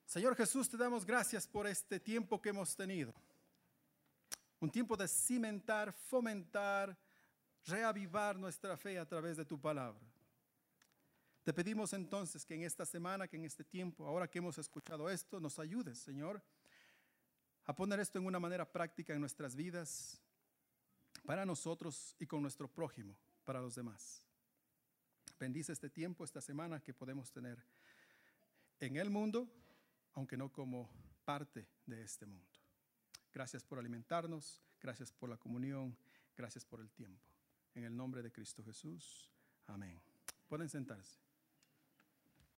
Señor 0.06 0.36
Jesús, 0.36 0.70
te 0.70 0.78
damos 0.78 1.06
gracias 1.06 1.46
por 1.46 1.68
este 1.68 2.00
tiempo 2.00 2.42
que 2.42 2.50
hemos 2.50 2.76
tenido. 2.76 3.14
Un 4.60 4.72
tiempo 4.72 4.96
de 4.96 5.08
cimentar, 5.08 5.92
fomentar, 5.92 6.98
reavivar 7.66 8.38
nuestra 8.38 8.78
fe 8.78 8.98
a 8.98 9.06
través 9.06 9.38
de 9.38 9.46
tu 9.46 9.60
palabra. 9.60 10.02
Te 11.44 11.54
pedimos 11.54 11.94
entonces 11.94 12.46
que 12.46 12.56
en 12.56 12.64
esta 12.64 12.86
semana, 12.86 13.28
que 13.28 13.38
en 13.38 13.46
este 13.46 13.64
tiempo, 13.64 14.08
ahora 14.08 14.28
que 14.28 14.40
hemos 14.40 14.58
escuchado 14.58 15.10
esto, 15.10 15.40
nos 15.40 15.60
ayudes, 15.60 16.00
Señor, 16.00 16.42
a 17.68 17.76
poner 17.76 18.00
esto 18.00 18.18
en 18.18 18.26
una 18.26 18.40
manera 18.40 18.66
práctica 18.66 19.14
en 19.14 19.20
nuestras 19.20 19.56
vidas, 19.56 20.22
para 21.26 21.46
nosotros 21.46 22.16
y 22.18 22.26
con 22.26 22.42
nuestro 22.42 22.70
prójimo, 22.70 23.16
para 23.44 23.60
los 23.60 23.76
demás. 23.76 24.24
Bendice 25.38 25.74
este 25.74 25.90
tiempo, 25.90 26.24
esta 26.24 26.40
semana 26.40 26.80
que 26.80 26.94
podemos 26.94 27.30
tener 27.30 27.62
en 28.80 28.96
el 28.96 29.10
mundo, 29.10 29.52
aunque 30.14 30.38
no 30.38 30.50
como 30.50 30.90
parte 31.26 31.68
de 31.86 32.02
este 32.02 32.26
mundo. 32.26 32.48
Gracias 33.34 33.66
por 33.66 33.78
alimentarnos, 33.78 34.64
gracias 34.80 35.12
por 35.12 35.30
la 35.30 35.38
comunión, 35.38 35.98
gracias 36.38 36.66
por 36.66 36.80
el 36.80 36.90
tiempo. 36.90 37.28
En 37.76 37.84
el 37.84 37.96
nombre 37.96 38.24
de 38.24 38.32
Cristo 38.32 38.64
Jesús. 38.64 39.30
Amén. 39.68 40.00
Pueden 40.48 40.70
sentarse. 40.70 41.27